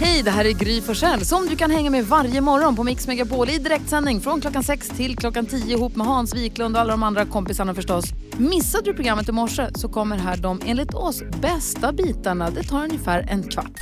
Hej, 0.00 0.22
det 0.22 0.30
här 0.30 0.44
är 0.44 0.50
Gry 0.52 0.80
Forssell 0.80 1.24
som 1.24 1.46
du 1.46 1.56
kan 1.56 1.70
hänga 1.70 1.90
med 1.90 2.04
varje 2.06 2.40
morgon 2.40 2.76
på 2.76 2.84
Mix 2.84 3.06
Megapol 3.06 3.50
i 3.50 3.58
direktsändning 3.58 4.20
från 4.20 4.40
klockan 4.40 4.62
6 4.64 4.88
till 4.88 5.16
klockan 5.16 5.46
10 5.46 5.76
ihop 5.76 5.96
med 5.96 6.06
Hans 6.06 6.34
Wiklund 6.34 6.76
och 6.76 6.80
alla 6.82 6.90
de 6.90 7.02
andra 7.02 7.24
kompisarna 7.26 7.74
förstås. 7.74 8.04
Missade 8.38 8.84
du 8.84 8.94
programmet 8.94 9.28
i 9.28 9.32
morse 9.32 9.66
så 9.74 9.88
kommer 9.88 10.16
här 10.18 10.36
de 10.36 10.60
enligt 10.66 10.94
oss 10.94 11.22
bästa 11.42 11.92
bitarna. 11.92 12.50
Det 12.50 12.62
tar 12.62 12.84
ungefär 12.84 13.26
en 13.30 13.42
kvart. 13.42 13.80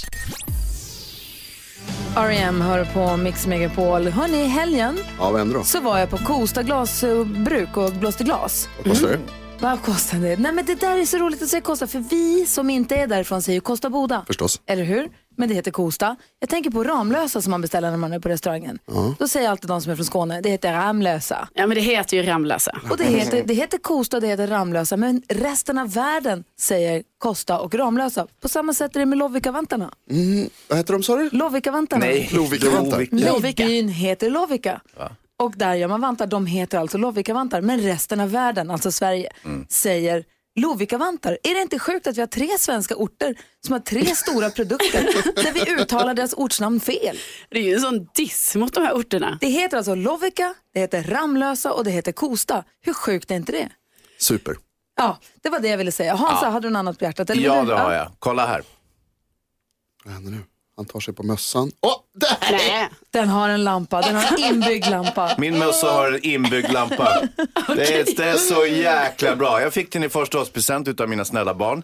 R.E.M. 2.17 2.61
hör 2.61 2.85
på 2.85 3.17
Mix 3.17 3.47
Megapol. 3.47 4.09
Hörni, 4.09 4.41
i 4.43 4.47
helgen 4.47 4.99
Ja, 5.19 5.31
vad 5.31 5.39
händer 5.39 5.55
då? 5.59 5.65
så 5.65 5.81
var 5.81 5.99
jag 5.99 6.11
på 6.11 6.17
Kosta 6.19 6.63
glasbruk 6.63 7.77
och 7.77 7.93
blåste 7.93 8.25
glas. 8.25 8.69
Vad 8.77 8.93
kostar 8.93 9.09
det? 9.09 9.19
Vad 9.59 9.83
kostar 9.83 10.19
det? 10.19 10.37
Nej 10.37 10.53
men 10.53 10.65
det 10.65 10.75
där 10.75 10.97
är 10.99 11.05
så 11.05 11.19
roligt 11.19 11.43
att 11.43 11.49
säga 11.49 11.61
Kosta 11.61 11.87
för 11.87 11.99
vi 11.99 12.47
som 12.47 12.71
inte 12.71 12.97
är 12.97 13.07
därifrån 13.07 13.43
säger 13.43 13.61
Kosta 13.61 13.91
Boda. 13.91 14.25
Förstås. 14.27 14.61
Eller 14.67 14.85
hur? 14.85 15.09
Men 15.37 15.49
det 15.49 15.55
heter 15.55 15.71
Kosta. 15.71 16.17
Jag 16.41 16.49
tänker 16.49 16.71
på 16.71 16.85
Ramlösa 16.85 17.43
som 17.43 17.51
man 17.51 17.61
beställer 17.61 17.91
när 17.91 17.99
man 17.99 18.13
är 18.13 18.19
på 18.19 18.29
restaurangen. 18.29 18.79
Då 19.19 19.29
säger 19.29 19.49
alltid 19.49 19.69
de 19.71 19.83
som 19.83 19.93
är 19.93 19.97
från 19.97 20.05
Skåne, 20.05 20.41
det 20.41 20.51
heter 20.51 20.73
Ramlösa. 20.73 21.49
Ja 21.55 21.67
men 21.67 21.75
det 21.75 21.81
heter 21.81 22.17
ju 22.17 22.23
Ramlösa. 22.23 22.81
Och 22.91 22.97
det 22.97 23.05
heter, 23.05 23.43
det 23.47 23.55
heter 23.55 23.79
Kosta 23.79 24.17
och 24.17 24.21
det 24.21 24.27
heter 24.27 24.47
Ramlösa. 24.47 24.97
Men 24.97 25.23
resten 25.29 25.79
av 25.79 25.93
världen 25.93 26.45
säger 26.61 27.03
Kosta 27.19 27.59
och 27.61 27.75
Ramlösa. 27.75 28.27
På 28.41 28.49
samma 28.49 28.75
sätt 28.75 28.97
är 28.97 29.01
det 29.01 29.07
med 29.07 29.19
Lovikkavantarna. 29.19 29.93
Vad 30.69 30.79
heter 30.79 30.93
de 30.93 31.03
sa 31.03 31.17
du? 31.17 31.31
Lovikkavantarna. 31.33 32.07
Lovikkavantar. 32.33 33.07
Nej, 33.11 33.55
byn 33.57 33.89
heter 33.89 34.31
Lovikka. 34.31 34.81
Och 35.37 35.53
där 35.57 35.75
gör 35.75 35.89
man 35.89 36.01
vantar. 36.01 36.27
De 36.27 36.47
heter 36.47 36.79
alltså 36.79 36.99
Lovikkavantar. 36.99 37.61
Men 37.61 37.81
resten 37.81 38.21
av 38.21 38.31
världen, 38.31 38.71
alltså 38.71 38.93
Sverige, 38.93 39.31
säger 39.69 40.25
Lovikkavantar. 40.57 41.39
Är 41.43 41.55
det 41.55 41.63
inte 41.63 41.79
sjukt 41.79 42.07
att 42.07 42.17
vi 42.17 42.21
har 42.21 42.27
tre 42.27 42.49
svenska 42.59 42.97
orter 42.97 43.35
som 43.67 43.73
har 43.73 43.81
tre 43.81 44.07
stora 44.15 44.51
produkter 44.51 45.03
där 45.43 45.53
vi 45.53 45.71
uttalar 45.83 46.15
deras 46.15 46.35
ortsnamn 46.35 46.81
fel? 46.81 47.19
Det 47.51 47.59
är 47.59 47.63
ju 47.63 47.75
en 47.75 47.81
sån 47.81 48.09
diss 48.15 48.55
mot 48.57 48.75
de 48.75 48.85
här 48.85 48.93
orterna. 48.93 49.39
Det 49.41 49.47
heter 49.47 49.77
alltså 49.77 49.95
Lovikka, 49.95 50.55
det 50.75 50.81
heter 50.81 51.03
Ramlösa 51.03 51.73
och 51.73 51.85
det 51.85 51.91
heter 51.91 52.13
Kosta. 52.13 52.65
Hur 52.81 52.93
sjukt 52.95 53.31
är 53.31 53.35
inte 53.35 53.53
det? 53.53 53.69
Super. 54.19 54.57
Ja, 54.97 55.19
det 55.43 55.49
var 55.49 55.61
det 55.61 55.69
jag 55.69 55.79
ville 55.79 55.93
säga. 55.93 56.15
Hansa, 56.15 56.51
hade 56.51 56.67
du 56.69 56.73
något 56.73 56.79
annat 56.79 56.99
på 56.99 57.05
hjärtat? 57.05 57.31
Eller 57.31 57.43
Ja, 57.43 57.63
det 57.63 57.75
har 57.75 57.93
jag. 57.93 58.13
Kolla 58.19 58.47
här. 58.47 58.63
Vad 60.05 60.15
händer 60.15 60.31
nu? 60.31 60.39
Han 60.77 60.87
tar 60.87 61.01
sig 61.01 61.15
på 61.15 61.23
mössan. 61.23 61.71
Åh, 61.81 61.95
där! 62.15 62.37
Nej. 62.51 62.89
Den 63.11 63.29
har 63.29 63.49
en 63.49 63.65
lampa, 63.65 64.03
den 64.03 64.15
har 64.15 64.39
en 64.39 64.55
inbyggd 64.55 64.91
lampa. 64.91 65.35
Min 65.39 65.59
mössa 65.59 65.93
har 65.93 66.13
en 66.13 66.27
inbyggd 66.27 66.73
lampa. 66.73 67.23
det, 67.77 68.01
är, 68.01 68.17
det 68.17 68.25
är 68.25 68.37
så 68.37 68.67
jäkla 68.67 69.37
bra. 69.37 69.61
Jag 69.63 69.73
fick 69.73 69.93
den 69.93 70.05
i 70.05 70.09
förstaårspresent 70.09 71.01
av 71.01 71.09
mina 71.09 71.25
snälla 71.25 71.55
barn. 71.55 71.83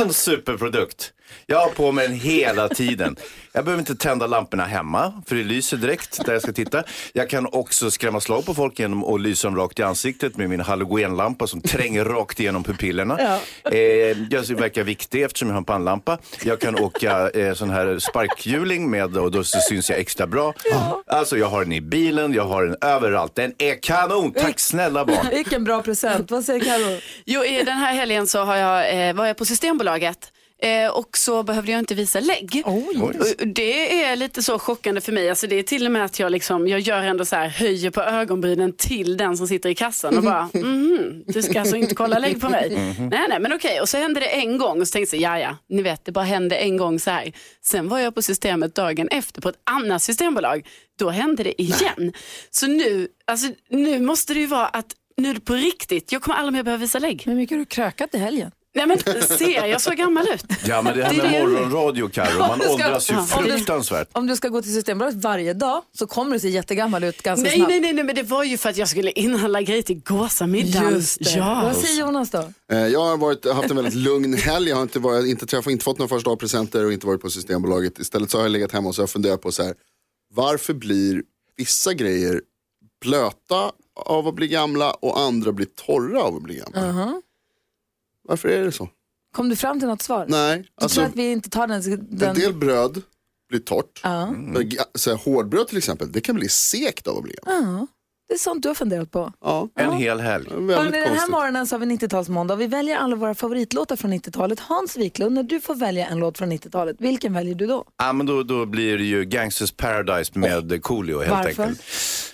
En 0.00 0.12
superprodukt. 0.12 1.12
Jag 1.46 1.58
har 1.58 1.68
på 1.68 1.92
mig 1.92 2.08
den 2.08 2.16
hela 2.16 2.68
tiden. 2.68 3.16
Jag 3.58 3.64
behöver 3.64 3.80
inte 3.80 3.94
tända 3.94 4.26
lamporna 4.26 4.64
hemma, 4.64 5.22
för 5.26 5.36
det 5.36 5.44
lyser 5.44 5.76
direkt 5.76 6.26
där 6.26 6.32
jag 6.32 6.42
ska 6.42 6.52
titta. 6.52 6.82
Jag 7.12 7.30
kan 7.30 7.46
också 7.52 7.90
skrämma 7.90 8.20
slag 8.20 8.46
på 8.46 8.54
folk 8.54 8.78
genom 8.78 9.04
att 9.04 9.20
lysa 9.20 9.48
dem 9.48 9.56
rakt 9.56 9.78
i 9.78 9.82
ansiktet 9.82 10.36
med 10.36 10.48
min 10.48 10.60
halogenlampa 10.60 11.46
som 11.46 11.60
tränger 11.60 12.04
rakt 12.04 12.40
igenom 12.40 12.64
pupillerna. 12.64 13.38
Eh, 13.64 13.78
jag 14.30 14.42
verkar 14.48 14.84
viktig 14.84 15.22
eftersom 15.22 15.48
jag 15.48 15.54
har 15.54 15.58
en 15.58 15.64
pannlampa. 15.64 16.18
Jag 16.44 16.60
kan 16.60 16.78
åka 16.78 17.30
eh, 17.30 17.54
sån 17.54 17.70
här 17.70 17.98
sparkhjuling 17.98 18.90
med 18.90 19.16
och 19.16 19.30
då 19.30 19.44
så 19.44 19.58
syns 19.60 19.90
jag 19.90 19.98
extra 19.98 20.26
bra. 20.26 20.54
Alltså 21.06 21.38
jag 21.38 21.46
har 21.46 21.64
den 21.64 21.72
i 21.72 21.80
bilen, 21.80 22.32
jag 22.32 22.44
har 22.44 22.64
den 22.64 22.76
överallt. 22.80 23.34
Den 23.34 23.54
är 23.58 23.82
kanon! 23.82 24.32
Tack 24.32 24.60
snälla 24.60 25.04
barn. 25.04 25.26
Vilken 25.30 25.64
bra 25.64 25.82
present. 25.82 26.30
Vad 26.30 26.44
säger 26.44 26.64
Karo? 26.64 27.00
Jo, 27.24 27.44
i 27.44 27.62
den 27.64 27.78
här 27.78 27.94
helgen 27.94 28.26
så 28.26 28.44
har 28.44 28.56
jag, 28.56 29.08
eh, 29.08 29.14
var 29.14 29.26
jag 29.26 29.36
på 29.36 29.44
Systembolaget. 29.44 30.32
Eh, 30.62 30.90
och 30.90 31.18
så 31.18 31.42
behövde 31.42 31.72
jag 31.72 31.78
inte 31.78 31.94
visa 31.94 32.20
lägg. 32.20 32.62
Det 33.54 34.04
är 34.04 34.16
lite 34.16 34.42
så 34.42 34.58
chockande 34.58 35.00
för 35.00 35.12
mig. 35.12 35.30
Alltså 35.30 35.46
det 35.46 35.58
är 35.58 35.62
till 35.62 35.86
och 35.86 35.92
med 35.92 36.04
att 36.04 36.18
jag, 36.18 36.32
liksom, 36.32 36.68
jag 36.68 36.80
gör 36.80 37.02
ändå 37.02 37.24
så 37.24 37.36
här, 37.36 37.48
höjer 37.48 37.90
på 37.90 38.02
ögonbrynen 38.02 38.72
till 38.72 39.16
den 39.16 39.36
som 39.36 39.48
sitter 39.48 39.68
i 39.68 39.74
kassan 39.74 40.16
och 40.16 40.22
bara, 40.22 40.48
mhm, 40.54 41.24
du 41.26 41.42
ska 41.42 41.60
alltså 41.60 41.76
inte 41.76 41.94
kolla 41.94 42.18
lägg 42.18 42.40
på 42.40 42.48
mig. 42.48 42.70
Nej, 43.10 43.26
nej, 43.28 43.40
men 43.40 43.52
okej. 43.52 43.80
Och 43.80 43.88
så 43.88 43.96
hände 43.98 44.20
det 44.20 44.26
en 44.26 44.58
gång 44.58 44.80
och 44.80 44.88
så 44.88 44.92
tänkte 44.92 45.16
jag, 45.16 45.38
ja, 45.40 45.42
ja, 45.42 45.56
ni 45.68 45.82
vet, 45.82 46.04
det 46.04 46.12
bara 46.12 46.24
hände 46.24 46.56
en 46.56 46.76
gång 46.76 47.00
så 47.00 47.10
här. 47.10 47.32
Sen 47.64 47.88
var 47.88 47.98
jag 47.98 48.14
på 48.14 48.22
systemet 48.22 48.74
dagen 48.74 49.08
efter 49.08 49.40
på 49.40 49.48
ett 49.48 49.60
annat 49.70 50.02
systembolag. 50.02 50.66
Då 50.98 51.10
hände 51.10 51.42
det 51.42 51.62
igen. 51.62 52.12
Så 52.50 52.66
nu, 52.66 53.08
alltså, 53.24 53.48
nu 53.70 54.00
måste 54.00 54.34
det 54.34 54.40
ju 54.40 54.46
vara 54.46 54.66
att 54.66 54.94
nu 55.16 55.30
är 55.30 55.34
det 55.34 55.40
på 55.40 55.54
riktigt, 55.54 56.12
jag 56.12 56.22
kommer 56.22 56.38
aldrig 56.38 56.52
mer 56.52 56.62
behöva 56.62 56.80
visa 56.80 56.98
lägg. 56.98 57.22
Hur 57.26 57.34
mycket 57.34 57.54
har 57.54 57.58
du 57.58 57.64
krökat 57.64 58.14
i 58.14 58.18
helgen? 58.18 58.50
Nej 58.86 58.86
men 58.86 59.22
ser 59.22 59.66
jag 59.66 59.80
så 59.80 59.90
gammal 59.90 60.28
ut? 60.34 60.44
Ja 60.66 60.82
men 60.82 60.96
det 60.98 61.04
här 61.04 61.14
med 61.14 61.30
morgonradio 61.32 62.08
Carro, 62.08 62.38
man 62.38 62.60
åldras 62.70 63.10
ju 63.10 63.14
Ja. 63.14 63.26
Om 63.38 63.44
du- 63.44 63.50
fruktansvärt. 63.50 64.08
Om 64.12 64.26
du 64.26 64.36
ska 64.36 64.48
gå 64.48 64.62
till 64.62 64.74
Systembolaget 64.74 65.22
varje 65.22 65.54
dag 65.54 65.82
så 65.98 66.06
kommer 66.06 66.32
du 66.32 66.40
se 66.40 66.48
jättegammal 66.48 67.04
ut 67.04 67.22
ganska 67.22 67.42
Nej, 67.42 67.56
snabbt. 67.56 67.70
nej, 67.70 67.80
nej, 67.80 67.92
nej, 67.92 68.04
men 68.04 68.14
det 68.16 68.22
var 68.22 68.44
ju 68.44 68.58
för 68.58 68.68
att 68.70 68.76
jag 68.76 68.88
skulle 68.88 69.10
inhandla 69.10 69.62
grejer 69.62 69.82
till 69.82 70.00
gåsamiddagen. 70.04 70.92
Just 70.94 71.18
det. 71.24 71.30
Ja. 71.30 71.60
Vad 71.64 71.76
säger 71.76 72.00
Jonas 72.00 72.30
då? 72.30 72.52
Eh, 72.72 72.78
Jag 72.86 73.00
har 73.04 73.16
varit, 73.16 73.52
haft 73.52 73.70
en 73.70 73.76
väldigt 73.76 73.94
lugn 73.94 74.34
helg. 74.34 74.68
Jag 74.68 74.76
har 74.76 74.82
inte, 74.82 74.98
varit, 74.98 75.26
inte 75.26 75.46
träffat, 75.46 75.70
inte 75.70 75.84
fått 75.84 75.98
några 75.98 76.08
första 76.08 76.36
presenter 76.36 76.84
och 76.84 76.92
inte 76.92 77.06
varit 77.06 77.20
på 77.20 77.30
Systembolaget. 77.30 77.98
Istället 77.98 78.30
så 78.30 78.38
har 78.38 78.44
jag 78.44 78.50
legat 78.52 78.72
hemma 78.72 78.88
och 78.88 78.94
så 78.94 79.00
har 79.00 79.04
jag 79.04 79.10
funderat 79.10 79.40
på 79.42 79.52
så 79.52 79.62
här. 79.62 79.74
Varför 80.34 80.74
blir 80.74 81.22
vissa 81.56 81.94
grejer 81.94 82.40
blöta 83.02 83.72
av 84.04 84.28
att 84.28 84.34
bli 84.34 84.48
gamla 84.48 84.90
och 84.90 85.20
andra 85.20 85.52
blir 85.52 85.66
torra 85.86 86.22
av 86.22 86.36
att 86.36 86.42
bli 86.42 86.54
gamla? 86.54 86.80
Varför 88.28 88.48
är 88.48 88.64
det 88.64 88.72
så? 88.72 88.88
Kom 89.36 89.48
du 89.48 89.56
fram 89.56 89.78
till 89.78 89.88
något 89.88 90.02
svar? 90.02 90.26
Nej, 90.28 90.58
Du 90.58 90.84
alltså 90.84 91.00
tror 91.00 91.08
att 91.08 91.16
vi 91.16 91.32
inte 91.32 91.50
tar 91.50 91.66
den... 91.66 91.82
en 91.92 92.06
den... 92.10 92.34
del 92.34 92.52
bröd 92.54 93.02
blir 93.48 93.60
torrt. 93.60 93.98
Så 94.94 95.10
här, 95.10 95.16
hårdbröd 95.16 95.68
till 95.68 95.78
exempel, 95.78 96.12
det 96.12 96.20
kan 96.20 96.34
bli 96.34 96.48
sekt 96.48 97.06
av 97.06 97.16
att 97.16 97.22
bli 97.22 97.34
ja, 97.46 97.86
det 98.28 98.34
är 98.34 98.38
sånt 98.38 98.62
du 98.62 98.68
har 98.68 98.74
funderat 98.74 99.10
på. 99.10 99.32
Ja, 99.40 99.68
En 99.74 99.92
hel 99.92 100.20
helg. 100.20 100.46
den 100.50 100.70
här 100.70 101.06
konstigt. 101.08 101.30
morgonen 101.30 101.66
så 101.66 101.74
har 101.74 101.80
vi 101.80 101.86
90-talsmåndag 101.86 102.52
och 102.52 102.60
vi 102.60 102.66
väljer 102.66 102.96
alla 102.96 103.16
våra 103.16 103.34
favoritlåtar 103.34 103.96
från 103.96 104.12
90-talet. 104.12 104.60
Hans 104.60 104.96
Wiklund, 104.96 105.34
när 105.34 105.42
du 105.42 105.60
får 105.60 105.74
välja 105.74 106.06
en 106.06 106.18
låt 106.18 106.38
från 106.38 106.52
90-talet, 106.52 106.96
vilken 106.98 107.32
väljer 107.32 107.54
du 107.54 107.66
då? 107.66 107.84
Ja, 107.98 108.12
men 108.12 108.26
då, 108.26 108.42
då 108.42 108.66
blir 108.66 108.98
det 108.98 109.04
ju 109.04 109.24
Gangsters 109.24 109.72
Paradise 109.72 110.38
med 110.38 110.82
Coolio 110.82 111.18
helt 111.18 111.30
Varför? 111.30 111.62
enkelt. 111.62 111.82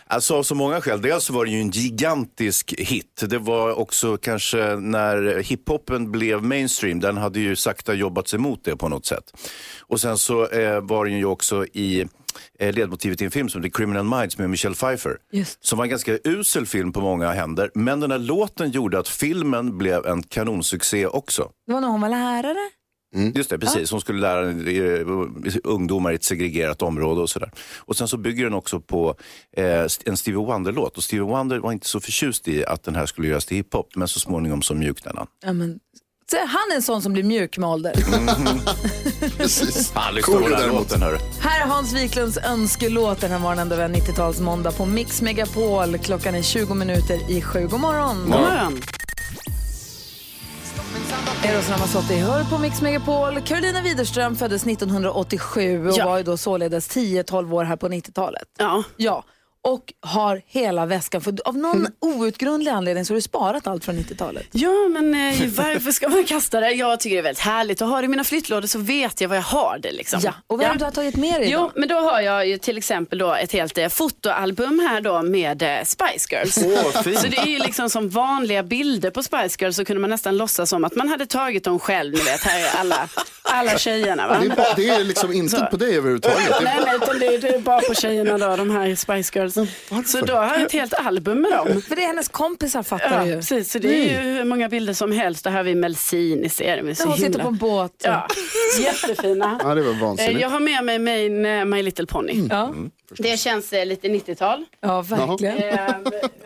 Alltså 0.07 0.35
av 0.35 0.43
så 0.43 0.55
många 0.55 0.81
skäl. 0.81 1.03
Dels 1.03 1.25
så 1.25 1.33
var 1.33 1.45
det 1.45 1.51
ju 1.51 1.61
en 1.61 1.71
gigantisk 1.71 2.75
hit. 2.79 3.25
Det 3.29 3.39
var 3.39 3.79
också 3.79 4.17
kanske 4.17 4.77
när 4.77 5.43
hiphopen 5.43 6.13
blev 6.13 6.43
mainstream, 6.43 7.01
den 7.01 7.17
hade 7.17 7.41
ju 7.41 7.57
sakta 7.57 7.95
jobbat 7.95 8.29
sig 8.29 8.39
mot 8.39 8.65
det 8.65 8.77
på 8.77 8.89
något 8.89 9.07
sätt. 9.07 9.33
Och 9.81 10.01
sen 10.01 10.19
så 10.19 10.47
eh, 10.47 10.81
var 10.81 11.05
den 11.05 11.19
ju 11.19 11.25
också 11.25 11.67
i 11.67 12.07
eh, 12.59 12.75
ledmotivet 12.75 13.23
i 13.23 13.25
en 13.25 13.31
film 13.31 13.49
som 13.49 13.63
The 13.63 13.71
Criminal 13.71 14.05
Minds 14.05 14.39
med 14.39 14.51
Michelle 14.51 14.75
Pfeiffer. 14.75 15.17
Just. 15.33 15.65
Som 15.65 15.79
var 15.79 15.85
en 15.85 15.91
ganska 15.91 16.19
usel 16.25 16.67
film 16.67 16.93
på 16.93 17.01
många 17.01 17.33
händer. 17.33 17.71
Men 17.75 18.01
den 18.01 18.11
här 18.11 18.19
låten 18.19 18.71
gjorde 18.71 18.99
att 18.99 19.09
filmen 19.09 19.79
blev 19.79 20.07
en 20.07 20.23
kanonsuccé 20.23 21.07
också. 21.07 21.51
Det 21.67 21.73
var 21.73 21.81
när 21.81 21.89
hon 21.89 22.01
var 22.01 22.09
lärare. 22.09 22.71
Just 23.35 23.51
det, 23.51 23.59
precis. 23.59 23.91
Hon 23.91 24.01
skulle 24.01 24.21
lära 24.21 24.51
eh, 24.51 25.07
ungdomar 25.65 26.13
i 26.13 26.15
ett 26.15 26.25
segregerat 26.25 26.83
område 26.83 27.21
och 27.21 27.31
sådär. 27.31 27.51
Och 27.79 27.97
sen 27.97 28.09
så 28.09 28.17
bygger 28.17 28.45
den 28.45 28.55
också 28.55 28.81
på 28.81 29.15
eh, 29.57 29.87
en 30.05 30.17
Stevie 30.17 30.39
Wonder-låt. 30.39 30.97
Och 30.97 31.05
Stevie 31.05 31.25
Wonder 31.25 31.59
var 31.59 31.73
inte 31.73 31.89
så 31.89 32.01
förtjust 32.01 32.49
i 32.49 32.65
att 32.65 32.83
den 32.83 32.95
här 32.95 33.07
skulle 33.07 33.29
göras 33.29 33.47
till 33.47 33.57
hiphop, 33.57 33.97
men 33.97 34.09
så 34.09 34.21
småningom 34.21 34.63
så 34.63 34.75
mjuknade 34.75 35.19
han. 35.19 35.27
Ja, 35.45 35.53
men... 35.53 35.79
Så 36.31 36.37
han 36.37 36.71
är 36.73 36.77
en 36.77 36.83
sån 36.83 37.03
som 37.03 37.13
blir 37.13 37.23
mjuk 37.23 37.59
med 37.59 37.69
ålder. 37.69 37.93
Precis. 39.37 39.93
Han 39.95 40.15
lyssnar 40.15 40.41
på 40.41 40.49
den 40.49 40.69
låten, 40.69 41.03
hörru. 41.03 41.19
Här 41.41 41.61
är 41.61 41.67
Hans 41.67 41.93
Wiklunds 41.95 42.39
önskelåt 42.39 43.21
den 43.21 43.31
här 43.31 43.39
morgonen 43.39 43.69
då 43.69 43.77
vi 43.77 43.83
har 43.83 43.89
90-talsmåndag 43.89 44.77
på 44.77 44.87
Mix 44.87 45.23
Megapol. 45.23 45.99
Klockan 45.99 46.35
är 46.35 46.43
20 46.43 46.75
minuter 46.75 47.31
i 47.31 47.43
sju. 47.43 47.67
God 47.71 47.81
morgon! 47.81 48.21
God 48.21 48.29
morgon. 48.31 48.83
Eros 51.45 51.71
Ramazzotti 51.71 52.15
hör 52.17 52.45
på 52.45 52.59
Mix 52.59 52.83
Megapol. 52.83 53.41
Carolina 53.41 53.81
Widerström 53.83 54.37
föddes 54.37 54.67
1987 54.67 55.89
och 55.89 55.95
Ja. 55.99 56.05
var 56.07 56.17
ju 56.19 56.23
då 56.25 56.37
således 56.37 56.89
10-12 56.97 57.55
år 57.55 57.65
här 57.65 57.77
på 57.77 57.89
90-talet. 57.89 58.49
Ja. 58.59 58.83
Ja, 58.97 59.25
och 59.65 59.93
har 60.01 60.43
hela 60.47 60.87
väskan. 60.87 61.21
För 61.21 61.35
av 61.45 61.57
någon 61.57 61.87
outgrundlig 62.01 62.71
anledning 62.71 63.05
så 63.05 63.13
har 63.13 63.17
du 63.17 63.21
sparat 63.23 63.67
allt 63.67 63.85
från 63.85 63.95
90-talet. 63.99 64.47
Ja, 64.53 64.89
men 64.91 65.15
eh, 65.15 65.49
varför 65.49 65.93
ska 65.93 66.09
man 66.09 66.25
kasta 66.25 66.61
det? 66.61 66.71
Jag 66.71 67.01
tycker 67.01 67.17
det 67.17 67.21
är 67.21 67.23
väldigt 67.23 67.45
härligt 67.45 67.83
att 67.83 67.89
ha 67.89 68.01
det 68.01 68.05
i 68.05 68.09
mina 68.09 68.25
flyttlådor 68.25 68.69
så 68.69 68.79
vet 68.79 69.21
jag 69.21 69.29
var 69.29 69.37
jag 69.37 69.43
har 69.43 69.79
det. 69.79 69.93
Liksom. 69.93 70.21
Ja, 70.23 70.33
och 70.47 70.59
vad 70.59 70.67
är 70.67 70.73
det 70.73 70.79
du 70.79 70.85
har 70.85 70.93
tagit 70.93 71.17
med 71.17 71.41
dig 71.41 71.51
Jo, 71.51 71.59
idag? 71.59 71.73
men 71.75 71.89
då 71.89 71.95
har 71.95 72.21
jag 72.21 72.47
ju 72.47 72.59
till 72.59 72.79
exempel 72.79 73.19
då 73.19 73.35
ett 73.35 73.53
helt 73.53 73.79
eh, 73.79 73.89
fotoalbum 73.89 74.89
här 74.91 75.01
då 75.01 75.23
med 75.23 75.63
eh, 75.63 75.85
Spice 75.85 76.27
Girls. 76.31 76.59
Åh, 76.65 77.03
fint. 77.03 77.19
Så 77.19 77.27
det 77.27 77.39
är 77.39 77.47
ju 77.47 77.59
liksom 77.59 77.91
som 77.91 78.09
vanliga 78.09 78.63
bilder 78.63 79.11
på 79.11 79.23
Spice 79.23 79.57
Girls 79.61 79.77
så 79.77 79.85
kunde 79.85 80.01
man 80.01 80.11
nästan 80.11 80.37
låtsas 80.37 80.71
som 80.71 80.85
att 80.85 80.97
man 80.97 81.09
hade 81.09 81.27
tagit 81.27 81.65
dem 81.65 81.79
själv. 81.79 82.13
Ni 82.15 82.21
vet, 82.21 82.41
här 82.43 82.61
är 82.65 82.81
alla, 82.81 83.09
alla 83.43 83.79
tjejerna. 83.79 84.29
Va? 84.29 84.39
Det 84.41 84.47
är, 84.47 84.57
bara, 84.57 84.75
det 84.77 84.89
är 84.89 85.05
liksom 85.05 85.33
inte 85.33 85.69
på 85.71 85.77
dig 85.77 85.97
överhuvudtaget. 85.97 86.39
Nej, 86.63 86.79
nej, 86.87 86.97
utan 87.03 87.19
det 87.19 87.27
är, 87.27 87.39
det 87.39 87.49
är 87.49 87.59
bara 87.59 87.81
på 87.81 87.95
tjejerna 87.95 88.39
då, 88.39 88.57
de 88.57 88.71
här 88.71 88.95
Spice 88.95 89.39
Girls. 89.39 89.54
Beatles. 89.55 90.11
Så 90.13 90.21
då 90.21 90.35
har 90.35 90.45
jag 90.45 90.63
ett 90.63 90.73
helt 90.73 90.95
album 90.95 91.41
med 91.41 91.51
dem. 91.53 91.83
För 91.83 91.97
det 91.97 92.03
är 92.03 92.07
hennes 92.07 92.29
kompisar 92.29 92.83
fattar 92.83 93.19
Ja, 93.19 93.25
du 93.25 93.31
ju. 93.31 93.37
precis. 93.37 93.73
Så 93.73 93.79
det 93.79 93.89
är 93.89 94.03
ju 94.25 94.31
hur 94.31 94.45
många 94.45 94.69
bilder 94.69 94.93
som 94.93 95.13
helst. 95.13 95.45
Där 95.45 95.51
har 95.51 95.63
vi 95.63 95.75
Melsin 95.75 96.45
i 96.45 96.49
serien. 96.49 96.87
Där 96.87 97.07
hon 97.07 97.17
sitter 97.17 97.39
på 97.43 97.49
en 97.49 97.57
båt. 97.57 97.93
Ja, 98.05 98.29
jättefina. 98.81 99.61
Ja, 99.63 99.75
det 99.75 99.83
var 99.83 99.91
Eh, 99.93 99.99
vansinnigt. 100.01 100.41
Jag 100.41 100.49
har 100.49 100.61
med 100.61 100.85
mig 100.85 100.99
min 100.99 101.47
eh, 101.47 101.65
My 101.65 101.83
Little 101.83 102.07
Pony. 102.07 102.49
Ja, 102.51 102.75
Det 103.19 103.37
känns 103.41 103.73
eh, 103.73 103.87
lite 103.87 104.09
90-tal. 104.09 104.65
ja 104.81 105.03
verkligen. 105.03 105.57
Eh, 105.59 105.91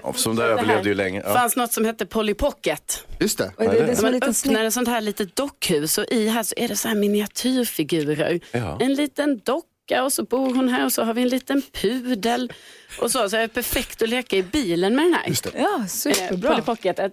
Ja, 0.02 0.12
som 0.12 0.36
det 0.36 0.42
det 0.42 0.48
överlevde 0.48 0.88
ju 0.88 0.94
länge. 0.94 1.20
Det 1.20 1.28
Ja. 1.28 1.34
fanns 1.34 1.56
något 1.56 1.72
som 1.72 1.84
hette 1.84 2.06
Polly 2.06 2.34
Pocket. 2.34 3.04
Just 3.20 3.38
det. 3.38 3.52
Och 3.56 3.64
det, 3.64 3.70
det 3.70 3.78
är 3.78 3.94
som 3.94 4.04
Man 4.04 4.14
öppnar 4.22 4.64
ett 4.64 4.74
sånt 4.74 4.88
här 4.88 5.00
litet 5.00 5.36
dockhus 5.36 5.98
och 5.98 6.04
i 6.10 6.28
här 6.28 6.42
så 6.42 6.54
är 6.56 6.68
det 6.68 6.76
så 6.76 6.88
här 6.88 6.94
miniatyrfigurer. 6.94 8.40
Ja. 8.52 8.76
En 8.80 8.94
liten 8.94 9.40
docka 9.44 9.66
och 9.90 10.12
så 10.12 10.22
bor 10.22 10.54
hon 10.54 10.68
här 10.68 10.84
och 10.84 10.92
så 10.92 11.02
har 11.02 11.14
vi 11.14 11.22
en 11.22 11.28
liten 11.28 11.62
pudel. 11.72 12.52
Och 13.00 13.10
så, 13.10 13.28
så 13.30 13.36
är 13.36 13.40
det 13.40 13.48
perfekt 13.48 14.02
att 14.02 14.08
leka 14.08 14.36
i 14.36 14.42
bilen 14.42 14.96
med 14.96 15.04
den 15.04 15.14
här. 15.14 15.28
Just 15.28 15.44
det. 15.44 15.50
Ja, 15.56 15.78
Eh, 15.80 15.86
superbra. 15.86 16.50
Polly 16.50 16.62
Pocketet. 16.62 17.12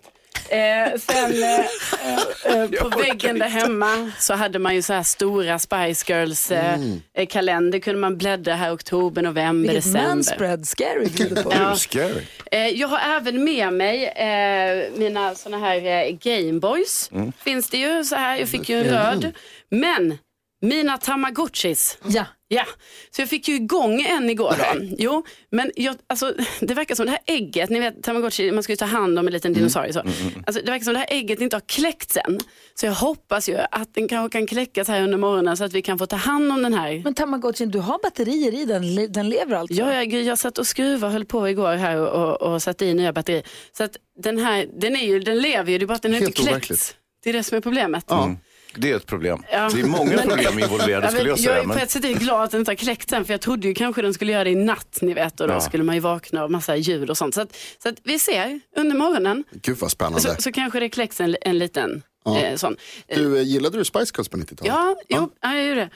Eh, 0.49 0.99
sen 0.99 1.43
eh, 1.43 1.59
eh, 1.59 2.61
eh, 2.61 2.69
på 2.69 2.89
väggen 2.89 3.39
där 3.39 3.47
hemma 3.47 4.11
så 4.19 4.33
hade 4.33 4.59
man 4.59 4.75
ju 4.75 4.81
så 4.81 4.93
här 4.93 5.03
stora 5.03 5.59
Spice 5.59 6.13
Girls 6.13 6.51
eh, 6.51 6.73
Mm. 6.73 7.01
eh, 7.17 7.27
kalender. 7.27 7.79
kunde 7.79 7.99
man 7.99 8.17
bläddra 8.17 8.55
här 8.55 8.73
oktober, 8.73 9.21
november, 9.21 9.69
Vilket 9.73 9.83
december. 9.93 10.09
manspread 10.15 10.67
scary 10.67 11.07
gjorde 11.15 11.43
på. 11.43 11.51
Ja. 11.59 11.75
Scary. 11.75 12.21
Eh, 12.51 12.67
jag 12.67 12.87
har 12.87 12.99
även 13.17 13.43
med 13.43 13.73
mig 13.73 14.05
eh, 14.07 14.91
mina 14.99 15.35
såna 15.35 15.57
här 15.59 15.85
eh, 15.85 16.15
Gameboys. 16.21 17.09
Mm. 17.13 17.31
Finns 17.43 17.69
det 17.69 17.77
ju 17.77 18.03
så 18.03 18.15
här. 18.15 18.37
Jag 18.37 18.49
fick 18.49 18.69
ju 18.69 18.77
en 18.79 18.83
röd. 18.85 19.31
Men 19.69 20.17
mina 20.61 20.97
Tamagotchis. 20.97 21.97
Ja. 22.07 22.25
Ja, 22.47 22.65
så 23.11 23.21
jag 23.21 23.29
fick 23.29 23.47
ju 23.47 23.55
igång 23.55 24.01
en 24.01 24.29
igår 24.29 24.55
då. 24.57 24.95
Jo, 24.97 25.25
men 25.51 25.71
jag, 25.75 25.95
alltså, 26.07 26.33
det 26.59 26.73
verkar 26.73 26.95
som 26.95 27.05
det 27.05 27.11
här 27.11 27.19
ägget, 27.25 27.69
ni 27.69 27.79
vet 27.79 28.03
Tamagotchi, 28.03 28.51
man 28.51 28.63
ska 28.63 28.73
ju 28.73 28.77
ta 28.77 28.85
hand 28.85 29.19
om 29.19 29.27
en 29.27 29.33
liten 29.33 29.53
dinosaurie 29.53 29.93
så. 29.93 29.99
Alltså, 29.99 30.61
det 30.65 30.71
verkar 30.71 30.83
som 30.83 30.93
det 30.93 30.99
här 30.99 31.07
ägget 31.11 31.41
inte 31.41 31.55
har 31.55 31.61
kläckts 31.61 32.17
än. 32.17 32.39
Så 32.75 32.85
jag 32.85 32.93
hoppas 32.93 33.49
ju 33.49 33.57
att 33.71 33.93
den 33.93 34.07
kanske 34.07 34.37
kan 34.37 34.47
kläckas 34.47 34.87
här 34.87 35.01
under 35.03 35.17
morgonen 35.17 35.57
så 35.57 35.63
att 35.63 35.73
vi 35.73 35.81
kan 35.81 35.97
få 35.99 36.05
ta 36.05 36.15
hand 36.15 36.51
om 36.51 36.61
den 36.63 36.73
här. 36.73 37.01
Men 37.03 37.13
Tamagotchin, 37.13 37.71
du 37.71 37.79
har 37.79 37.99
batterier 38.03 38.53
i 38.61 38.65
den, 38.65 38.95
le- 38.95 39.07
den 39.07 39.29
lever 39.29 39.55
alltså? 39.55 39.73
Ja, 39.75 39.93
jag, 39.93 40.13
jag 40.13 40.37
satt 40.37 40.57
och 40.57 40.67
skruvade 40.67 41.13
höll 41.13 41.25
på 41.25 41.49
igår 41.49 41.75
här 41.75 41.97
och, 41.97 42.23
och, 42.41 42.53
och 42.53 42.61
satte 42.63 42.85
i 42.85 42.93
nya 42.93 43.13
batterier. 43.13 43.43
Så 43.77 43.83
att 43.83 43.97
den 44.19 44.37
här, 44.39 44.67
den, 44.79 44.95
är 44.95 45.05
ju, 45.05 45.19
den 45.19 45.39
lever 45.39 45.71
ju, 45.71 45.77
det 45.77 45.85
är 45.85 45.87
bara 45.87 45.93
att 45.95 46.01
den 46.01 46.13
har 46.13 46.19
Helt 46.19 46.29
inte 46.29 46.41
kläckts. 46.41 46.51
overkligt. 46.51 46.95
Det 47.23 47.29
är 47.29 47.33
det 47.33 47.43
som 47.43 47.57
är 47.57 47.61
problemet. 47.61 48.11
Mm. 48.11 48.37
Det 48.77 48.91
är 48.91 48.95
ett 48.95 49.05
problem. 49.05 49.43
Ja. 49.51 49.69
Det 49.73 49.79
är 49.81 49.85
många 49.85 50.17
problem 50.17 50.59
involverade 50.59 51.05
Ja, 51.05 51.11
skulle 51.11 51.23
men 51.23 51.29
jag 51.29 51.39
säga. 51.39 51.49
jag 51.51 51.57
är 51.59 51.61
på 51.63 51.67
Men... 51.67 51.77
ett 51.77 51.91
sätt 51.91 52.05
är 52.05 52.13
glad 52.13 52.43
att 52.43 52.51
den 52.51 52.59
inte 52.61 52.71
har 52.71 52.75
kläckts 52.75 53.13
än 53.13 53.25
för 53.25 53.33
jag 53.33 53.41
trodde 53.41 53.67
ju 53.67 53.73
kanske 53.73 54.01
den 54.01 54.13
skulle 54.13 54.31
göra 54.31 54.43
det 54.43 54.49
i 54.49 54.55
natt 54.55 54.97
ni 55.01 55.13
vet 55.13 55.39
och 55.39 55.47
då 55.47 55.53
Ja. 55.53 55.59
skulle 55.61 55.83
man 55.83 55.95
ju 55.95 56.01
vakna 56.01 56.43
av 56.43 56.51
massa 56.51 56.75
ljud 56.75 57.09
och 57.09 57.17
sånt. 57.17 57.35
Så, 57.35 57.41
att, 57.41 57.55
så 57.83 57.89
att 57.89 57.95
vi 58.03 58.19
ser 58.19 58.59
under 58.75 58.95
morgonen 58.95 59.43
Gud 59.51 59.77
vad 59.77 59.91
spännande. 59.91 60.21
så, 60.21 60.41
så 60.41 60.51
kanske 60.51 60.79
det 60.79 60.89
kläcks 60.89 61.21
en, 61.21 61.35
en 61.41 61.57
liten 61.59 62.03
eh, 62.41 62.55
sån. 62.55 62.75
Du, 63.07 63.37
eh, 63.37 63.43
gillade 63.43 63.77
du 63.77 63.85
Spice 63.85 64.13
Girls 64.17 64.29
på 64.29 64.37
90-talet? 64.37 64.65
Ja, 64.73 64.95
jo, 65.09 65.29
ja, 65.41 65.55
jag 65.55 65.67
gjorde 65.67 65.89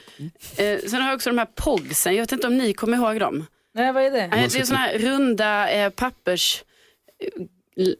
det. 0.56 0.72
Eh, 0.72 0.78
sen 0.90 1.00
har 1.00 1.08
jag 1.08 1.16
också 1.16 1.30
de 1.30 1.38
här 1.38 1.48
pogsen, 1.54 2.14
jag 2.14 2.22
vet 2.22 2.32
inte 2.32 2.46
om 2.46 2.56
ni 2.58 2.72
kommer 2.72 2.96
ihåg 2.96 3.20
dem. 3.20 3.46
Nej, 3.74 3.92
vad 3.92 4.02
är 4.02 4.10
det? 4.10 4.26
Nej, 4.26 4.48
det 4.52 4.58
är 4.58 4.64
såna 4.64 4.78
här 4.78 4.98
runda 4.98 5.70
eh, 5.70 5.90
pappers 5.90 6.64
eh, 7.24 7.42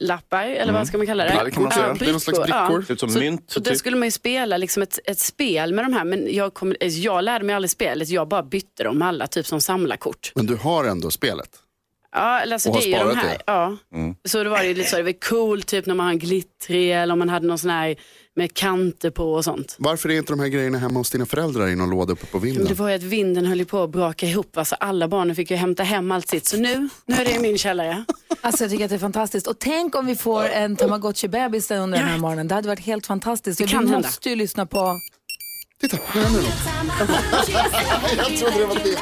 lappar 0.00 0.44
eller 0.44 0.72
vad 0.72 0.86
ska 0.86 0.96
man 0.98 1.06
kalla 1.06 1.24
det? 1.24 1.34
Ja, 1.34 1.44
det 1.44 1.50
kan 1.50 1.62
man 1.62 1.72
säga. 1.72 1.94
Det 1.98 2.06
är 2.06 2.10
någon 2.12 2.20
slags 2.20 2.38
brickor. 2.42 2.82
Ser 2.82 2.92
ut 2.94 3.00
som 3.00 3.08
Så, 3.08 3.18
mynt. 3.18 3.50
så 3.50 3.60
det 3.60 3.70
typ. 3.70 3.78
skulle 3.78 3.96
man 3.96 4.06
ju 4.06 4.12
spela 4.12 4.56
liksom 4.56 4.82
ett, 4.82 4.98
ett 5.04 5.18
spel 5.18 5.74
med 5.74 5.84
de 5.84 5.92
här 5.92 6.04
men 6.04 6.34
jag, 6.34 6.54
kom, 6.54 6.74
eh, 6.80 6.88
jag 6.88 7.24
lärde 7.24 7.44
mig 7.44 7.54
aldrig 7.54 7.70
spelet, 7.70 8.08
jag 8.08 8.28
bara 8.28 8.42
bytte 8.42 8.84
dem 8.84 9.02
alla 9.02 9.26
typ 9.26 9.46
som 9.46 9.60
samlarkort. 9.60 10.32
Men 10.34 10.46
du 10.46 10.56
har 10.56 10.84
ändå 10.84 11.10
spelet? 11.10 11.48
Ja, 12.12 12.18
alltså 12.52 12.68
Och 12.70 12.76
det 12.76 12.82
är 12.82 12.86
ju 12.86 12.92
de 12.92 12.98
sparat 13.00 13.16
här. 13.16 13.28
det? 13.28 13.42
Ja. 13.46 13.76
Mm. 13.94 14.14
Så 14.28 14.42
det 14.42 14.48
var 14.50 14.62
ju 14.62 14.74
lite 14.74 14.90
så, 14.90 14.96
det 14.96 15.02
var 15.02 15.20
coolt 15.20 15.66
typ 15.66 15.86
när 15.86 15.94
man 15.94 16.06
har 16.06 16.12
en 16.12 16.18
glittrig 16.18 16.92
eller 16.92 17.12
om 17.12 17.18
man 17.18 17.28
hade 17.28 17.46
någon 17.46 17.58
sån 17.58 17.70
här 17.70 17.96
med 18.40 18.54
kanter 18.54 19.10
på 19.10 19.32
och 19.32 19.44
sånt. 19.44 19.76
Varför 19.78 20.08
är 20.08 20.16
inte 20.18 20.32
de 20.32 20.40
här 20.40 20.48
grejerna 20.48 20.78
hemma 20.78 21.00
hos 21.00 21.10
dina 21.10 21.26
föräldrar 21.26 21.68
i 21.68 21.76
någon 21.76 21.90
låda 21.90 22.12
uppe 22.12 22.26
på 22.26 22.38
Men 22.38 22.48
det 22.48 22.58
vinden? 22.58 22.76
var 22.76 22.88
ju 22.88 22.94
att 22.94 23.02
vinden 23.02 23.46
höll 23.46 23.64
på 23.64 23.82
att 23.82 23.90
braka 23.90 24.26
ihop, 24.26 24.56
alltså 24.56 24.74
alla 24.80 25.08
barnen 25.08 25.36
fick 25.36 25.50
ju 25.50 25.56
hämta 25.56 25.82
hem 25.82 26.12
allt 26.12 26.28
sitt. 26.28 26.46
Så 26.46 26.56
nu, 26.56 26.88
nu 27.06 27.14
är 27.14 27.24
det 27.24 27.30
i 27.34 27.38
min 27.38 27.58
källare. 27.58 28.04
Alltså 28.42 28.64
jag 28.64 28.70
tycker 28.70 28.84
att 28.84 28.90
det 28.90 28.96
är 28.96 28.98
fantastiskt. 28.98 29.46
Och 29.46 29.58
tänk 29.58 29.94
om 29.94 30.06
vi 30.06 30.16
får 30.16 30.44
en 30.44 30.76
Tamagotchi-bebis 30.76 31.70
under 31.74 31.98
den 31.98 32.08
här 32.08 32.18
morgonen. 32.18 32.48
Det 32.48 32.54
hade 32.54 32.68
varit 32.68 32.80
helt 32.80 33.06
fantastiskt. 33.06 33.58
Det 33.58 33.66
kan 33.66 33.84
vi 33.84 33.90
hända. 33.90 34.08
måste 34.08 34.28
ju 34.30 34.36
lyssna 34.36 34.66
på... 34.66 35.00
Titta, 35.80 35.96
nu 36.14 36.20
händer 36.20 36.40
det 36.40 36.46
något. 36.46 37.48
Jag 38.16 38.26
trodde 38.38 38.58
det 38.58 38.66
var 38.66 38.74
det. 38.74 38.98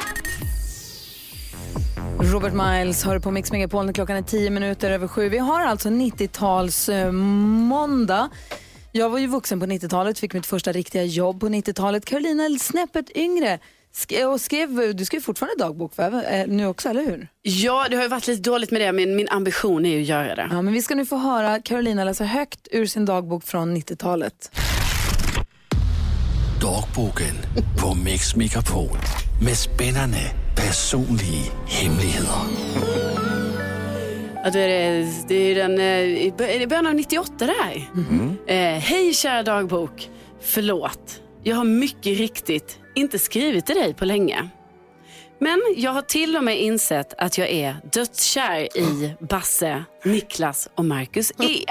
Robert 2.32 2.52
Miles 2.52 3.04
hör 3.04 3.18
på 3.18 3.30
Mix 3.30 3.52
Megapol 3.52 3.86
när 3.86 3.92
klockan 3.92 4.16
är 4.16 4.22
tio 4.22 4.50
minuter 4.50 4.90
över 4.90 5.08
sju. 5.08 5.28
Vi 5.28 5.38
har 5.38 5.60
alltså 5.60 5.88
90-tals 5.88 6.88
eh, 6.88 7.12
måndag. 7.12 8.30
Jag 8.98 9.08
var 9.10 9.18
ju 9.18 9.26
vuxen 9.26 9.60
på 9.60 9.66
90-talet, 9.66 10.18
fick 10.18 10.34
mitt 10.34 10.46
första 10.46 10.72
riktiga 10.72 11.04
jobb 11.04 11.40
på 11.40 11.48
90-talet. 11.48 12.04
Carolina 12.04 12.44
är 12.44 12.58
snäppet 12.58 13.16
yngre 13.16 13.58
sk- 13.94 14.24
och 14.24 14.40
skrev, 14.40 14.96
du 14.96 15.04
skriver 15.04 15.22
fortfarande 15.22 15.64
dagbok 15.64 15.94
för, 15.94 16.32
eh, 16.34 16.46
nu 16.46 16.66
också, 16.66 16.88
eller 16.88 17.04
hur? 17.04 17.28
Ja, 17.42 17.86
det 17.90 17.96
har 17.96 18.02
ju 18.02 18.08
varit 18.08 18.26
lite 18.26 18.42
dåligt 18.42 18.70
med 18.70 18.80
det, 18.80 18.92
men 18.92 19.16
min 19.16 19.28
ambition 19.28 19.86
är 19.86 19.90
ju 19.96 20.02
att 20.02 20.08
göra 20.08 20.34
det. 20.34 20.48
Ja, 20.50 20.62
men 20.62 20.72
vi 20.72 20.82
ska 20.82 20.94
nu 20.94 21.06
få 21.06 21.16
höra 21.16 21.60
Carolina 21.60 22.04
läsa 22.04 22.24
högt 22.24 22.68
ur 22.70 22.86
sin 22.86 23.04
dagbok 23.04 23.44
från 23.44 23.76
90-talet. 23.76 24.50
Dagboken 26.60 27.34
på 27.82 27.94
Mix 27.94 28.36
Megapol 28.36 28.98
med 29.44 29.56
spännande 29.56 30.20
personliga 30.56 31.52
hemligheter. 31.66 33.27
Då 34.52 34.58
är 34.58 34.68
det, 34.68 35.06
det 35.28 35.34
är 35.34 35.54
den, 35.54 35.78
eh, 35.78 36.54
är 36.54 36.58
det 36.58 36.66
början 36.66 36.86
av 36.86 36.94
98 36.94 37.46
det 37.46 37.54
här. 37.62 37.90
Eh, 38.46 38.78
Hej 38.80 39.14
kära 39.14 39.42
dagbok. 39.42 40.10
Förlåt. 40.40 41.20
Jag 41.42 41.56
har 41.56 41.64
mycket 41.64 42.18
riktigt 42.18 42.78
inte 42.94 43.18
skrivit 43.18 43.66
till 43.66 43.74
dig 43.74 43.94
på 43.94 44.04
länge. 44.04 44.48
Men 45.40 45.62
jag 45.76 45.90
har 45.90 46.02
till 46.02 46.36
och 46.36 46.44
med 46.44 46.60
insett 46.62 47.14
att 47.18 47.38
jag 47.38 47.48
är 47.48 47.76
dödskär 47.92 48.76
i 48.78 49.14
Basse, 49.20 49.84
Niklas 50.04 50.68
och 50.74 50.84
Marcus 50.84 51.32
E. 51.42 51.64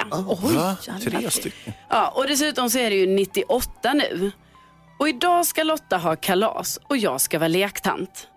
Va? 0.53 0.75
Tre 1.01 1.29
stycken. 1.31 1.73
Ja, 1.89 2.13
och 2.15 2.27
dessutom 2.27 2.69
så 2.69 2.77
är 2.79 2.89
det 2.89 2.95
ju 2.95 3.07
98 3.07 3.93
nu. 3.93 4.31
Och 4.99 5.09
idag 5.09 5.45
ska 5.45 5.63
Lotta 5.63 5.97
ha 5.97 6.15
kalas 6.15 6.79
och 6.83 6.97
jag 6.97 7.21
ska 7.21 7.39
vara 7.39 7.47
lektant. 7.47 8.27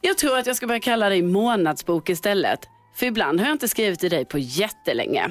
Jag 0.00 0.18
tror 0.18 0.38
att 0.38 0.46
jag 0.46 0.56
ska 0.56 0.66
börja 0.66 0.80
kalla 0.80 1.08
dig 1.08 1.22
månadsbok 1.22 2.08
istället. 2.08 2.60
För 2.96 3.06
ibland 3.06 3.40
har 3.40 3.46
jag 3.46 3.54
inte 3.54 3.68
skrivit 3.68 4.00
till 4.00 4.10
dig 4.10 4.24
på 4.24 4.38
jättelänge. 4.38 5.30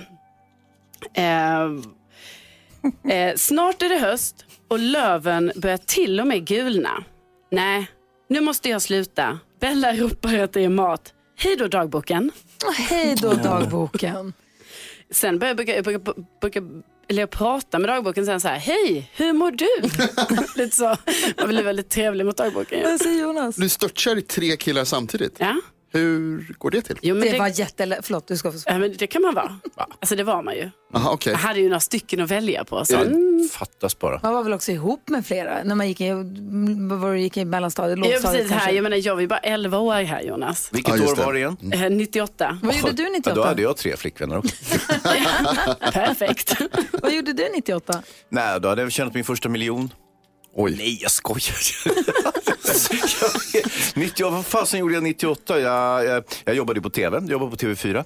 Eh, 1.14 1.64
eh, 3.14 3.36
snart 3.36 3.82
är 3.82 3.90
det 3.90 3.98
höst 4.00 4.46
och 4.68 4.80
löven 4.80 5.52
börjar 5.56 5.78
till 5.78 6.20
och 6.20 6.28
med 6.28 6.48
gulna. 6.48 7.04
Nej, 7.52 7.88
nu 8.28 8.42
måste 8.42 8.70
jag 8.70 8.82
sluta. 8.82 9.40
Bella 9.60 9.94
ropar 9.94 10.38
att 10.38 10.54
det 10.54 10.62
är 10.62 10.70
mat. 10.70 11.14
Hej 11.38 11.56
då 11.56 11.68
dagboken. 11.68 12.32
Hej 12.78 13.16
då 13.22 13.34
dagboken. 13.34 14.34
Sen 15.12 15.40
börjar 15.40 15.50
jag 15.50 15.58
brukar, 15.58 15.74
jag 15.74 15.84
brukar, 15.84 16.14
brukar, 16.42 16.64
eller 17.08 17.22
jag 17.22 17.30
prata 17.30 17.80
med 17.80 17.90
dagboken 17.90 18.26
sen 18.26 18.42
så 18.42 18.48
här, 18.48 18.58
hej, 18.58 19.12
hur 19.16 19.34
mår 19.34 19.52
du? 19.52 19.68
Lite 20.64 20.76
så. 20.76 20.96
Man 21.38 21.48
blir 21.48 21.64
väldigt 21.64 21.90
trevlig 21.90 22.26
mot 22.26 22.38
dagboken. 22.38 22.80
Ja. 22.80 22.90
Vad 22.90 23.02
säger 23.02 23.22
Jonas? 23.22 23.56
Du 23.56 23.70
störtkär 23.70 24.18
i 24.18 24.22
tre 24.22 24.58
killar 24.58 24.84
samtidigt. 24.84 25.36
Ja. 25.38 25.56
Hur 25.92 26.56
går 26.58 26.72
det 26.72 26.82
till? 26.82 26.98
Jo, 27.02 27.16
men 27.16 27.24
Det 27.26 27.32
det, 27.32 27.40
var 27.40 27.60
jättelätt. 27.60 28.00
Förlåt, 28.06 28.28
du 28.28 28.38
ska 28.38 28.52
få 28.52 28.58
svara. 28.58 28.74
ja, 28.76 28.80
men 28.80 28.94
det 28.98 29.08
kan 29.08 29.22
man 29.22 29.34
vara. 29.36 29.60
Alltså 30.00 30.16
det 30.16 30.24
var 30.24 30.44
man 30.44 30.56
ju. 30.56 30.70
Aha, 30.94 31.12
okej. 31.12 31.32
Jag 31.32 31.40
hade 31.40 31.60
ju 31.60 31.70
några 31.70 31.80
stycken 31.80 32.22
att 32.22 32.32
välja 32.32 32.64
på. 32.64 32.86
Så. 32.86 32.96
Mm. 32.98 33.50
Fattas 33.52 34.00
bara. 34.00 34.20
Man 34.24 34.34
var 34.34 34.44
väl 34.44 34.54
också 34.54 34.72
ihop 34.72 35.10
med 35.10 35.26
flera 35.26 35.64
när 35.64 35.76
man 35.76 35.88
gick 35.88 36.02
i, 36.02 36.12
var 37.00 37.14
gick 37.14 37.38
i 37.38 37.46
mellanstadiet, 37.46 38.00
Ja, 38.00 38.06
lågstadiet 38.06 38.32
precis, 38.42 38.52
här, 38.52 38.60
kanske. 38.60 38.76
jag, 38.76 38.84
menar, 38.84 38.98
jag 38.98 39.14
var 39.16 39.22
ju 39.22 39.28
bara 39.28 39.40
11 39.40 39.78
år 39.78 39.94
här 40.04 40.22
Jonas. 40.22 40.70
Vilket 40.74 40.98
Ja, 41.00 41.12
år 41.12 41.16
var 41.16 41.34
det 41.34 41.40
igen? 41.40 41.58
Eh, 41.74 41.90
98. 41.90 42.60
Vad 42.64 42.76
gjorde 42.76 42.92
du 42.92 43.04
Ja, 43.04 43.10
98? 43.10 43.36
då 43.36 43.44
hade 43.48 43.62
jag 43.62 43.78
tre 43.78 43.98
flickvänner 43.98 44.38
också. 44.38 44.56
Perfekt. 45.94 46.56
Vad 47.02 47.14
gjorde 47.14 47.34
du 47.34 47.50
98? 47.56 48.04
Nej, 48.30 48.60
då 48.62 48.68
hade 48.70 48.82
jag 48.82 48.92
tjänat 48.92 49.14
min 49.14 49.24
första 49.24 49.50
miljon. 49.50 49.90
Oj. 50.54 50.76
Nej, 50.78 51.00
jag 51.02 51.12
skojar. 51.12 51.56
98, 54.00 54.36
vad 54.36 54.46
fasen 54.46 54.80
gjorde 54.80 54.94
jag 54.94 55.04
98? 55.04 55.60
Jag, 55.60 56.06
jag, 56.06 56.24
jag 56.46 56.56
jobbade 56.56 56.82
på 56.82 56.90
tv, 56.90 57.18
jag 57.18 57.30
jobbade 57.30 57.52
på 57.52 57.58
TV4. 57.58 58.04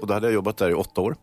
Och 0.00 0.06
då 0.06 0.14
hade 0.14 0.26
jag 0.26 0.34
jobbat 0.34 0.56
där 0.56 0.70
i 0.70 0.74
åtta 0.74 1.00
år. 1.00 1.16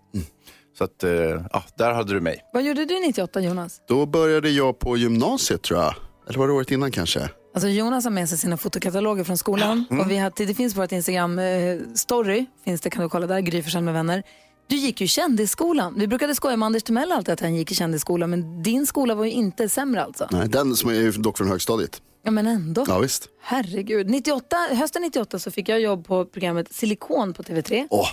Så 0.78 0.84
att, 0.84 1.04
eh, 1.04 1.12
ja, 1.54 1.64
där 1.78 1.94
hade 1.94 2.14
du 2.14 2.20
mig. 2.22 2.40
Vad 2.54 2.64
gjorde 2.64 2.86
du 2.86 3.00
98 3.00 3.42
Jonas? 3.42 3.82
Då 3.88 4.06
började 4.06 4.50
jag 4.50 4.80
på 4.80 4.98
gymnasiet 4.98 5.62
tror 5.62 5.80
jag. 5.80 5.94
Eller 6.30 6.40
var 6.40 6.48
det 6.48 6.54
året 6.54 6.72
innan 6.72 6.92
kanske? 6.92 7.30
Alltså 7.54 7.70
Jonas 7.70 8.04
har 8.04 8.12
med 8.12 8.30
sig 8.30 8.38
sina 8.38 8.58
fotokataloger 8.58 9.24
från 9.24 9.38
skolan. 9.38 9.86
Och 9.90 10.12
vi 10.12 10.18
har, 10.18 10.32
det 10.48 10.54
finns 10.54 10.74
på 10.74 10.82
vårt 10.82 10.92
Instagram 10.92 11.40
eh, 11.40 11.78
story, 11.96 12.46
finns 12.66 12.82
det 12.82 12.90
kan 12.90 13.04
du 13.04 13.10
kolla 13.10 13.28
där, 13.28 13.40
Gry 13.40 13.82
med 13.82 13.94
vänner. 13.94 14.24
Du 14.68 14.76
gick 14.76 15.02
ju 15.02 15.06
i 15.06 15.08
kändisskolan. 15.08 15.94
Vi 15.98 16.08
brukade 16.08 16.36
skoja 16.36 16.58
med 16.58 16.66
Anders 16.66 16.84
Timell 16.84 17.12
alltid 17.12 17.34
att 17.34 17.40
han 17.40 17.56
gick 17.56 17.72
i 17.72 17.76
kändisskolan, 17.76 18.30
men 18.30 18.64
din 18.64 18.88
skola 18.88 19.16
var 19.16 19.26
ju 19.26 19.32
inte 19.32 19.70
sämre 19.70 20.04
alltså. 20.04 20.28
Nej, 20.32 20.48
den 20.50 20.76
som 20.76 20.90
är 20.90 21.22
dock 21.24 21.38
från 21.38 21.48
högstadiet. 21.48 22.02
Ja 22.24 22.32
men 22.32 22.48
ändå. 22.48 22.86
Ja, 22.88 23.00
visst. 23.00 23.30
Herregud. 23.42 24.10
98, 24.10 24.58
hösten 24.72 25.02
98 25.02 25.40
så 25.40 25.52
fick 25.52 25.70
jag 25.70 25.80
jobb 25.82 26.08
på 26.08 26.26
programmet 26.26 26.74
Silikon 26.74 27.34
på 27.34 27.44
TV3. 27.44 27.88
Åh, 27.90 28.08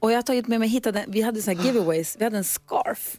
Och 0.00 0.12
jag 0.12 0.16
har 0.16 0.22
tagit 0.22 0.48
med 0.48 0.60
mig, 0.60 0.68
hittade, 0.68 1.04
vi 1.08 1.20
hade 1.22 1.42
så 1.42 1.50
här 1.50 1.64
giveaways, 1.64 2.16
vi 2.18 2.24
hade 2.24 2.36
en 2.36 2.44
scarf. 2.44 3.16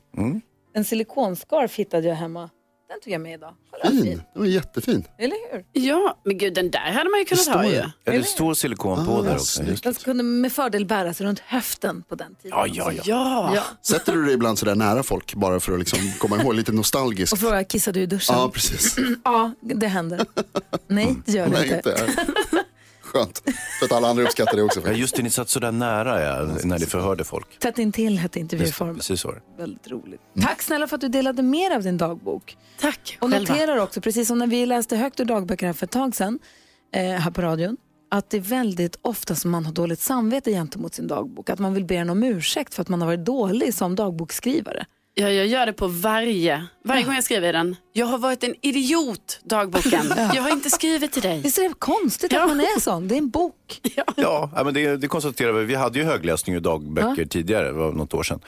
En 0.73 0.85
silikonscarf 0.85 1.75
hittade 1.75 2.07
jag 2.07 2.15
hemma. 2.15 2.49
Den 2.89 3.01
tog 3.03 3.13
jag 3.13 3.21
med 3.21 3.33
idag. 3.33 3.53
Kolla, 3.71 3.91
fin. 3.91 4.03
fin. 4.03 4.21
Den 4.33 4.41
var 4.41 4.45
jättefin. 4.45 5.03
Eller 5.17 5.35
hur? 5.53 5.65
Ja, 5.73 6.17
men 6.23 6.37
gud 6.37 6.53
den 6.53 6.71
där 6.71 6.91
hade 6.91 7.09
man 7.09 7.19
ju 7.19 7.25
kunnat 7.25 7.47
ha 7.47 7.65
ju. 7.65 7.71
det. 7.71 7.91
Ja, 8.03 8.11
det 8.11 8.23
står 8.23 8.53
silikon 8.53 9.05
på 9.05 9.11
Ah, 9.11 9.21
där 9.21 9.33
också. 9.35 9.63
Den 9.83 9.93
kunde 9.93 10.23
med 10.23 10.51
fördel 10.53 10.85
bäras 10.85 11.21
runt 11.21 11.39
höften 11.39 12.03
på 12.09 12.15
den 12.15 12.35
tiden. 12.35 12.57
Ja, 12.57 12.67
ja, 12.67 12.91
ja. 12.91 13.01
Ja. 13.05 13.51
Ja. 13.55 13.63
Sätter 13.81 14.13
du 14.13 14.25
dig 14.25 14.33
ibland 14.33 14.59
sådär 14.59 14.75
nära 14.75 15.03
folk 15.03 15.33
bara 15.35 15.59
för 15.59 15.73
att 15.73 15.79
liksom 15.79 15.99
komma 16.19 16.41
ihåg 16.41 16.53
lite 16.55 16.71
nostalgiskt? 16.71 17.33
Och 17.33 17.39
fråga, 17.39 17.63
kissade 17.63 17.99
du 17.99 18.03
i 18.03 18.05
duschen? 18.05 18.35
Ja, 18.35 18.49
precis. 18.53 18.95
Ja, 19.23 19.51
det 19.61 19.87
händer. 19.87 20.25
Nej, 20.87 21.15
det 21.25 21.31
gör 21.31 21.47
det 21.49 21.67
inte. 21.75 22.07
Skönt. 23.17 23.43
För 23.79 23.85
att 23.85 23.91
alla 23.91 24.07
andra 24.07 24.23
uppskattar 24.23 24.55
det 24.57 24.63
också. 24.63 24.81
Ja, 24.85 24.91
just 24.91 25.15
det, 25.15 25.23
ni 25.23 25.29
satt 25.29 25.49
så 25.49 25.59
där 25.59 25.71
nära 25.71 26.23
ja, 26.23 26.55
när 26.63 26.79
ni 26.79 26.85
förhörde 26.85 27.23
folk. 27.23 27.59
Tätt 27.59 27.77
intill 27.79 28.17
hette 28.17 28.39
intervjuformen. 28.39 28.95
Precis 28.95 29.21
så. 29.21 29.33
Väldigt 29.57 29.87
roligt. 29.87 30.21
Tack 30.41 30.61
snälla 30.61 30.87
för 30.87 30.95
att 30.95 31.01
du 31.01 31.07
delade 31.07 31.41
med 31.41 31.71
dig 31.71 31.75
av 31.75 31.83
din 31.83 31.97
dagbok. 31.97 32.57
Tack 32.79 33.17
Och 33.21 33.31
själva. 33.31 33.53
noterar 33.53 33.77
också, 33.77 34.01
precis 34.01 34.27
som 34.27 34.37
när 34.39 34.47
vi 34.47 34.65
läste 34.65 34.97
högt 34.97 35.19
ur 35.19 35.25
dagböcker 35.25 35.65
här 35.65 35.73
för 35.73 35.85
ett 35.85 35.91
tag 35.91 36.15
sedan, 36.15 36.39
eh, 36.95 37.01
här 37.01 37.31
på 37.31 37.41
radion, 37.41 37.77
att 38.11 38.29
det 38.29 38.37
är 38.37 38.41
väldigt 38.41 38.99
ofta 39.01 39.35
som 39.35 39.51
man 39.51 39.65
har 39.65 39.73
dåligt 39.73 39.99
samvete 39.99 40.51
gentemot 40.51 40.93
sin 40.93 41.07
dagbok. 41.07 41.49
Att 41.49 41.59
man 41.59 41.73
vill 41.73 41.85
be 41.85 41.95
den 41.95 42.09
om 42.09 42.23
ursäkt 42.23 42.73
för 42.73 42.81
att 42.81 42.89
man 42.89 43.01
har 43.01 43.07
varit 43.07 43.25
dålig 43.25 43.73
som 43.73 43.95
dagboksskrivare. 43.95 44.85
Ja, 45.19 45.29
jag 45.31 45.47
gör 45.47 45.65
det 45.65 45.73
på 45.73 45.87
varje, 45.87 46.65
varje 46.85 47.03
gång 47.03 47.15
jag 47.15 47.23
skriver 47.23 47.49
i 47.49 47.51
den. 47.51 47.75
Jag 47.93 48.05
har 48.05 48.17
varit 48.17 48.43
en 48.43 48.55
idiot, 48.61 49.39
dagboken. 49.43 50.13
Jag 50.33 50.41
har 50.43 50.49
inte 50.49 50.69
skrivit 50.69 51.11
till 51.11 51.21
dig. 51.21 51.41
Visst 51.43 51.57
är 51.57 51.63
det 51.63 51.73
konstigt 51.79 52.31
Ja. 52.31 52.41
att 52.41 52.47
man 52.47 52.59
är 52.59 52.79
sån? 52.79 53.07
Det 53.07 53.15
är 53.15 53.17
en 53.17 53.29
bok. 53.29 53.53
Ja, 53.95 54.49
ja, 54.55 54.63
men 54.63 54.73
det, 54.73 54.97
det 54.97 55.07
konstaterar 55.07 55.51
vi. 55.51 55.65
Vi 55.65 55.75
hade 55.75 55.99
ju 55.99 56.05
högläsning 56.05 56.55
i 56.55 56.59
dagböcker 56.59 57.25
tidigare, 57.25 57.65
det 57.67 57.71
var 57.73 57.91
något 57.91 58.13
år 58.13 58.23
sedan. 58.23 58.39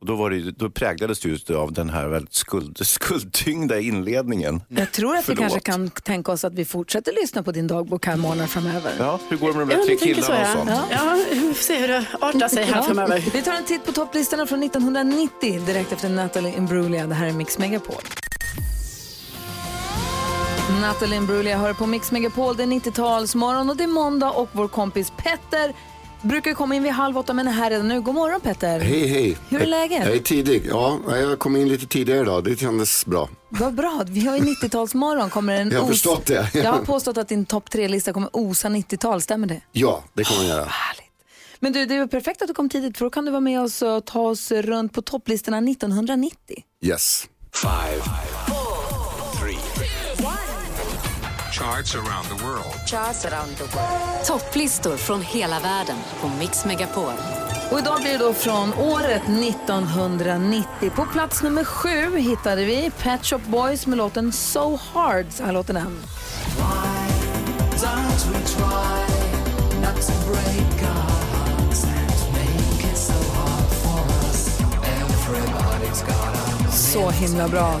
Och 0.00 0.06
då, 0.06 0.16
var 0.16 0.30
det, 0.30 0.50
då 0.50 0.70
präglades 0.70 1.20
det 1.20 1.28
just 1.28 1.50
av 1.50 1.72
den 1.72 1.90
här 1.90 2.08
väldigt 2.08 2.34
skuld, 2.34 2.78
skuldtyngda 2.86 3.80
inledningen. 3.80 4.60
Jag 4.68 4.92
tror 4.92 5.16
att 5.16 5.20
vi 5.20 5.24
Förlåt. 5.24 5.38
kanske 5.40 5.60
kan 5.60 5.90
tänka 5.90 6.32
oss 6.32 6.44
att 6.44 6.54
vi 6.54 6.64
fortsätter 6.64 7.12
lyssna 7.12 7.42
på 7.42 7.52
din 7.52 7.66
dagbok 7.66 8.06
här 8.06 8.16
månader 8.16 8.46
framöver. 8.46 8.92
Ja, 8.98 9.18
hur 9.28 9.36
går 9.36 9.52
det 9.52 9.58
med 9.58 9.68
de 9.68 9.74
där 9.74 9.84
tre 9.84 9.96
killarna 9.96 10.34
och 10.34 10.40
ja. 10.40 10.52
sånt? 10.52 10.70
Ja, 10.90 11.18
vi 11.30 11.40
får 11.40 11.54
se 11.62 11.76
hur 11.78 11.88
det 11.88 12.04
artar 12.20 12.48
sig 12.48 12.64
här 12.64 12.76
Ja. 12.76 12.82
framöver. 12.82 13.24
Vi 13.32 13.42
tar 13.42 13.52
en 13.52 13.64
titt 13.64 13.84
på 13.86 13.92
topplistorna 13.92 14.46
från 14.46 14.62
1990 14.62 15.60
direkt 15.66 15.92
efter 15.92 16.08
Natalie 16.08 16.56
Imbruglia. 16.56 17.06
Det 17.06 17.14
här 17.14 17.26
är 17.26 17.32
Mix 17.32 17.58
Megapol. 17.58 18.02
Natalie 20.80 21.16
Imbruglia 21.16 21.58
hör 21.58 21.72
på 21.74 21.86
Mix 21.86 22.12
Megapol. 22.12 22.56
Det 22.56 22.62
är 22.62 22.66
90-talsmorgon 22.66 23.70
och 23.70 23.76
det 23.76 23.84
är 23.84 23.88
måndag 23.88 24.30
och 24.30 24.48
vår 24.52 24.68
kompis 24.68 25.12
Petter 25.16 25.74
brukar 26.22 26.54
komma 26.54 26.74
in 26.74 26.82
vid 26.82 26.92
halv 26.92 27.18
åtta 27.18 27.32
men 27.34 27.48
är 27.48 27.52
här 27.52 27.70
redan 27.70 27.88
nu. 27.88 28.00
God 28.00 28.14
morgon 28.14 28.40
Petter. 28.40 28.80
Hej, 28.80 29.06
hej. 29.06 29.36
Hur 29.48 29.60
är 29.62 29.66
läget? 29.66 30.06
Jag 30.06 30.14
är 30.16 30.20
tidig. 30.20 30.66
Ja, 30.70 30.98
jag 31.08 31.38
kom 31.38 31.56
in 31.56 31.68
lite 31.68 31.86
tidigare 31.86 32.20
idag. 32.20 32.44
Det 32.44 32.56
kändes 32.60 33.06
bra. 33.06 33.28
Vad 33.48 33.74
bra. 33.74 34.02
Vi 34.08 34.26
har 34.26 34.36
ju 34.36 34.42
90-talsmorgon. 34.42 35.30
Kommer 35.30 35.54
en 35.60 35.70
Jag 35.72 35.78
har 35.78 35.84
os- 35.84 35.90
förstått 35.90 36.26
det. 36.26 36.50
Jag 36.54 36.72
har 36.72 36.78
påstått 36.84 37.18
att 37.18 37.28
din 37.28 37.44
topp 37.46 37.70
tre-lista 37.70 38.12
kommer 38.12 38.30
osa 38.36 38.68
90-tal. 38.68 39.20
Stämmer 39.22 39.46
det? 39.46 39.60
Ja, 39.72 40.04
det 40.14 40.24
kommer 40.24 40.40
jag 40.40 40.48
göra. 40.48 40.64
Härligt. 40.64 41.04
Men 41.60 41.72
du, 41.72 41.86
det 41.86 41.94
är 41.94 42.06
perfekt 42.06 42.42
att 42.42 42.48
du 42.48 42.54
kom 42.54 42.68
tidigt 42.68 42.98
för 42.98 43.04
då 43.04 43.10
kan 43.10 43.24
du 43.24 43.30
vara 43.30 43.40
med 43.40 43.60
oss 43.60 43.82
och 43.82 44.04
ta 44.04 44.20
oss 44.20 44.50
runt 44.50 44.92
på 44.92 45.02
topplistorna 45.02 45.58
1990. 45.58 46.36
Yes. 46.84 47.26
Five, 47.54 48.02
charts 51.58 51.94
around 51.94 52.28
the 52.28 52.44
world. 52.44 54.26
Topplistor 54.26 54.96
från 54.96 55.22
hela 55.22 55.60
världen 55.60 55.96
på 56.20 56.28
Mix 56.28 56.64
Megapol. 56.64 57.12
Och 57.70 57.78
idag 57.78 58.00
blir 58.00 58.12
det 58.12 58.18
då 58.18 58.32
från 58.32 58.74
året 58.74 59.22
1990. 59.22 60.90
På 60.94 61.04
plats 61.04 61.42
nummer 61.42 61.64
sju 61.64 62.16
hittade 62.16 62.64
vi 62.64 62.90
Pet 62.98 63.26
Shop 63.26 63.40
Boys 63.46 63.86
med 63.86 63.98
låten 63.98 64.32
So 64.32 64.78
Hard. 64.92 65.26
Så 65.30 65.44
här 65.44 65.52
låter 65.52 65.74
den. 65.74 66.00
Så 76.70 77.10
himla 77.10 77.48
bra. 77.48 77.80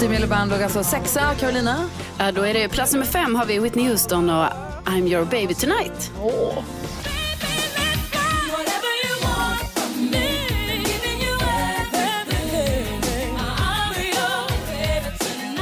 Miller 0.00 0.26
Band 0.26 0.50
låg 0.50 0.62
alltså 0.62 0.84
sexa. 0.84 1.34
Carolina? 1.34 1.88
Ja, 2.18 2.32
då 2.32 2.42
är 2.42 2.54
det 2.54 2.68
plats 2.68 2.92
nummer 2.92 3.06
fem 3.06 3.34
har 3.34 3.46
vi 3.46 3.58
Whitney 3.58 3.88
Houston 3.88 4.30
och 4.30 4.46
I'm 4.84 5.08
your 5.08 5.24
baby 5.24 5.54
tonight. 5.54 6.10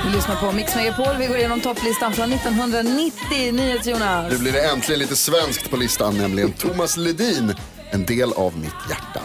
Vi 0.05 0.17
lyssnar 0.17 0.37
på 0.37 0.53
Mix 0.53 0.77
Megapol. 0.77 1.17
Vi 1.19 1.27
går 1.27 1.37
igenom 1.37 1.61
topplistan 1.61 2.13
från 2.13 2.33
1990. 2.33 3.53
NyhetsJonas. 3.53 4.33
Nu 4.33 4.39
blir 4.39 4.53
det 4.53 4.71
äntligen 4.71 4.99
lite 4.99 5.17
svenskt 5.17 5.71
på 5.71 5.77
listan, 5.77 6.19
nämligen 6.19 6.53
Thomas 6.53 6.97
Ledin, 6.97 7.55
en 7.91 8.07
del 8.07 8.33
av 8.33 8.59
mitt 8.59 8.91
hjärta. 8.91 9.21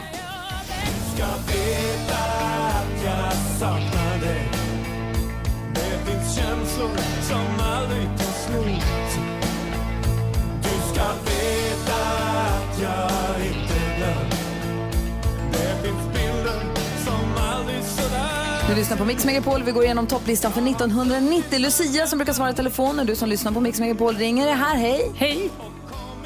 Du 18.67 18.75
lyssnar 18.75 18.97
på 18.97 19.05
Mix 19.05 19.25
Megapol. 19.25 19.63
Vi 19.63 19.71
går 19.71 19.83
igenom 19.83 20.07
topplistan 20.07 20.51
för 20.51 20.61
1990. 20.61 21.59
Lucia 21.59 22.07
som 22.07 22.17
brukar 22.19 22.33
svara 22.33 22.49
i 22.49 22.53
telefon. 22.53 23.01
Du 23.05 23.15
som 23.15 23.29
lyssnar 23.29 23.51
på 23.51 23.59
Mix 23.59 23.79
Megapol 23.79 24.15
ringer 24.15 24.47
är 24.47 24.53
här. 24.53 24.75
Hej! 24.75 25.11
Hej! 25.17 25.49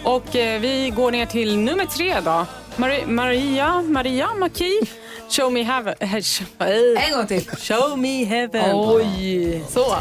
Och 0.03 0.35
eh, 0.35 0.59
vi 0.61 0.89
går 0.95 1.11
ner 1.11 1.25
till 1.25 1.57
nummer 1.59 1.85
tre 1.85 2.19
då. 2.19 2.45
Mari- 2.75 3.05
Maria, 3.07 3.81
Maria 3.81 4.33
Maki. 4.39 4.79
Show 5.29 5.51
me 5.53 5.63
heaven. 5.63 5.95
En 5.99 7.11
gång 7.17 7.27
till. 7.27 7.47
Show 7.57 7.97
me 7.99 8.23
heaven. 8.23 8.71
Oj! 8.75 9.63
Så. 9.69 9.95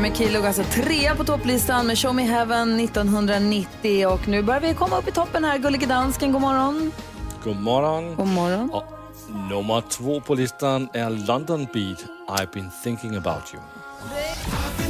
Maria 0.00 0.10
McKee 0.10 0.32
låg 0.32 0.46
alltså 0.46 0.62
trea 0.62 1.14
på 1.14 1.24
topplistan 1.24 1.86
med 1.86 1.98
Show 1.98 2.14
Me 2.14 2.22
Heaven 2.22 2.80
1990. 2.80 4.06
Och 4.06 4.28
nu 4.28 4.42
börjar 4.42 4.60
vi 4.60 4.74
komma 4.74 4.98
upp 4.98 5.08
i 5.08 5.12
toppen 5.12 5.44
här. 5.44 5.58
Gullige 5.58 5.86
dansken, 5.86 6.32
god 6.32 6.40
morgon. 6.40 6.92
God 7.44 7.56
morgon. 7.56 8.16
God 8.16 8.26
morgon. 8.26 8.70
Och 8.70 8.84
nummer 9.50 9.80
två 9.80 10.20
på 10.20 10.34
listan 10.34 10.88
är 10.92 11.10
London 11.10 11.66
Beat, 11.72 12.04
I've 12.28 12.52
been 12.52 12.70
thinking 12.84 13.16
about 13.16 13.54
you. 13.54 14.87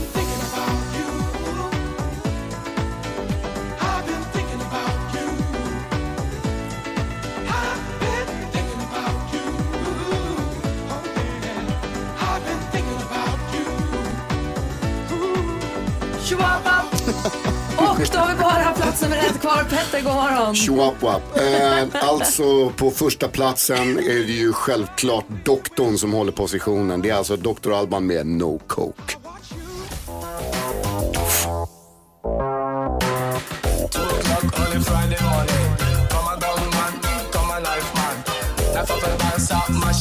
Då 18.19 18.25
har 18.25 18.35
vi 18.35 18.41
bara 18.43 18.73
plats 18.73 19.03
nummer 19.03 19.17
ett 19.17 19.41
kvar. 19.41 19.67
Petter, 19.71 20.01
god 20.01 20.15
morgon. 20.15 20.55
Chihuahua. 20.55 21.21
Eh, 21.37 22.09
alltså 22.09 22.71
på 22.71 22.91
första 22.91 23.29
platsen 23.29 23.99
är 23.99 24.27
det 24.27 24.33
ju 24.33 24.53
självklart 24.53 25.25
doktorn 25.45 25.99
som 25.99 26.13
håller 26.13 26.33
positionen. 26.33 27.03
Det 27.03 27.11
är 27.11 27.15
alltså 27.15 27.37
Dr. 27.37 27.73
Alban 27.73 28.07
med 28.07 28.27
No 28.27 28.61
Coke. 28.67 29.17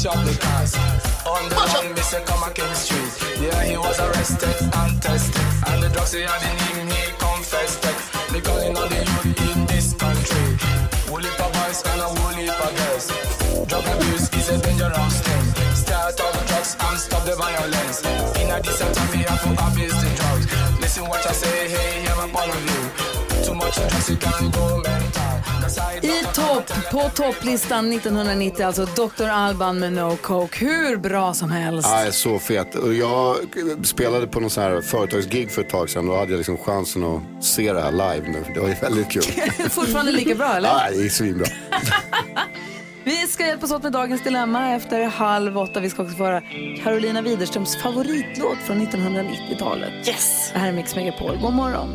shop 0.03 0.13
the. 0.13 0.33
On 1.27 1.49
the 1.49 1.55
run, 1.55 1.93
me 1.95 2.01
say 2.01 2.23
come 2.25 2.43
a 2.43 2.53
King 2.53 2.73
Street. 2.73 3.11
Yeah, 3.41 3.63
he 3.63 3.77
was 3.77 3.99
arrested 3.99 4.55
and 4.79 5.01
tested. 5.01 5.41
And 5.67 5.83
the 5.83 5.89
drugs 5.89 6.13
he 6.13 6.21
had 6.21 6.41
in 6.49 6.57
him, 6.65 6.87
he 6.87 7.26
confessed 7.57 7.85
it. 7.85 8.33
They 8.33 8.41
calling 8.41 8.77
on 8.77 8.89
the 8.89 8.97
youth 8.97 9.55
in 9.55 9.65
this 9.65 9.93
country. 9.93 10.47
Woolly 11.09 11.29
pa 11.37 11.47
boys 11.55 11.81
and 11.85 12.01
a 12.01 12.09
woolly 12.17 12.47
pa 12.47 12.69
girls. 12.77 13.07
Drug 13.67 13.85
abuse 13.85 14.29
is 14.33 14.49
a 14.49 14.57
dangerous 14.59 15.21
thing. 15.21 15.45
Start 15.73 16.19
off 16.21 16.47
drugs 16.47 16.75
and 16.79 16.99
stop 16.99 17.23
the 17.25 17.35
violence. 17.35 18.01
In 18.41 18.51
a 18.51 18.61
decent 18.61 18.93
time, 18.95 19.11
we 19.11 19.23
have 19.23 19.41
to 19.43 19.51
abuse 19.65 19.97
the 20.01 20.09
drugs. 20.19 20.45
Listen 20.79 21.05
what 21.07 21.25
I 21.25 21.31
say, 21.31 21.69
hey, 21.69 22.05
point 22.31 22.49
of 22.49 22.61
view. 22.67 23.43
Too 23.43 23.55
much 23.55 23.75
drugs, 23.75 24.09
you 24.09 24.17
can 24.17 24.49
go 24.51 24.81
mental. 24.81 25.26
I 26.01 26.23
topp, 26.33 26.91
på 26.91 27.09
topplistan 27.15 27.93
1990, 27.93 28.65
alltså 28.65 28.85
Dr. 28.85 29.27
Alban 29.27 29.79
med 29.79 29.93
No 29.93 30.17
Coke. 30.21 30.65
Hur 30.65 30.97
bra 30.97 31.33
som 31.33 31.51
helst. 31.51 31.89
Ja, 31.91 32.11
så 32.11 32.39
fet. 32.39 32.75
Och 32.75 32.93
jag 32.93 33.35
spelade 33.83 34.27
på 34.27 34.39
någon 34.39 34.49
sån 34.49 34.63
här 34.63 34.81
företagsgig 34.81 35.51
för 35.51 35.61
ett 35.61 35.69
tag 35.69 35.89
sedan. 35.89 36.05
Då 36.07 36.15
hade 36.17 36.31
jag 36.31 36.37
liksom 36.37 36.57
chansen 36.57 37.03
att 37.03 37.43
se 37.43 37.73
det 37.73 37.81
här 37.81 37.91
live 37.91 38.27
nu. 38.29 38.43
Det 38.53 38.59
var 38.59 38.67
ju 38.67 38.75
väldigt 38.75 39.09
kul. 39.11 39.23
Fortfarande 39.69 40.11
lika 40.11 40.35
bra, 40.35 40.53
eller? 40.53 40.69
Ja, 40.69 40.81
det 40.93 41.05
är 41.05 41.09
svinbra. 41.09 41.45
Vi 43.03 43.27
ska 43.27 43.45
hjälpas 43.45 43.71
åt 43.71 43.83
med 43.83 43.91
dagens 43.91 44.23
dilemma 44.23 44.75
efter 44.75 45.03
halv 45.03 45.57
åtta. 45.57 45.79
Vi 45.79 45.89
ska 45.89 46.03
också 46.03 46.15
få 46.15 46.23
höra 46.23 46.41
Carolina 46.83 47.21
Widerströms 47.21 47.81
favoritlåt 47.81 48.57
från 48.65 48.87
1990-talet. 48.87 50.07
Yes! 50.07 50.49
Det 50.53 50.59
här 50.59 50.67
är 50.67 50.71
Mix 50.73 50.95
Megapol. 50.95 51.37
God 51.41 51.53
morgon. 51.53 51.89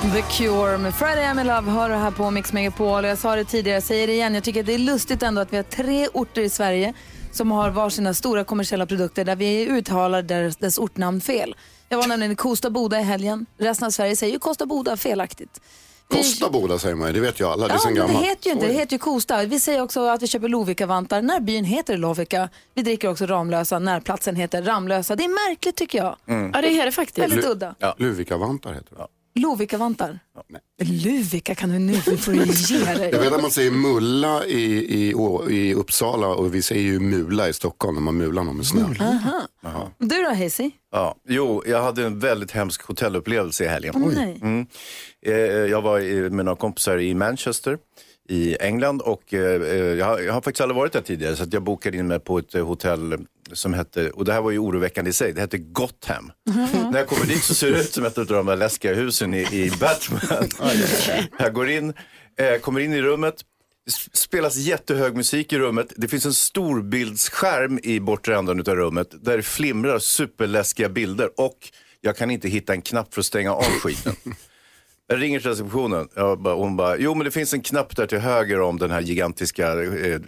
The 0.00 0.22
Cure 0.22 0.78
med 0.78 0.94
Friday 0.94 1.24
I'm 1.24 1.40
in 1.40 1.46
Love 1.46 1.70
hör 1.70 1.88
du 1.88 1.94
här 1.94 2.10
på 2.10 2.30
Mix 2.30 2.52
Megapol. 2.52 3.04
Jag 3.04 3.18
sa 3.18 3.36
det 3.36 3.44
tidigare, 3.44 3.76
jag 3.76 3.82
säger 3.82 4.06
det 4.06 4.12
igen. 4.12 4.34
Jag 4.34 4.44
tycker 4.44 4.60
att 4.60 4.66
det 4.66 4.74
är 4.74 4.78
lustigt 4.78 5.22
ändå 5.22 5.40
att 5.40 5.52
vi 5.52 5.56
har 5.56 5.64
tre 5.64 6.08
orter 6.12 6.42
i 6.42 6.48
Sverige 6.50 6.94
som 7.32 7.50
har 7.50 7.70
varsina 7.70 8.14
stora 8.14 8.44
kommersiella 8.44 8.86
produkter 8.86 9.24
där 9.24 9.36
vi 9.36 9.66
uttalar 9.66 10.22
dess, 10.22 10.56
dess 10.56 10.78
ortnamn 10.78 11.20
fel. 11.20 11.54
Jag 11.88 11.98
var 11.98 12.06
nämligen 12.06 12.32
i 12.32 12.36
Kosta 12.36 12.70
Boda 12.70 13.00
i 13.00 13.02
helgen. 13.02 13.46
Resten 13.58 13.86
av 13.86 13.90
Sverige 13.90 14.16
säger 14.16 14.32
ju 14.32 14.38
Kosta 14.38 14.66
Boda 14.66 14.96
felaktigt. 14.96 15.60
Kosta 16.08 16.50
Boda 16.50 16.78
säger 16.78 16.94
man 16.94 17.06
ju, 17.08 17.12
det 17.14 17.20
vet 17.20 17.40
ju 17.40 17.44
alla. 17.46 17.66
Det 17.68 17.72
är 17.72 17.74
Ja, 17.74 17.78
sen 17.80 17.92
men 17.94 18.02
det 18.02 18.06
gammalt. 18.12 18.26
heter 18.26 18.46
ju 18.46 18.52
inte, 18.52 18.66
det 18.66 18.72
heter 18.72 18.92
ju 18.92 18.98
Kosta. 18.98 19.44
Vi 19.44 19.60
säger 19.60 19.82
också 19.82 20.06
att 20.08 20.22
vi 20.22 20.26
köper 20.26 20.48
Lovikka-vantar 20.48 21.22
när 21.22 21.40
byn 21.40 21.64
heter 21.64 21.96
Lovika. 21.96 22.48
Vi 22.74 22.82
dricker 22.82 23.08
också 23.10 23.26
Ramlösa 23.26 23.78
när 23.78 24.00
platsen 24.00 24.36
heter 24.36 24.62
Ramlösa. 24.62 25.16
Det 25.16 25.24
är 25.24 25.48
märkligt 25.50 25.76
tycker 25.76 25.98
jag. 25.98 26.16
Ja, 26.54 26.60
det 26.60 26.68
är 26.80 26.84
det 26.86 26.92
faktiskt. 26.92 27.18
Väldigt 27.18 27.44
udda. 27.44 27.74
Luvika-vantar 27.98 28.72
heter 28.74 28.96
det. 28.96 29.06
Lovikka-vantar. 29.40 30.18
Luvika 30.82 31.54
kan 31.54 31.68
du 31.70 31.78
nu, 31.78 31.92
nu 32.06 32.16
får 32.16 32.32
du 32.32 32.38
ge 32.74 32.84
dig. 32.94 33.10
Jag 33.12 33.18
vet 33.20 33.32
att 33.32 33.42
man 33.42 33.50
säger 33.50 33.70
mulla 33.70 34.46
i, 34.46 34.62
i, 35.08 35.14
i 35.50 35.74
Uppsala 35.74 36.28
och 36.28 36.54
vi 36.54 36.62
säger 36.62 36.82
ju 36.82 37.00
mula 37.00 37.48
i 37.48 37.52
Stockholm 37.52 37.94
när 37.94 38.02
man 38.02 38.16
mular 38.16 38.44
någon 38.44 38.56
med 38.56 38.66
snö. 38.66 38.84
Aha. 39.64 39.90
Du 39.98 40.22
då 40.22 40.28
Hazy? 40.34 40.70
Ja, 40.92 41.14
jo, 41.28 41.62
jag 41.66 41.82
hade 41.82 42.06
en 42.06 42.18
väldigt 42.18 42.50
hemsk 42.50 42.82
hotellupplevelse 42.82 43.64
i 43.64 43.68
helgen. 43.68 43.94
Mm. 44.42 44.66
Eh, 45.26 45.34
Jag 45.70 45.82
var 45.82 46.30
med 46.30 46.44
några 46.44 46.56
kompisar 46.56 46.98
i 46.98 47.14
Manchester 47.14 47.78
i 48.30 48.56
England 48.60 49.02
och 49.02 49.34
eh, 49.34 49.62
eh, 49.62 49.76
jag 49.76 50.06
har, 50.06 50.18
jag 50.18 50.32
har 50.32 50.40
faktiskt 50.40 50.60
aldrig 50.60 50.76
varit 50.76 50.92
där 50.92 51.00
tidigare 51.00 51.36
så 51.36 51.42
att 51.42 51.52
jag 51.52 51.62
bokade 51.62 51.96
in 51.96 52.06
mig 52.06 52.20
på 52.20 52.38
ett 52.38 52.54
eh, 52.54 52.66
hotell 52.66 53.26
som 53.52 53.74
hette, 53.74 54.10
och 54.10 54.24
det 54.24 54.32
här 54.32 54.40
var 54.40 54.50
ju 54.50 54.58
oroväckande 54.58 55.10
i 55.10 55.12
sig, 55.12 55.32
det 55.32 55.40
hette 55.40 55.58
Gotham. 55.58 56.32
När 56.92 56.98
jag 56.98 57.06
kommer 57.06 57.26
dit 57.26 57.44
så 57.44 57.54
ser 57.54 57.70
det 57.70 57.80
ut 57.80 57.92
som 57.92 58.04
ett 58.04 58.18
av 58.18 58.26
de 58.26 58.46
där 58.46 58.56
läskiga 58.56 58.94
husen 58.94 59.34
i, 59.34 59.38
i 59.40 59.72
Batman. 59.80 60.48
jag 61.38 61.54
går 61.54 61.70
in, 61.70 61.94
kommer 62.60 62.80
in 62.80 62.92
i 62.92 63.02
rummet, 63.02 63.34
spelas 64.12 64.56
jättehög 64.56 65.16
musik 65.16 65.52
i 65.52 65.58
rummet. 65.58 65.92
Det 65.96 66.08
finns 66.08 66.26
en 66.26 66.34
storbildsskärm 66.34 67.80
i 67.82 68.00
bortre 68.00 68.36
änden 68.36 68.58
av 68.58 68.76
rummet 68.76 69.24
där 69.24 69.36
det 69.36 69.42
flimrar 69.42 69.98
superläskiga 69.98 70.88
bilder 70.88 71.30
och 71.36 71.58
jag 72.00 72.16
kan 72.16 72.30
inte 72.30 72.48
hitta 72.48 72.72
en 72.72 72.82
knapp 72.82 73.14
för 73.14 73.20
att 73.20 73.26
stänga 73.26 73.52
av 73.52 73.62
skiten. 73.62 74.14
Jag 75.10 75.22
ringer 75.22 75.40
till 75.40 75.50
receptionen 75.50 76.08
bara, 76.38 76.54
hon 76.54 76.76
bara, 76.76 76.96
jo 76.96 77.14
men 77.14 77.24
det 77.24 77.30
finns 77.30 77.54
en 77.54 77.60
knapp 77.60 77.96
där 77.96 78.06
till 78.06 78.18
höger 78.18 78.60
om 78.60 78.78
den 78.78 78.90
här 78.90 79.00
gigantiska 79.00 79.82
eh, 79.82 80.20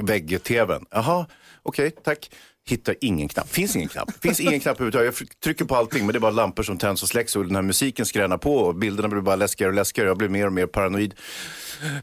vägg-tvn. 0.00 0.84
Jaha, 0.90 1.26
okej, 1.62 1.90
tack. 1.90 2.30
Hittar 2.66 2.94
ingen 3.00 3.28
knapp, 3.28 3.48
finns 3.48 3.76
ingen 3.76 3.88
knapp. 3.88 4.10
Finns 4.22 4.40
ingen 4.40 4.60
knapp 4.60 4.80
överhuvudtaget. 4.80 5.20
Jag 5.20 5.40
trycker 5.44 5.64
på 5.64 5.76
allting 5.76 6.06
men 6.06 6.12
det 6.12 6.18
är 6.18 6.20
bara 6.20 6.30
lampor 6.30 6.62
som 6.62 6.78
tänds 6.78 7.02
och 7.02 7.08
släcks 7.08 7.36
och 7.36 7.46
den 7.46 7.54
här 7.54 7.62
musiken 7.62 8.06
skränar 8.06 8.38
på 8.38 8.56
och 8.56 8.74
bilderna 8.74 9.08
blir 9.08 9.20
bara 9.20 9.36
läskigare 9.36 9.70
och 9.70 9.74
läskigare. 9.74 10.08
Jag 10.08 10.18
blir 10.18 10.28
mer 10.28 10.46
och 10.46 10.52
mer 10.52 10.66
paranoid. 10.66 11.14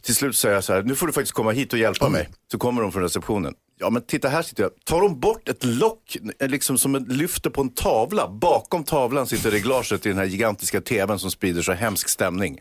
Till 0.01 0.15
slut 0.15 0.35
säger 0.35 0.55
jag 0.55 0.63
så 0.63 0.73
här, 0.73 0.83
nu 0.83 0.95
får 0.95 1.07
du 1.07 1.13
faktiskt 1.13 1.33
komma 1.33 1.51
hit 1.51 1.73
och 1.73 1.79
hjälpa 1.79 2.09
mig. 2.09 2.29
Så 2.51 2.57
kommer 2.57 2.81
de 2.81 2.91
från 2.91 3.03
receptionen. 3.03 3.53
Ja 3.81 3.89
men 3.89 4.01
titta 4.01 4.29
här 4.29 4.41
sitter 4.41 4.63
jag. 4.63 4.71
Tar 4.83 5.01
de 5.01 5.19
bort 5.19 5.49
ett 5.49 5.63
lock, 5.63 6.17
liksom 6.39 6.77
som 6.77 6.95
ett 6.95 7.11
lyfter 7.11 7.49
på 7.49 7.61
en 7.61 7.69
tavla. 7.69 8.27
Bakom 8.27 8.83
tavlan 8.83 9.27
sitter 9.27 9.51
reglaget 9.51 10.05
i 10.05 10.09
den 10.09 10.17
här 10.17 10.25
gigantiska 10.25 10.81
tvn 10.81 11.19
som 11.19 11.31
sprider 11.31 11.61
så 11.61 11.71
hemsk 11.71 12.09
stämning. 12.09 12.59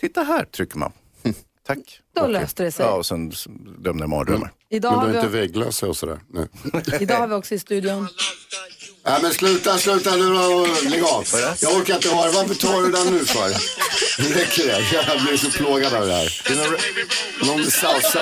Titta 0.00 0.22
här, 0.22 0.44
trycker 0.44 0.78
man. 0.78 0.92
Tack. 1.66 2.00
Då 2.14 2.26
löste 2.26 2.64
det 2.64 2.72
sig. 2.72 2.86
Ja, 2.86 2.92
och 2.92 3.06
sen 3.06 3.32
lämnar 3.84 4.02
jag 4.02 4.10
mardrömmar. 4.10 4.52
Idag 4.70 4.90
Men 4.92 5.00
har, 5.00 5.08
du 5.08 5.14
är 5.14 5.18
inte 5.18 5.32
vi, 5.32 5.40
vägglösa 5.40 5.86
och 5.86 5.96
sådär? 5.96 6.20
Nej. 6.28 6.46
idag 7.00 7.18
har 7.18 7.26
vi 7.26 7.34
också 7.34 7.54
i 7.54 7.58
studion 7.58 8.08
Nej 9.04 9.18
men 9.22 9.32
sluta, 9.32 9.78
sluta 9.78 10.16
nu 10.16 10.28
då. 10.28 10.66
Lägg 10.90 11.02
av. 11.02 11.24
Jag 11.60 11.76
orkar 11.76 11.94
inte 11.94 12.08
ha 12.08 12.26
det. 12.26 12.32
Varför 12.32 12.54
tar 12.54 12.82
du 12.82 12.92
den 12.92 13.06
nu 13.06 13.24
för? 13.24 13.48
Det 14.22 14.40
räcker 14.40 14.66
det. 14.66 14.82
Jag 14.92 15.22
blir 15.22 15.36
så 15.36 15.50
plågad 15.50 15.94
av 15.94 16.06
det 16.06 16.12
här. 16.12 16.28
Någon 17.46 17.64
salsa. 17.64 18.20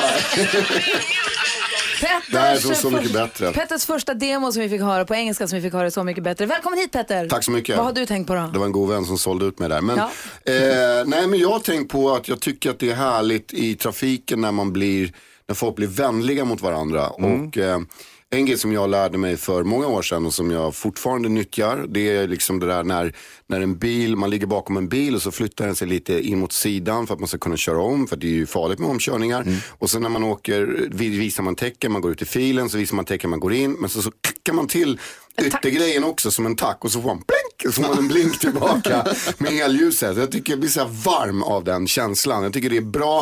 Här 2.02 2.54
är 2.54 2.74
så, 2.74 2.90
mycket 2.90 3.12
bättre. 3.12 3.52
Petters 3.52 3.84
första 3.84 4.14
demo 4.14 4.52
som 4.52 4.62
vi 4.62 4.68
fick 4.68 4.80
höra 4.80 5.04
på 5.04 5.14
engelska 5.14 5.48
som 5.48 5.56
vi 5.56 5.62
fick 5.62 5.72
höra 5.72 5.90
Så 5.90 6.04
mycket 6.04 6.24
bättre. 6.24 6.46
Välkommen 6.46 6.78
hit 6.78 6.92
Petter. 6.92 7.28
Tack 7.28 7.44
så 7.44 7.50
mycket. 7.50 7.76
Vad 7.76 7.86
har 7.86 7.92
du 7.92 8.06
tänkt 8.06 8.26
på 8.26 8.34
då? 8.34 8.50
Det 8.52 8.58
var 8.58 8.66
en 8.66 8.72
god 8.72 8.88
vän 8.88 9.04
som 9.04 9.18
sålde 9.18 9.46
ut 9.46 9.58
mig 9.58 9.68
där. 9.68 9.80
Men, 9.80 9.96
Ja. 9.96 10.10
eh, 10.52 11.04
nej, 11.06 11.26
men 11.26 11.38
jag 11.38 11.48
har 11.50 11.58
tänkt 11.58 11.92
på 11.92 12.14
att 12.14 12.28
jag 12.28 12.40
tycker 12.40 12.70
att 12.70 12.78
det 12.78 12.90
är 12.90 12.94
härligt 12.94 13.54
i 13.54 13.74
trafiken 13.74 14.40
när 14.40 14.52
man 14.52 14.72
blir, 14.72 15.12
när 15.48 15.54
folk 15.54 15.76
blir 15.76 15.86
vänliga 15.88 16.44
mot 16.44 16.60
varandra. 16.62 17.08
Och 17.08 17.58
eh, 17.58 17.78
en 18.30 18.46
grej 18.46 18.58
som 18.58 18.72
jag 18.72 18.90
lärde 18.90 19.18
mig 19.18 19.36
för 19.36 19.62
många 19.64 19.86
år 19.86 20.02
sedan 20.02 20.26
och 20.26 20.34
som 20.34 20.50
jag 20.50 20.74
fortfarande 20.74 21.28
nyttjar. 21.28 21.86
Det 21.88 22.08
är 22.16 22.28
liksom 22.28 22.58
det 22.60 22.66
där 22.66 22.84
när, 22.84 23.14
när 23.46 23.60
en 23.60 23.78
bil, 23.78 24.16
man 24.16 24.30
ligger 24.30 24.46
bakom 24.46 24.76
en 24.76 24.88
bil 24.88 25.14
och 25.14 25.22
så 25.22 25.30
flyttar 25.30 25.66
den 25.66 25.74
sig 25.74 25.88
lite 25.88 26.20
in 26.20 26.38
mot 26.38 26.52
sidan 26.52 27.06
för 27.06 27.14
att 27.14 27.20
man 27.20 27.28
ska 27.28 27.38
kunna 27.38 27.56
köra 27.56 27.80
om. 27.82 28.06
För 28.06 28.16
det 28.16 28.26
är 28.26 28.30
ju 28.30 28.46
farligt 28.46 28.78
med 28.78 28.88
omkörningar. 28.90 29.46
Och 29.78 29.90
sen 29.90 30.02
när 30.02 30.08
man 30.08 30.24
åker, 30.24 30.88
vi- 30.92 31.08
visar 31.18 31.42
man 31.42 31.54
tecken, 31.54 31.92
man 31.92 32.02
går 32.02 32.12
ut 32.12 32.22
i 32.22 32.24
filen, 32.24 32.68
så 32.70 32.78
visar 32.78 32.96
man 32.96 33.04
tecken, 33.04 33.30
man 33.30 33.40
går 33.40 33.52
in. 33.52 33.72
Men 33.72 33.90
så, 33.90 34.02
så 34.02 34.10
klickar 34.20 34.52
man 34.52 34.68
till 34.68 35.00
yttergrejen 35.42 36.04
också 36.04 36.30
som 36.30 36.46
en 36.46 36.56
tack 36.56 36.84
och 36.84 36.92
så 36.92 37.00
får 37.02 37.08
man 37.08 37.16
blink, 37.16 37.55
så 37.66 37.72
får 37.82 37.82
man 37.82 37.98
en 37.98 38.08
blink 38.08 38.38
tillbaka 38.38 39.06
med 39.38 39.52
helljuset. 39.52 40.16
Jag 40.16 40.32
tycker 40.32 40.52
jag 40.52 40.60
blir 40.60 40.70
så 40.70 40.80
här 40.80 40.88
varm 41.04 41.42
av 41.42 41.64
den 41.64 41.86
känslan. 41.86 42.42
Jag 42.42 42.52
tycker 42.52 42.70
det 42.70 42.76
är 42.76 42.80
bra. 42.80 43.20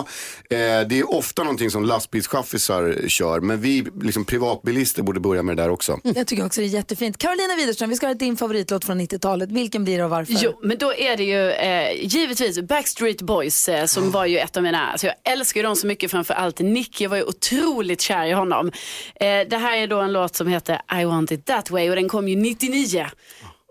Eh, 0.51 0.57
det 0.89 0.99
är 0.99 1.15
ofta 1.15 1.43
någonting 1.43 1.71
som 1.71 1.85
lastbilschaffisar 1.85 3.09
kör, 3.09 3.41
men 3.41 3.61
vi 3.61 3.87
liksom, 4.01 4.25
privatbilister 4.25 5.03
borde 5.03 5.21
börja 5.21 5.43
med 5.43 5.57
det 5.57 5.63
där 5.63 5.71
också. 5.71 6.01
Jag 6.03 6.27
tycker 6.27 6.47
också 6.47 6.61
det 6.61 6.67
är 6.67 6.69
jättefint. 6.69 7.19
Carolina 7.19 7.57
Widerström, 7.57 7.91
vi 7.91 7.97
ska 7.97 8.07
ha 8.07 8.15
din 8.15 8.37
favoritlåt 8.37 8.85
från 8.85 9.01
90-talet. 9.01 9.53
Vilken 9.53 9.85
blir 9.85 9.99
det 9.99 10.05
och 10.05 10.11
varför? 10.11 10.35
Jo, 10.39 10.61
men 10.63 10.79
då 10.79 10.95
är 10.95 11.17
det 11.17 11.25
ju 11.25 11.51
eh, 11.51 12.07
givetvis 12.07 12.61
Backstreet 12.61 13.23
Boys 13.23 13.69
eh, 13.69 13.87
som 13.87 14.11
var 14.11 14.27
ju 14.27 14.39
ett 14.39 14.57
av 14.57 14.63
mina, 14.63 14.87
alltså 14.87 15.07
jag 15.07 15.17
älskar 15.33 15.61
ju 15.61 15.67
dem 15.67 15.77
så 15.77 15.87
mycket 15.87 16.11
framför 16.11 16.35
allt 16.35 16.59
Nick, 16.59 17.01
jag 17.01 17.11
var 17.11 17.17
ju 17.17 17.23
otroligt 17.23 18.01
kär 18.01 18.27
i 18.27 18.33
honom. 18.33 18.71
Eh, 19.15 19.49
det 19.51 19.57
här 19.57 19.77
är 19.77 19.87
då 19.87 20.01
en 20.01 20.13
låt 20.13 20.37
som 20.37 20.47
heter 20.47 20.81
I 21.01 21.05
want 21.05 21.31
it 21.31 21.47
that 21.47 21.71
way 21.71 21.91
och 21.91 21.97
den 21.97 22.09
kom 22.09 22.29
ju 22.29 22.37
99. 22.37 23.07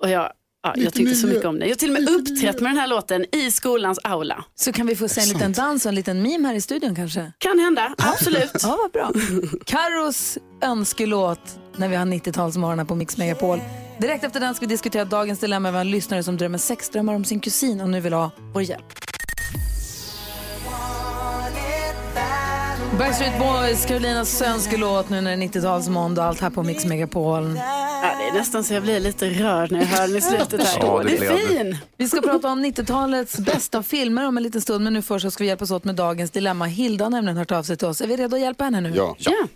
Och 0.01 0.09
jag, 0.09 0.31
ja, 0.63 0.73
jag 0.77 0.93
tyckte 0.93 1.15
så 1.15 1.27
mycket 1.27 1.45
om 1.45 1.59
den. 1.59 1.67
Jag 1.67 1.75
har 1.75 1.79
till 1.79 1.95
och 1.95 2.01
med 2.01 2.09
uppträtt 2.09 2.61
med 2.61 2.71
den 2.71 2.77
här 2.77 2.87
låten 2.87 3.25
i 3.35 3.51
skolans 3.51 3.99
aula. 4.03 4.45
Så 4.55 4.71
kan 4.71 4.87
vi 4.87 4.95
få 4.95 5.07
se 5.07 5.21
en 5.21 5.27
liten 5.27 5.53
dans 5.53 5.85
och 5.85 5.89
en 5.89 5.95
liten 5.95 6.21
meme 6.21 6.47
här 6.47 6.55
i 6.55 6.61
studion 6.61 6.95
kanske? 6.95 7.31
Kan 7.37 7.59
hända, 7.59 7.95
absolut. 7.97 8.51
Ja, 8.61 8.77
vad 8.81 8.91
bra. 8.91 9.11
Carros 9.65 10.37
önskelåt 10.61 11.59
när 11.77 11.89
vi 11.89 11.95
har 11.95 12.05
90-talsmorgon 12.05 12.85
på 12.85 12.95
Mix 12.95 13.17
Megapol. 13.17 13.59
Direkt 13.97 14.23
efter 14.23 14.39
den 14.39 14.55
ska 14.55 14.65
vi 14.65 14.73
diskutera 14.73 15.05
dagens 15.05 15.39
dilemma 15.39 15.71
med 15.71 15.81
en 15.81 15.91
lyssnare 15.91 16.23
som 16.23 16.37
drömmer 16.37 16.57
sexdrömmar 16.57 17.13
om 17.13 17.25
sin 17.25 17.39
kusin 17.39 17.81
och 17.81 17.89
nu 17.89 17.99
vill 17.99 18.13
ha 18.13 18.31
vår 18.53 18.63
hjälp. 18.63 19.12
Backstreet 23.03 23.39
Boys, 23.39 23.85
Carolinas 23.85 24.41
önskelåt 24.41 25.09
nu 25.09 25.21
när 25.21 25.37
det 25.37 25.43
är 25.43 25.47
90-talsmåndag 25.47 26.19
och 26.21 26.25
allt 26.25 26.39
här 26.39 26.49
på 26.49 26.63
Mix 26.63 26.85
Megapol. 26.85 27.55
Ja, 27.57 28.15
det 28.19 28.27
är 28.27 28.33
nästan 28.33 28.63
så 28.63 28.73
jag 28.73 28.83
blir 28.83 28.99
lite 28.99 29.29
rörd 29.29 29.71
när 29.71 29.79
jag 29.79 29.87
hör 29.87 30.07
den 30.07 30.17
i 30.17 30.21
slutet 30.21 30.63
här. 30.63 30.77
Ja, 30.79 31.03
det 31.03 31.17
det 31.17 31.25
är 31.25 31.47
fin. 31.47 31.77
Vi 31.97 32.07
ska 32.07 32.21
prata 32.21 32.47
om 32.47 32.65
90-talets 32.65 33.37
bästa 33.39 33.83
filmer 33.83 34.27
om 34.27 34.37
en 34.37 34.43
liten 34.43 34.61
stund, 34.61 34.83
men 34.83 34.93
nu 34.93 35.01
först 35.01 35.23
så 35.23 35.31
ska 35.31 35.43
vi 35.43 35.47
hjälpas 35.47 35.71
åt 35.71 35.83
med 35.83 35.95
dagens 35.95 36.31
dilemma. 36.31 36.65
Hilda 36.65 37.05
har 37.05 37.09
nämligen 37.09 37.37
hört 37.37 37.51
av 37.51 37.63
sig 37.63 37.77
till 37.77 37.87
oss. 37.87 38.01
Är 38.01 38.07
vi 38.07 38.17
redo 38.17 38.35
att 38.35 38.41
hjälpa 38.41 38.63
henne 38.63 38.81
nu? 38.81 38.93
Ja. 38.95 39.15
Ja. 39.19 39.47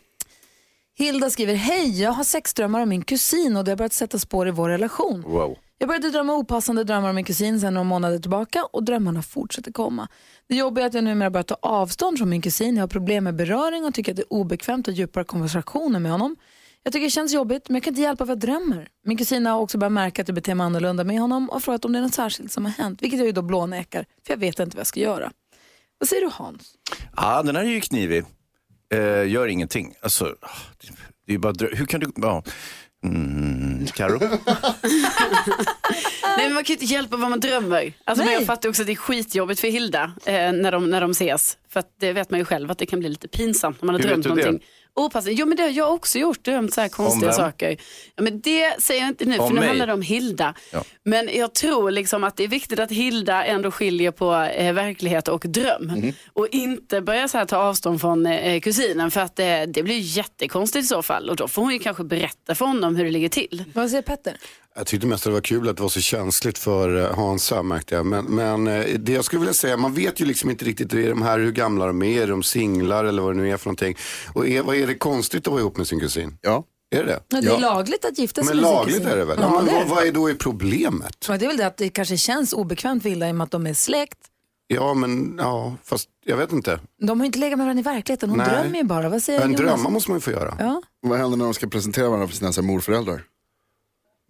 Hilda 0.97 1.29
skriver, 1.29 1.53
hej, 1.53 2.01
jag 2.01 2.11
har 2.11 2.23
sexdrömmar 2.23 2.81
om 2.81 2.89
min 2.89 3.03
kusin 3.03 3.57
och 3.57 3.63
det 3.63 3.71
har 3.71 3.77
börjat 3.77 3.93
sätta 3.93 4.19
spår 4.19 4.47
i 4.47 4.51
vår 4.51 4.69
relation. 4.69 5.21
Wow. 5.27 5.57
Jag 5.77 5.87
började 5.89 6.09
drömma 6.11 6.33
opassande 6.33 6.83
drömmar 6.83 7.09
om 7.09 7.15
min 7.15 7.25
kusin 7.25 7.59
sen 7.59 7.73
några 7.73 7.83
månader 7.83 8.19
tillbaka 8.19 8.63
och 8.65 8.83
drömmarna 8.83 9.21
fortsätter 9.21 9.71
komma. 9.71 10.07
Det 10.47 10.55
jobbiga 10.55 10.85
är 10.85 10.87
att 10.87 10.93
jag 10.93 11.03
numera 11.03 11.29
börjar 11.29 11.43
ta 11.43 11.57
avstånd 11.61 12.17
från 12.17 12.29
min 12.29 12.41
kusin. 12.41 12.75
Jag 12.75 12.83
har 12.83 12.87
problem 12.87 13.23
med 13.23 13.35
beröring 13.35 13.85
och 13.85 13.93
tycker 13.93 14.11
att 14.11 14.15
det 14.15 14.21
är 14.23 14.33
obekvämt 14.33 14.87
att 14.87 14.95
djupare 14.95 15.23
konversationer 15.23 15.99
med 15.99 16.11
honom. 16.11 16.35
Jag 16.83 16.93
tycker 16.93 17.03
det 17.05 17.09
känns 17.11 17.33
jobbigt 17.33 17.69
men 17.69 17.75
jag 17.75 17.83
kan 17.83 17.91
inte 17.91 18.01
hjälpa 18.01 18.25
vad 18.25 18.31
jag 18.31 18.39
drömmer. 18.39 18.87
Min 19.05 19.17
kusin 19.17 19.45
har 19.45 19.59
också 19.59 19.77
börjat 19.77 19.91
märka 19.93 20.21
att 20.21 20.27
jag 20.27 20.35
beter 20.35 20.55
mig 20.55 20.65
annorlunda 20.65 21.03
med 21.03 21.19
honom 21.19 21.49
och 21.49 21.63
frågat 21.63 21.85
om 21.85 21.93
det 21.93 21.99
är 21.99 22.03
något 22.03 22.13
särskilt 22.13 22.51
som 22.51 22.65
har 22.65 22.71
hänt. 22.71 23.01
Vilket 23.01 23.19
jag 23.19 23.25
ju 23.25 23.31
då 23.31 23.41
blånekar 23.41 24.05
för 24.27 24.33
jag 24.33 24.37
vet 24.37 24.59
inte 24.59 24.77
vad 24.77 24.79
jag 24.79 24.87
ska 24.87 24.99
göra. 24.99 25.31
Vad 25.99 26.09
säger 26.09 26.21
du 26.21 26.29
Hans? 26.33 26.73
Ja, 27.15 27.43
den 27.43 27.55
här 27.55 27.63
är 27.63 27.67
ju 27.69 27.81
knivig. 27.81 28.23
Eh, 28.93 29.27
gör 29.27 29.47
ingenting. 29.47 29.93
Alltså, 30.01 30.23
det- 31.25 31.31
är 31.31 31.33
ju 31.33 31.37
bara 31.39 31.53
drö- 31.53 31.75
Hur 31.75 31.85
kan 31.85 31.99
du... 31.99 32.11
Ja. 32.15 32.43
Mm, 33.05 33.85
Karo? 33.87 34.19
Nej 36.37 36.45
men 36.45 36.53
man 36.53 36.63
kan 36.63 36.73
ju 36.73 36.73
inte 36.73 36.85
hjälpa 36.85 37.17
vad 37.17 37.29
man 37.29 37.39
drömmer. 37.39 37.93
Alltså, 38.05 38.25
men 38.25 38.33
jag 38.33 38.45
fattar 38.45 38.69
också 38.69 38.81
att 38.81 38.85
det 38.85 38.91
är 38.93 38.95
skitjobbigt 38.95 39.59
för 39.59 39.67
Hilda 39.67 40.11
eh, 40.25 40.33
när, 40.51 40.71
de, 40.71 40.89
när 40.89 41.01
de 41.01 41.11
ses. 41.11 41.57
För 41.69 41.79
att 41.79 41.89
det 41.99 42.13
vet 42.13 42.29
man 42.31 42.39
ju 42.39 42.45
själv 42.45 42.71
att 42.71 42.77
det 42.77 42.85
kan 42.85 42.99
bli 42.99 43.09
lite 43.09 43.27
pinsamt 43.27 43.81
när 43.81 43.85
man 43.85 43.95
har 43.95 44.01
Hur 44.01 44.07
drömt 44.09 44.25
vet 44.25 44.35
du 44.35 44.41
det? 44.41 44.45
någonting. 44.45 44.67
Opassande. 44.99 45.31
Jo 45.39 45.45
men 45.45 45.57
det 45.57 45.63
har 45.63 45.69
jag 45.69 45.93
också 45.93 46.19
gjort, 46.19 46.43
drömt 46.43 46.73
så 46.73 46.81
här 46.81 46.89
konstiga 46.89 47.31
saker. 47.31 47.77
Ja, 48.15 48.23
men 48.23 48.41
det 48.41 48.81
säger 48.83 49.01
jag 49.01 49.09
inte 49.09 49.25
nu 49.25 49.37
Om 49.37 49.47
för 49.47 49.53
nu 49.53 49.59
mig? 49.59 49.67
handlar 49.67 49.87
det 49.87 49.93
om 49.93 50.01
Hilda. 50.01 50.53
Ja. 50.71 50.83
Men 51.03 51.29
jag 51.33 51.53
tror 51.53 51.91
liksom 51.91 52.23
att 52.23 52.37
det 52.37 52.43
är 52.43 52.47
viktigt 52.47 52.79
att 52.79 52.91
Hilda 52.91 53.45
ändå 53.45 53.71
skiljer 53.71 54.11
på 54.11 54.33
eh, 54.35 54.73
verklighet 54.73 55.27
och 55.27 55.45
dröm. 55.47 55.83
Mhm. 55.85 56.13
Och 56.33 56.47
inte 56.51 57.01
börja 57.01 57.27
så 57.27 57.37
här 57.37 57.45
ta 57.45 57.57
avstånd 57.57 58.01
från 58.01 58.25
eh, 58.25 58.59
kusinen 58.59 59.11
för 59.11 59.21
att 59.21 59.39
eh, 59.39 59.45
det 59.67 59.83
blir 59.83 59.99
jättekonstigt 59.99 60.83
i 60.85 60.87
så 60.87 61.01
fall. 61.03 61.29
Och 61.29 61.35
då 61.35 61.47
får 61.47 61.61
hon 61.61 61.73
ju 61.73 61.79
kanske 61.79 62.03
berätta 62.03 62.55
för 62.55 62.65
honom 62.65 62.95
hur 62.95 63.03
det 63.05 63.11
ligger 63.11 63.29
till. 63.29 63.63
Vad 63.73 63.89
säger 63.89 64.01
Petter? 64.03 64.37
Jag 64.77 64.87
tyckte 64.87 65.07
mest 65.07 65.25
att 65.25 65.29
det 65.31 65.33
var 65.33 65.41
kul 65.41 65.69
att 65.69 65.75
det 65.77 65.81
var 65.83 65.89
så 65.89 65.99
känsligt 66.01 66.57
för 66.57 67.01
eh, 67.03 67.15
Hansa 67.15 67.63
märkte 67.63 67.95
jag. 67.95 68.05
Men, 68.05 68.25
men 68.25 68.67
eh, 68.67 68.85
det 68.99 69.11
jag 69.11 69.25
skulle 69.25 69.39
vilja 69.39 69.53
säga, 69.53 69.77
man 69.77 69.93
vet 69.93 70.19
ju 70.21 70.25
liksom 70.25 70.49
inte 70.49 70.65
riktigt, 70.65 70.93
är 70.93 71.09
de 71.09 71.21
här 71.21 71.39
hur 71.39 71.51
gamla 71.51 71.85
de 71.87 72.03
är, 72.03 72.21
är 72.21 72.27
de 72.27 72.43
singlar 72.43 73.05
eller 73.05 73.21
vad 73.21 73.35
det 73.35 73.41
nu 73.41 73.49
är 73.51 73.57
för 73.57 73.65
någonting. 73.65 73.95
Och 74.33 74.47
är, 74.47 74.61
vad 74.61 74.75
är 74.75 74.87
det 74.87 74.95
konstigt 74.95 75.47
att 75.47 75.51
vara 75.51 75.61
ihop 75.61 75.77
med 75.77 75.87
sin 75.87 75.99
kusin? 75.99 76.37
Ja. 76.41 76.63
Är 76.95 77.03
det 77.03 77.19
Ja, 77.27 77.41
det 77.41 77.47
är 77.47 77.59
lagligt 77.59 78.05
att 78.05 78.17
gifta 78.17 78.43
sig 78.43 78.55
Men 78.55 78.61
med 78.63 78.69
sin 78.69 78.75
lagligt 78.75 78.95
kusin. 78.97 79.11
är 79.11 79.17
det 79.17 79.25
väl? 79.25 79.37
Ja, 79.41 79.51
Ja, 79.55 79.61
men 79.61 79.75
vad, 79.75 79.87
vad 79.97 80.07
är 80.07 80.11
då 80.11 80.29
är 80.29 80.33
problemet? 80.33 81.25
Ja, 81.27 81.37
det 81.37 81.45
är 81.45 81.47
väl 81.47 81.57
det 81.57 81.67
att 81.67 81.77
det 81.77 81.89
kanske 81.89 82.17
känns 82.17 82.53
obekvämt 82.53 83.03
för 83.03 83.09
Hilda 83.09 83.27
i 83.27 83.31
och 83.31 83.35
med 83.35 83.45
att 83.45 83.51
de 83.51 83.67
är 83.67 83.73
släkt. 83.73 84.17
Ja, 84.67 84.93
men 84.93 85.35
ja, 85.39 85.75
fast 85.83 86.09
jag 86.25 86.37
vet 86.37 86.51
inte. 86.51 86.79
De 87.01 87.19
har 87.19 87.25
inte 87.25 87.39
legat 87.39 87.57
med 87.57 87.65
varandra 87.65 87.79
i 87.91 87.95
verkligheten, 87.95 88.29
hon 88.29 88.37
Nej. 88.37 88.47
drömmer 88.49 88.77
ju 88.77 88.83
bara. 88.83 89.09
Vad 89.09 89.23
säger 89.23 89.41
En 89.41 89.53
drömma 89.53 89.89
måste 89.89 90.11
man 90.11 90.17
ju 90.17 90.21
få 90.21 90.31
göra. 90.31 90.55
Ja. 90.59 90.81
Vad 91.01 91.19
händer 91.19 91.37
när 91.37 91.45
de 91.45 91.53
ska 91.53 91.67
presentera 91.67 92.05
varandra 92.09 92.27
för 92.27 92.35
sina 92.35 92.53
så 92.53 92.61
här, 92.61 92.67
morföräldrar? 92.67 93.23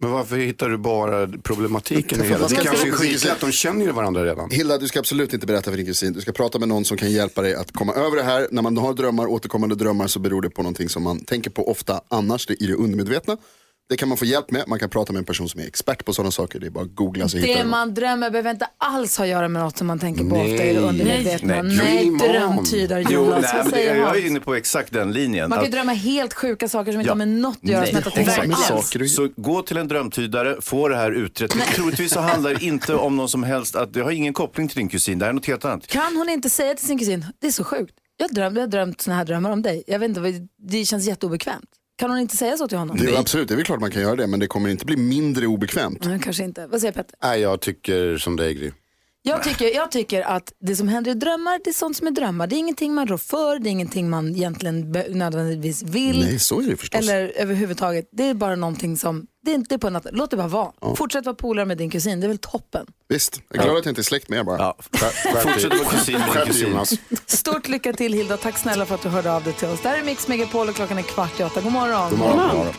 Men 0.00 0.10
varför 0.10 0.36
hittar 0.36 0.68
du 0.68 0.78
bara 0.78 1.28
problematiken 1.42 2.24
i 2.24 2.28
hela? 2.28 2.48
Det 2.48 2.56
kanske 2.56 2.88
är 2.88 2.92
skitlätt, 2.92 3.40
de 3.40 3.52
känner 3.52 3.84
ju 3.84 3.92
varandra 3.92 4.24
redan. 4.24 4.50
Hilda, 4.50 4.78
du 4.78 4.88
ska 4.88 4.98
absolut 4.98 5.32
inte 5.32 5.46
berätta 5.46 5.70
för 5.70 5.76
din 5.76 5.86
kusin. 5.86 6.12
Du 6.12 6.20
ska 6.20 6.32
prata 6.32 6.58
med 6.58 6.68
någon 6.68 6.84
som 6.84 6.96
kan 6.96 7.10
hjälpa 7.10 7.42
dig 7.42 7.54
att 7.54 7.72
komma 7.72 7.92
över 7.92 8.16
det 8.16 8.22
här. 8.22 8.48
När 8.50 8.62
man 8.62 8.76
har 8.76 8.94
drömmar, 8.94 9.26
återkommande 9.26 9.74
drömmar 9.74 10.06
så 10.06 10.18
beror 10.18 10.42
det 10.42 10.50
på 10.50 10.62
någonting 10.62 10.88
som 10.88 11.02
man 11.02 11.24
tänker 11.24 11.50
på 11.50 11.70
ofta 11.70 12.00
annars, 12.08 12.46
det 12.46 12.54
är 12.54 12.62
i 12.62 12.66
det 12.66 12.74
undermedvetna. 12.74 13.36
Det 13.88 13.96
kan 13.96 14.08
man 14.08 14.18
få 14.18 14.24
hjälp 14.24 14.50
med. 14.50 14.64
Man 14.68 14.78
kan 14.78 14.90
prata 14.90 15.12
med 15.12 15.18
en 15.20 15.24
person 15.24 15.48
som 15.48 15.60
är 15.60 15.66
expert 15.66 16.04
på 16.04 16.12
sådana 16.12 16.30
saker. 16.30 16.60
Det 16.60 16.66
är 16.66 16.70
bara 16.70 16.84
att 16.84 16.94
googla 16.94 17.28
så 17.28 17.38
hittar 17.38 17.62
Det 17.64 17.68
man 17.70 17.94
drömmer 17.94 18.30
behöver 18.30 18.50
inte 18.50 18.66
alls 18.78 19.16
ha 19.18 19.24
att 19.24 19.30
göra 19.30 19.48
med 19.48 19.62
något 19.62 19.78
som 19.78 19.86
man 19.86 19.98
tänker 19.98 20.24
på 20.24 20.36
Nej. 20.36 20.52
ofta 20.52 20.64
i 20.64 20.72
det 20.74 20.80
undermedvetna. 20.80 21.62
Nej. 21.62 21.76
Nej, 21.76 22.10
on. 22.10 22.18
drömtydare 22.18 23.04
Jo, 23.10 23.12
Jonas. 23.24 23.42
nej, 23.42 23.50
Vad 23.54 23.64
men 23.64 23.64
det, 23.64 23.70
säger 23.76 23.96
jag 23.96 24.16
är 24.18 24.26
inne 24.26 24.40
på 24.40 24.54
exakt 24.54 24.92
den 24.92 25.12
linjen. 25.12 25.48
Man 25.48 25.58
kan 25.58 25.66
Att- 25.66 25.72
drömma 25.72 25.92
helt 25.92 26.34
sjuka 26.34 26.68
saker 26.68 26.92
som 26.92 27.00
inte 27.00 27.08
Ja. 27.08 27.12
har 27.12 27.16
med 27.16 27.28
något 27.28 27.56
att 27.62 27.68
göra 27.68 27.86
som 27.86 27.96
inte 27.96 28.08
har 28.10 28.14
tänkt 28.16 28.28
Exakt. 28.28 28.70
alls. 28.70 29.14
Så 29.14 29.28
gå 29.36 29.62
till 29.62 29.76
en 29.76 29.88
drömtydare, 29.88 30.56
få 30.60 30.88
det 30.88 30.96
här 30.96 31.12
utrett. 31.12 31.50
Troligtvis 31.74 32.12
så 32.12 32.20
handlar 32.20 32.54
det 32.54 32.64
inte 32.64 32.94
om 32.94 33.16
någon 33.16 33.28
som 33.28 33.42
helst, 33.42 33.76
att 33.76 33.92
det 33.92 34.00
har 34.00 34.10
ingen 34.10 34.32
koppling 34.32 34.68
till 34.68 34.76
din 34.78 34.88
kusin, 34.88 35.18
det 35.18 35.24
här 35.24 35.30
är 35.30 35.34
något 35.34 35.46
helt 35.46 35.64
annat. 35.64 35.86
Kan 35.86 36.16
hon 36.16 36.28
inte 36.28 36.50
säga 36.50 36.74
till 36.74 36.86
sin 36.86 36.98
kusin, 36.98 37.24
det 37.40 37.46
är 37.46 37.50
så 37.52 37.64
sjukt, 37.64 37.94
jag, 38.16 38.34
dröm, 38.34 38.54
jag 38.54 38.62
har 38.62 38.68
drömt 38.68 39.00
såna 39.00 39.16
här 39.16 39.24
drömmar 39.24 39.50
om 39.50 39.62
dig. 39.62 39.84
Jag 39.86 39.98
vet 39.98 40.08
inte, 40.08 40.48
det 40.68 40.84
känns 40.84 41.06
jätteobekvämt. 41.06 41.64
Kan 41.98 42.10
hon 42.10 42.18
inte 42.18 42.36
säga 42.36 42.56
så 42.56 42.68
till 42.68 42.78
honom? 42.78 42.96
Det 42.96 43.14
är, 43.14 43.18
absolut, 43.18 43.48
det 43.48 43.54
är 43.54 43.56
väl 43.56 43.64
klart 43.64 43.80
man 43.80 43.90
kan 43.90 44.02
göra 44.02 44.16
det, 44.16 44.26
men 44.26 44.40
det 44.40 44.46
kommer 44.46 44.68
inte 44.68 44.84
bli 44.84 44.96
mindre 44.96 45.46
obekvämt. 45.46 46.04
Nej, 46.04 46.20
kanske 46.22 46.44
inte. 46.44 46.66
Vad 46.66 46.80
säger 46.80 46.92
Petter? 46.92 47.14
Nej, 47.22 47.40
jag 47.40 47.60
tycker 47.60 48.18
som 48.18 48.36
dig 48.36 48.54
Gry. 48.54 48.70
Jag 49.22 49.42
tycker, 49.42 49.74
jag 49.74 49.90
tycker 49.90 50.22
att 50.22 50.52
det 50.60 50.76
som 50.76 50.88
händer 50.88 51.10
i 51.10 51.14
drömmar, 51.14 51.60
det 51.64 51.70
är 51.70 51.74
sånt 51.74 51.96
som 51.96 52.06
är 52.06 52.10
drömmar. 52.10 52.46
Det 52.46 52.56
är 52.56 52.58
ingenting 52.58 52.94
man 52.94 53.06
rår 53.06 53.16
för, 53.16 53.58
det 53.58 53.68
är 53.68 53.70
ingenting 53.70 54.10
man 54.10 54.28
egentligen 54.28 54.92
nödvändigtvis 55.08 55.82
vill. 55.82 56.20
Nej, 56.20 56.38
så 56.38 56.60
är 56.60 56.66
det 56.66 56.76
förstås. 56.76 57.00
Eller 57.00 57.32
överhuvudtaget. 57.36 58.08
Det 58.12 58.24
är 58.24 58.34
bara 58.34 58.56
någonting 58.56 58.96
som, 58.96 59.26
det 59.44 59.50
är 59.50 59.54
inte 59.54 59.78
på 59.78 59.90
natt. 59.90 60.06
Låt 60.12 60.30
det 60.30 60.36
bara 60.36 60.48
vara. 60.48 60.94
Fortsätt 60.96 61.26
vara 61.26 61.36
polare 61.36 61.66
med 61.66 61.78
din 61.78 61.90
kusin, 61.90 62.20
det 62.20 62.26
är 62.26 62.28
väl 62.28 62.38
toppen. 62.38 62.86
Visst, 63.08 63.40
jag 63.48 63.60
är 63.60 63.64
glad 63.64 63.78
att 63.78 63.84
jag 63.84 63.90
inte 63.92 64.00
är 64.00 64.02
släkt 64.02 64.28
med 64.28 64.38
er 64.38 64.44
bara. 64.44 64.74
Fortsätt 64.78 65.72
vara 65.72 65.84
kusin 65.90 66.18
med 66.18 66.28
din 66.36 66.46
kusin. 66.46 66.68
Jonas. 66.68 66.94
Stort 67.26 67.68
lycka 67.68 67.92
till 67.92 68.12
Hilda, 68.12 68.36
tack 68.36 68.58
snälla 68.58 68.86
för 68.86 68.94
att 68.94 69.02
du 69.02 69.08
hörde 69.08 69.32
av 69.32 69.44
dig 69.44 69.52
till 69.52 69.68
oss. 69.68 69.80
Det 69.82 69.88
här 69.88 69.98
är 69.98 70.02
Mix 70.02 70.28
Megapol 70.28 70.68
och 70.68 70.74
klockan 70.74 70.98
är 70.98 71.02
kvart 71.02 71.40
i 71.40 71.44
åtta. 71.44 71.60
God 71.60 71.72
morgon. 71.72 72.10
God 72.10 72.18
morgon. 72.18 72.36
God 72.36 72.56
morgon. 72.56 72.74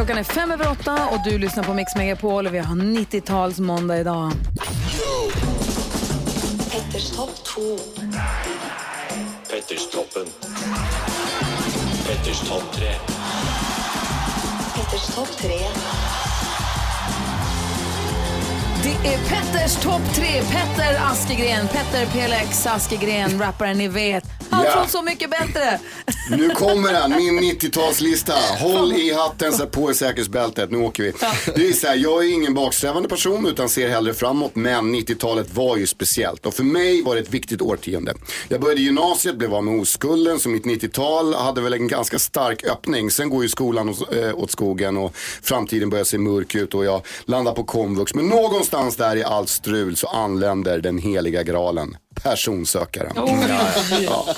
Klockan 0.00 0.18
är 0.18 0.24
fem 0.24 0.50
över 0.50 0.70
åtta 0.70 1.08
och 1.10 1.18
du 1.24 1.38
lyssnar 1.38 1.64
på 1.64 1.74
Mix 1.74 1.96
Megapol 1.96 2.46
och 2.46 2.54
vi 2.54 2.58
har 2.58 2.76
90-tals 2.76 3.60
måndag 3.60 3.98
idag. 3.98 4.32
Petters 6.72 7.10
topp 7.10 7.30
2. 7.44 7.60
Petters 9.50 9.90
toppen. 9.90 10.26
Petters 12.06 12.48
topp 12.48 12.72
tre. 12.72 12.94
Petters 14.74 15.14
topp 15.14 15.28
3. 15.38 15.50
Det 18.82 19.08
är 19.08 19.18
Petters 19.28 19.74
topp 19.82 20.02
tre. 20.14 20.42
Petter 20.42 21.00
Askegren, 21.12 21.68
Petter 21.68 22.06
PLX 22.06 22.66
Askegren, 22.66 23.38
rapparen 23.40 23.78
ni 23.78 23.88
vet. 23.88 24.24
Han 24.50 24.64
Ja. 24.64 24.70
från 24.72 24.88
Så 24.88 25.02
mycket 25.02 25.30
bättre. 25.30 25.78
Nu 26.30 26.50
kommer 26.50 26.92
den, 26.92 27.10
min 27.16 27.40
90-talslista. 27.52 28.32
Håll 28.60 28.92
i 28.92 29.12
hatten, 29.14 29.52
sätt 29.52 29.70
på 29.70 29.90
er 29.90 29.94
säkerhetsbältet, 29.94 30.70
nu 30.70 30.78
åker 30.78 31.02
vi. 31.02 31.12
Det 31.54 31.68
är 31.68 31.72
så 31.72 31.86
här, 31.86 31.96
jag 31.96 32.24
är 32.24 32.32
ingen 32.32 32.54
baksträvande 32.54 33.08
person 33.08 33.46
utan 33.46 33.68
ser 33.68 33.88
hellre 33.88 34.14
framåt. 34.14 34.50
Men 34.56 34.94
90-talet 34.94 35.54
var 35.54 35.76
ju 35.76 35.86
speciellt 35.86 36.46
och 36.46 36.54
för 36.54 36.62
mig 36.64 37.02
var 37.02 37.14
det 37.14 37.20
ett 37.20 37.30
viktigt 37.34 37.62
årtionde. 37.62 38.14
Jag 38.48 38.60
började 38.60 38.80
gymnasiet, 38.80 39.36
blev 39.36 39.54
av 39.54 39.64
med 39.64 39.80
oskulden 39.80 40.40
så 40.40 40.48
mitt 40.48 40.64
90-tal 40.64 41.34
hade 41.34 41.60
väl 41.60 41.72
en 41.72 41.88
ganska 41.88 42.18
stark 42.18 42.64
öppning. 42.64 43.10
Sen 43.10 43.30
går 43.30 43.42
ju 43.42 43.48
skolan 43.48 43.88
äh, 43.88 44.34
åt 44.34 44.50
skogen 44.50 44.96
och 44.96 45.12
framtiden 45.42 45.90
börjar 45.90 46.04
se 46.04 46.18
mörk 46.18 46.54
ut 46.54 46.74
och 46.74 46.84
jag 46.84 47.02
landar 47.24 47.52
på 47.52 47.64
komvux. 47.64 48.14
Men 48.14 48.28
någonstans 48.28 48.69
där 48.96 49.16
i 49.16 49.24
allt 49.24 49.48
strul 49.48 49.96
så 49.96 50.06
anländer 50.06 50.80
den 50.80 50.98
heliga 50.98 51.42
graalen, 51.42 51.96
personsökaren. 52.22 53.12
Ja. 54.02 54.34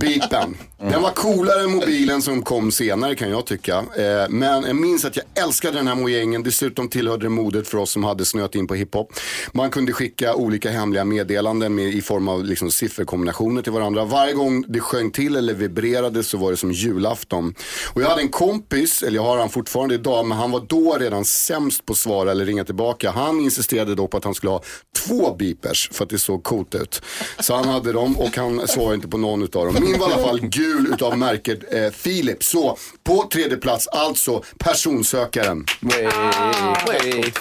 Beepen. 0.00 0.56
Den 0.78 1.02
var 1.02 1.10
coolare 1.10 1.60
än 1.60 1.70
mobilen 1.70 2.22
som 2.22 2.42
kom 2.42 2.72
senare 2.72 3.14
kan 3.14 3.30
jag 3.30 3.46
tycka. 3.46 3.76
Eh, 3.76 4.28
men 4.28 4.64
jag 4.64 4.76
minns 4.76 5.04
att 5.04 5.16
jag 5.16 5.44
älskade 5.44 5.76
den 5.76 5.88
här 5.88 5.94
mojängen. 5.94 6.42
Dessutom 6.42 6.88
tillhörde 6.88 7.24
det 7.24 7.28
modet 7.28 7.68
för 7.68 7.78
oss 7.78 7.90
som 7.90 8.04
hade 8.04 8.24
snöat 8.24 8.54
in 8.54 8.66
på 8.66 8.74
hiphop. 8.74 9.12
Man 9.52 9.70
kunde 9.70 9.92
skicka 9.92 10.34
olika 10.34 10.70
hemliga 10.70 11.04
meddelanden 11.04 11.74
med, 11.74 11.94
i 11.94 12.02
form 12.02 12.28
av 12.28 12.44
liksom, 12.44 12.70
sifferkombinationer 12.70 13.62
till 13.62 13.72
varandra. 13.72 14.04
Varje 14.04 14.32
gång 14.32 14.64
det 14.68 14.80
sjöng 14.80 15.10
till 15.10 15.36
eller 15.36 15.54
vibrerade 15.54 16.24
så 16.24 16.38
var 16.38 16.50
det 16.50 16.56
som 16.56 16.72
julafton. 16.72 17.54
Och 17.92 18.02
jag 18.02 18.08
hade 18.08 18.22
en 18.22 18.28
kompis, 18.28 19.02
eller 19.02 19.16
jag 19.16 19.24
har 19.24 19.38
han 19.38 19.50
fortfarande 19.50 19.94
idag, 19.94 20.26
men 20.26 20.38
han 20.38 20.50
var 20.50 20.60
då 20.68 20.96
redan 21.00 21.24
sämst 21.24 21.86
på 21.86 21.92
att 21.92 21.98
svara 21.98 22.30
eller 22.30 22.44
ringa 22.44 22.64
tillbaka. 22.64 23.10
Han 23.10 23.40
insisterade 23.40 23.94
då 23.94 24.06
på 24.06 24.16
att 24.16 24.24
han 24.24 24.34
skulle 24.34 24.50
ha 24.50 24.62
två 25.06 25.34
beepers 25.38 25.90
för 25.92 26.04
att 26.04 26.10
det 26.10 26.18
såg 26.18 26.42
coolt 26.42 26.74
ut. 26.74 27.02
Så 27.40 27.54
han 27.54 27.68
hade 27.68 27.92
dem 27.92 28.16
och 28.16 28.36
han 28.36 28.68
svarade 28.68 28.94
inte 28.94 29.08
på 29.08 29.18
någon 29.18 29.42
utav 29.42 29.66
dem. 29.66 29.85
Min 29.86 29.98
var 30.00 30.10
i 30.10 30.12
alla 30.12 30.22
fall 30.22 30.40
gul 30.40 30.86
utav 30.92 31.18
märket 31.18 31.72
eh, 31.72 31.90
Philips. 31.90 32.48
Så 32.48 32.78
på 33.04 33.28
tredje 33.32 33.56
plats 33.56 33.88
alltså 33.88 34.42
personsökaren. 34.58 35.64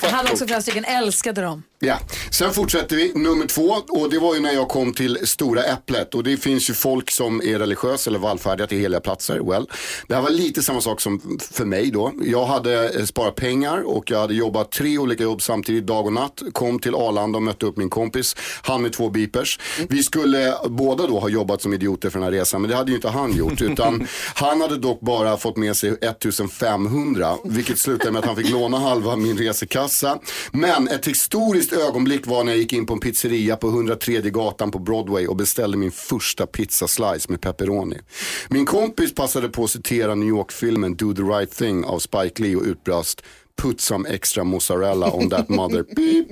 Hade 0.01 0.31
också 0.31 0.45
flera 0.47 0.61
stycken, 0.61 0.85
älskade 0.85 1.41
dem. 1.41 1.63
Ja, 1.85 1.99
sen 2.31 2.53
fortsätter 2.53 2.95
vi. 2.95 3.11
Nummer 3.15 3.47
två 3.47 3.75
och 3.89 4.09
det 4.09 4.19
var 4.19 4.35
ju 4.35 4.41
när 4.41 4.53
jag 4.53 4.67
kom 4.67 4.93
till 4.93 5.17
Stora 5.23 5.63
Äpplet 5.63 6.15
och 6.15 6.23
det 6.23 6.37
finns 6.37 6.69
ju 6.69 6.73
folk 6.73 7.11
som 7.11 7.41
är 7.41 7.59
religiösa 7.59 8.09
eller 8.09 8.19
vallfärdiga 8.19 8.67
till 8.67 8.77
heliga 8.77 8.99
platser. 8.99 9.39
Well, 9.39 9.69
det 10.07 10.15
här 10.15 10.21
var 10.21 10.29
lite 10.29 10.63
samma 10.63 10.81
sak 10.81 11.01
som 11.01 11.39
för 11.51 11.65
mig 11.65 11.91
då. 11.91 12.13
Jag 12.23 12.45
hade 12.45 12.89
eh, 12.89 13.05
sparat 13.05 13.35
pengar 13.35 13.81
och 13.81 14.11
jag 14.11 14.19
hade 14.19 14.33
jobbat 14.33 14.71
tre 14.71 14.97
olika 14.97 15.23
jobb 15.23 15.41
samtidigt 15.41 15.87
dag 15.87 16.05
och 16.05 16.13
natt. 16.13 16.41
Kom 16.53 16.79
till 16.79 16.95
Arlanda 16.95 17.37
och 17.37 17.43
mötte 17.43 17.65
upp 17.65 17.77
min 17.77 17.89
kompis, 17.89 18.35
han 18.61 18.81
med 18.81 18.93
två 18.93 19.09
beepers. 19.09 19.59
Vi 19.89 20.03
skulle 20.03 20.53
båda 20.69 21.07
då 21.07 21.19
ha 21.19 21.29
jobbat 21.29 21.61
som 21.61 21.73
idioter 21.73 22.09
för 22.09 22.19
den 22.19 22.23
här 22.23 22.31
resan 22.31 22.61
men 22.61 22.69
det 22.69 22.75
hade 22.75 22.91
ju 22.91 22.95
inte 22.95 23.09
han 23.09 23.33
gjort 23.33 23.61
utan 23.61 24.07
han 24.35 24.61
hade 24.61 24.77
dock 24.77 25.01
bara 25.01 25.37
fått 25.37 25.55
fått 25.55 25.57
med 25.57 25.77
sig 25.77 25.89
1500, 25.89 27.37
vilket 27.43 27.79
slutade 27.79 28.11
med 28.11 28.19
att 28.19 28.25
han 28.25 28.35
fick 28.35 28.49
låna 28.49 28.79
halva 28.79 29.15
min 29.15 29.37
resekassa. 29.37 30.19
Men 30.51 30.87
ett 30.87 31.07
historiskt 31.07 31.73
ögonblick 31.75 32.27
var 32.27 32.43
när 32.43 32.51
jag 32.51 32.59
gick 32.59 32.73
in 32.73 32.85
på 32.85 32.93
en 32.93 32.99
pizzeria 32.99 33.55
på 33.55 33.67
103 33.67 34.21
gatan 34.21 34.71
på 34.71 34.79
Broadway 34.79 35.27
och 35.27 35.35
beställde 35.35 35.77
min 35.77 35.91
första 35.91 36.45
pizza-slice 36.45 37.31
med 37.31 37.41
pepperoni. 37.41 37.97
Min 38.49 38.65
kompis 38.65 39.15
passade 39.15 39.49
på 39.49 39.63
att 39.63 39.69
citera 39.69 40.15
New 40.15 40.29
York-filmen 40.29 40.95
Do 40.95 41.13
the 41.13 41.21
right 41.21 41.51
thing 41.51 41.85
av 41.85 41.99
Spike 41.99 42.43
Lee 42.43 42.55
och 42.55 42.63
utbrast 42.63 43.21
Put 43.61 43.81
some 43.81 44.09
extra 44.09 44.43
mozzarella 44.43 45.11
on 45.11 45.29
that 45.29 45.49
mother 45.49 45.85
beep. 45.95 46.27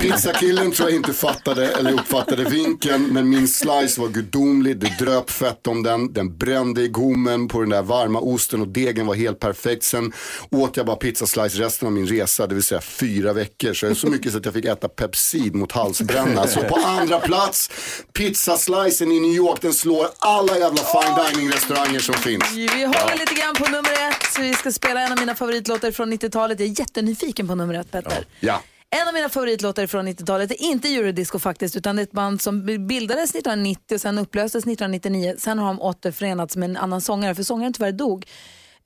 Pizzakillen 0.00 0.72
tror 0.72 0.88
jag 0.88 0.96
inte 0.96 1.12
fattade 1.12 1.68
eller 1.68 1.92
uppfattade 1.92 2.44
vinken 2.44 3.06
men 3.06 3.28
min 3.28 3.48
slice 3.48 4.00
var 4.00 4.08
gudomlig, 4.08 4.78
det 4.78 4.98
dröp 4.98 5.30
fett 5.30 5.66
om 5.66 5.82
den, 5.82 6.12
den 6.12 6.36
brände 6.36 6.82
i 6.82 6.88
gommen 6.88 7.48
på 7.48 7.60
den 7.60 7.70
där 7.70 7.82
varma 7.82 8.20
osten 8.20 8.60
och 8.60 8.68
degen 8.68 9.06
var 9.06 9.14
helt 9.14 9.40
perfekt. 9.40 9.84
Sen 9.84 10.12
åt 10.50 10.76
jag 10.76 10.86
bara 10.86 10.96
pizzaslice 10.96 11.58
resten 11.58 11.86
av 11.86 11.92
min 11.92 12.06
resa, 12.06 12.46
det 12.46 12.54
vill 12.54 12.64
säga 12.64 12.80
fyra 12.80 13.32
veckor. 13.32 13.74
Så, 13.74 13.94
så 13.94 14.06
mycket 14.06 14.32
så 14.32 14.38
att 14.38 14.44
jag 14.44 14.54
fick 14.54 14.64
äta 14.64 14.88
Pepsid 14.88 15.54
mot 15.54 15.72
halsbränna. 15.72 16.46
Så 16.46 16.60
på 16.60 16.76
andra 16.76 17.20
plats, 17.20 17.70
pizzaslicen 18.12 19.12
i 19.12 19.20
New 19.20 19.32
York, 19.34 19.60
den 19.60 19.72
slår 19.72 20.06
alla 20.18 20.58
jävla 20.58 20.82
fine 20.82 21.34
dining 21.34 21.52
restauranger 21.52 21.98
som 21.98 22.14
finns. 22.14 22.52
Vi 22.54 22.84
håller 22.84 23.18
lite 23.18 23.34
grann 23.34 23.54
på 23.54 23.64
nummer 23.64 23.92
ett. 23.92 24.32
Så 24.34 24.42
vi 24.42 24.54
ska 24.54 24.72
spela 24.72 25.00
en 25.00 25.12
av 25.12 25.18
mina 25.18 25.34
favoritlåtar 25.34 25.90
från 25.96 26.12
90-talet. 26.12 26.60
Jag 26.60 26.68
är 26.68 26.80
jättenyfiken 26.80 27.48
på 27.48 27.54
nummer 27.54 27.74
ett, 27.74 27.90
Petter. 27.90 28.24
Ja. 28.40 28.62
En 28.90 29.08
av 29.08 29.14
mina 29.14 29.28
favoritlåtar 29.28 29.86
från 29.86 30.08
90-talet 30.08 30.50
är 30.50 30.62
inte 30.62 30.88
Eurodisco 30.88 31.38
faktiskt, 31.38 31.76
utan 31.76 31.96
det 31.96 32.02
är 32.02 32.04
ett 32.04 32.12
band 32.12 32.42
som 32.42 32.66
bildades 32.86 33.30
1990 33.30 33.94
och 33.94 34.00
sen 34.00 34.18
upplöstes 34.18 34.62
1999. 34.62 35.34
Sen 35.38 35.58
har 35.58 35.66
de 35.66 35.80
återförenats 35.80 36.56
med 36.56 36.70
en 36.70 36.76
annan 36.76 37.00
sångare, 37.00 37.34
för 37.34 37.42
sångaren 37.42 37.72
tyvärr 37.72 37.92
dog. 37.92 38.26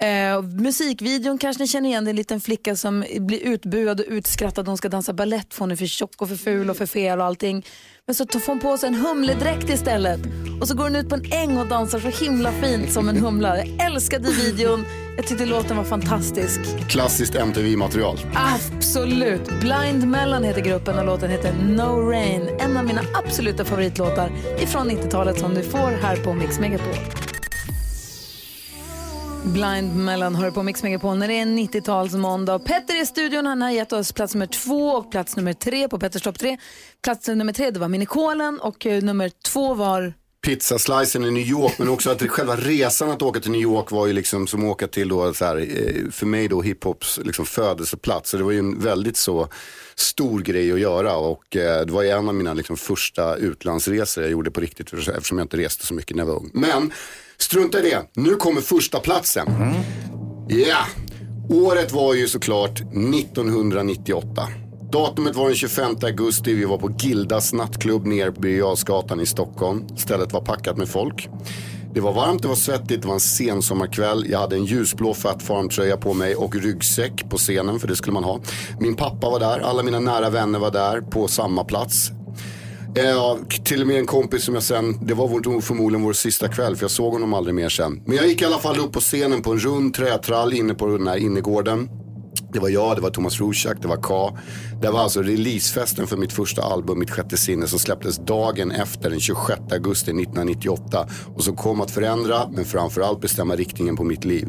Eh, 0.05 0.43
musikvideon 0.43 1.39
kanske 1.39 1.63
ni 1.63 1.69
känner 1.69 1.89
igen, 1.89 2.05
det 2.05 2.09
är 2.09 2.11
en 2.11 2.17
liten 2.17 2.41
flicka 2.41 2.77
som 2.77 3.05
blir 3.19 3.39
utbuad 3.39 4.01
och 4.01 4.07
utskrattad. 4.09 4.69
Hon 4.69 4.77
ska 4.77 4.89
dansa 4.89 5.13
ballett 5.13 5.55
för 5.55 5.61
hon 5.61 5.71
är 5.71 5.77
för 5.77 5.87
tjock 5.87 6.23
och 6.23 6.29
för 6.29 6.37
ful 6.37 6.71
och 6.71 6.77
för 6.77 6.87
fel 6.87 7.19
och 7.19 7.25
allting. 7.25 7.67
Men 8.07 8.15
så 8.15 8.25
tar 8.27 8.43
hon 8.47 8.61
på 8.61 8.79
sig 8.79 8.89
en 8.89 8.95
humledräkt 8.95 9.71
istället. 9.71 10.21
Och 10.61 10.69
så 10.69 10.75
går 10.75 10.85
hon 10.85 10.97
ut 10.97 11.09
på 11.09 11.15
en 11.15 11.33
äng 11.33 11.59
och 11.59 11.67
dansar 11.67 12.01
så 12.01 12.25
himla 12.25 12.53
fint 12.53 12.93
som 12.93 13.09
en 13.09 13.17
humla. 13.17 13.59
Jag 13.59 13.87
älskade 13.87 14.31
videon, 14.31 14.85
jag 15.17 15.27
tyckte 15.27 15.47
låten 15.47 15.77
var 15.77 15.85
fantastisk. 15.85 16.61
Klassiskt 16.89 17.35
MTV-material. 17.35 18.19
Absolut. 18.35 19.61
Blind 19.61 20.07
Melon 20.07 20.45
heter 20.45 20.61
gruppen 20.61 20.99
och 20.99 21.07
låten 21.07 21.31
heter 21.31 21.53
No 21.53 22.11
Rain. 22.11 22.49
En 22.61 22.77
av 22.77 22.85
mina 22.85 23.03
absoluta 23.15 23.65
favoritlåtar 23.65 24.33
ifrån 24.61 24.91
90-talet 24.91 25.39
som 25.39 25.55
du 25.55 25.63
får 25.63 26.03
här 26.03 26.17
på 26.17 26.35
Mix 26.35 26.59
Megapol. 26.59 27.30
Blind 29.45 29.97
Melon 29.97 30.35
hör 30.35 30.51
på 30.51 30.63
Mix 30.63 30.83
Megapol 30.83 31.19
när 31.19 31.29
det 31.29 31.35
är 31.35 31.47
90-talsmåndag. 31.47 32.59
Petter 32.59 32.95
är 32.95 33.03
i 33.03 33.07
studion, 33.07 33.47
han 33.47 33.63
har 33.63 33.71
gett 33.71 33.93
oss 33.93 34.13
plats 34.13 34.35
nummer 34.35 34.47
två 34.47 34.91
och 34.91 35.11
plats 35.11 35.37
nummer 35.37 35.53
tre 35.53 35.89
på 35.89 35.99
Petters 35.99 36.23
topp 36.23 36.39
tre. 36.39 36.59
Plats 37.05 37.29
nummer 37.29 37.53
tre 37.53 37.71
det 37.71 37.81
var 37.81 37.89
Minikolen 37.89 38.61
och 38.61 38.87
eh, 38.87 39.03
nummer 39.03 39.31
två 39.53 39.75
var 39.75 40.13
pizzaslicen 40.47 41.25
i 41.25 41.31
New 41.31 41.47
York 41.47 41.79
men 41.79 41.89
också 41.89 42.11
att 42.11 42.23
själva 42.23 42.57
resan 42.57 43.11
att 43.11 43.23
åka 43.23 43.41
till 43.41 43.51
New 43.51 43.61
York 43.61 43.91
var 43.91 44.07
ju 44.07 44.13
liksom 44.13 44.47
som 44.47 44.65
att 44.65 44.71
åka 44.71 44.87
till 44.87 45.09
då 45.09 45.35
så 45.35 45.45
här, 45.45 45.57
eh, 45.57 46.11
för 46.11 46.27
mig 46.27 46.49
då 46.49 46.63
hiphops 46.63 47.21
liksom 47.25 47.47
födelseplats. 47.47 48.31
Så 48.31 48.37
det 48.37 48.45
var 48.45 48.53
ju 48.53 48.59
en 48.59 48.81
väldigt 48.81 49.17
så 49.17 49.49
stor 49.95 50.41
grej 50.41 50.73
att 50.73 50.81
göra 50.81 51.17
och 51.17 51.57
eh, 51.57 51.87
det 51.87 51.93
var 51.93 52.03
ju 52.03 52.09
en 52.09 52.29
av 52.29 52.35
mina 52.35 52.55
liksom 52.55 52.77
första 52.77 53.37
utlandsresor 53.37 54.25
jag 54.25 54.31
gjorde 54.31 54.51
på 54.51 54.61
riktigt 54.61 54.93
eftersom 54.93 55.39
jag 55.39 55.45
inte 55.45 55.57
reste 55.57 55.87
så 55.87 55.95
mycket 55.95 56.17
när 56.17 56.23
jag 56.23 56.29
var 56.29 56.37
ung. 56.37 56.51
Men 56.55 56.93
strunta 57.43 57.79
i 57.79 57.83
det, 57.83 58.03
nu 58.17 58.37
kommer 58.37 58.61
första 58.61 59.01
platsen. 59.01 59.47
Ja, 60.49 60.79
året 61.49 61.93
var 61.93 62.15
ju 62.15 62.29
såklart 62.29 62.81
1998. 62.81 64.49
Datumet 64.93 65.37
var 65.37 65.47
den 65.47 65.57
25 65.57 65.97
augusti. 66.03 66.55
Vi 66.55 66.65
var 66.65 66.79
på 66.79 66.91
Gildas 66.99 67.53
nattklubb 67.53 68.07
nere 68.07 68.33
på 68.33 68.41
Birger 68.41 69.23
i 69.23 69.27
Stockholm. 69.27 69.89
Stället 69.97 70.33
var 70.33 70.41
packat 70.41 70.77
med 70.77 70.89
folk. 70.89 71.29
Det 71.95 72.01
var 72.01 72.13
varmt, 72.13 72.43
det 72.43 72.49
var 72.49 72.55
svettigt, 72.55 73.03
det 73.03 73.09
var 73.09 73.15
en 73.15 73.21
sensommarkväll. 73.21 74.27
Jag 74.31 74.39
hade 74.39 74.57
en 74.57 74.65
ljusblå 74.65 75.15
Fat 75.15 75.43
Farm-tröja 75.43 75.97
på 75.97 76.15
mig 76.15 76.35
och 76.35 76.57
ryggsäck 76.57 77.31
på 77.31 77.37
scenen, 77.37 77.81
för 77.81 77.89
det 77.89 77.97
skulle 77.97 78.15
man 78.15 78.25
ha. 78.25 78.41
Min 78.81 78.97
pappa 78.97 79.31
var 79.31 79.41
där, 79.41 79.61
alla 79.61 79.83
mina 79.83 80.01
nära 80.01 80.31
vänner 80.31 80.59
var 80.59 80.71
där 80.71 81.01
på 81.01 81.29
samma 81.29 81.65
plats. 81.65 82.11
Eh, 82.97 83.37
till 83.65 83.81
och 83.81 83.87
med 83.87 83.99
en 83.99 84.07
kompis 84.07 84.45
som 84.45 84.55
jag 84.55 84.63
sen, 84.63 85.07
det 85.07 85.15
var 85.15 85.29
vår, 85.29 85.61
förmodligen 85.61 86.05
vår 86.05 86.13
sista 86.13 86.49
kväll 86.49 86.77
för 86.77 86.85
jag 86.85 86.91
såg 86.91 87.13
honom 87.13 87.35
aldrig 87.35 87.55
mer 87.55 87.69
sen. 87.69 88.03
Men 88.07 88.17
jag 88.17 88.29
gick 88.29 88.43
i 88.43 88.45
alla 88.45 88.59
fall 88.59 88.79
upp 88.79 88.93
på 88.93 89.01
scenen 89.01 89.43
på 89.43 89.53
en 89.53 89.59
rund 89.59 89.95
trätrall 89.95 90.53
inne 90.53 90.75
på 90.75 90.87
den 90.87 91.07
här 91.07 91.17
innergården. 91.17 91.89
Det 92.53 92.59
var 92.59 92.69
jag, 92.69 92.97
det 92.97 93.03
var 93.03 93.11
Thomas 93.11 93.41
Rorschach, 93.41 93.77
det 93.83 93.89
var 93.89 93.97
K. 93.97 94.39
Det 94.83 94.91
var 94.91 95.01
alltså 95.01 95.23
releasefesten 95.23 96.07
för 96.07 96.17
mitt 96.17 96.33
första 96.33 96.63
album, 96.63 96.99
Mitt 96.99 97.11
sjätte 97.11 97.37
sinne, 97.37 97.67
som 97.67 97.79
släpptes 97.79 98.19
dagen 98.19 98.71
efter 98.71 99.11
den 99.11 99.21
26 99.21 99.61
augusti 99.73 100.11
1998. 100.11 101.09
Och 101.35 101.45
som 101.45 101.57
kom 101.57 101.81
att 101.81 101.91
förändra, 101.91 102.49
men 102.53 102.65
framförallt 102.65 103.21
bestämma 103.21 103.57
riktningen 103.57 103.97
på 103.97 104.05
mitt 104.05 104.25
liv. 104.25 104.49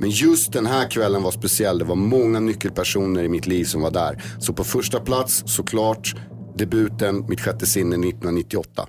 Men 0.00 0.10
just 0.10 0.52
den 0.52 0.66
här 0.66 0.90
kvällen 0.90 1.22
var 1.22 1.30
speciell. 1.30 1.78
Det 1.78 1.84
var 1.84 1.96
många 1.96 2.40
nyckelpersoner 2.40 3.24
i 3.24 3.28
mitt 3.28 3.46
liv 3.46 3.64
som 3.64 3.82
var 3.82 3.90
där. 3.90 4.22
Så 4.38 4.52
på 4.52 4.64
första 4.64 5.00
plats, 5.00 5.42
såklart, 5.46 6.14
debuten 6.56 7.24
Mitt 7.28 7.40
sjätte 7.40 7.66
sinne 7.66 8.08
1998. 8.08 8.86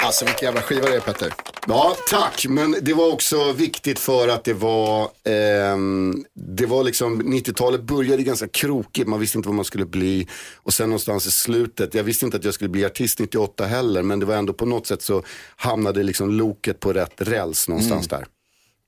Alltså 0.00 0.24
vilken 0.24 0.46
jävla 0.46 0.62
skiva 0.62 0.88
det 0.88 0.96
är 0.96 1.00
Petter. 1.00 1.32
Ja, 1.66 1.96
tack. 2.10 2.46
Men 2.48 2.76
det 2.82 2.94
var 2.94 3.12
också 3.12 3.52
viktigt 3.52 3.98
för 3.98 4.28
att 4.28 4.44
det 4.44 4.52
var, 4.52 5.10
ehm, 5.24 6.24
det 6.34 6.66
var 6.66 6.84
liksom, 6.84 7.22
90-talet 7.22 7.82
började 7.82 8.22
ganska 8.22 8.48
krokigt. 8.48 9.08
Man 9.08 9.20
visste 9.20 9.38
inte 9.38 9.48
vad 9.48 9.56
man 9.56 9.64
skulle 9.64 9.86
bli. 9.86 10.28
Och 10.56 10.74
sen 10.74 10.88
någonstans 10.88 11.26
i 11.26 11.30
slutet, 11.30 11.94
jag 11.94 12.04
visste 12.04 12.24
inte 12.24 12.36
att 12.36 12.44
jag 12.44 12.54
skulle 12.54 12.70
bli 12.70 12.84
artist 12.84 13.18
98 13.18 13.66
heller. 13.66 14.02
Men 14.02 14.20
det 14.20 14.26
var 14.26 14.34
ändå 14.34 14.52
på 14.52 14.66
något 14.66 14.86
sätt 14.86 15.02
så 15.02 15.22
hamnade 15.56 16.02
liksom 16.02 16.30
loket 16.30 16.80
på 16.80 16.92
rätt 16.92 17.14
räls 17.16 17.68
någonstans 17.68 18.08
där. 18.08 18.26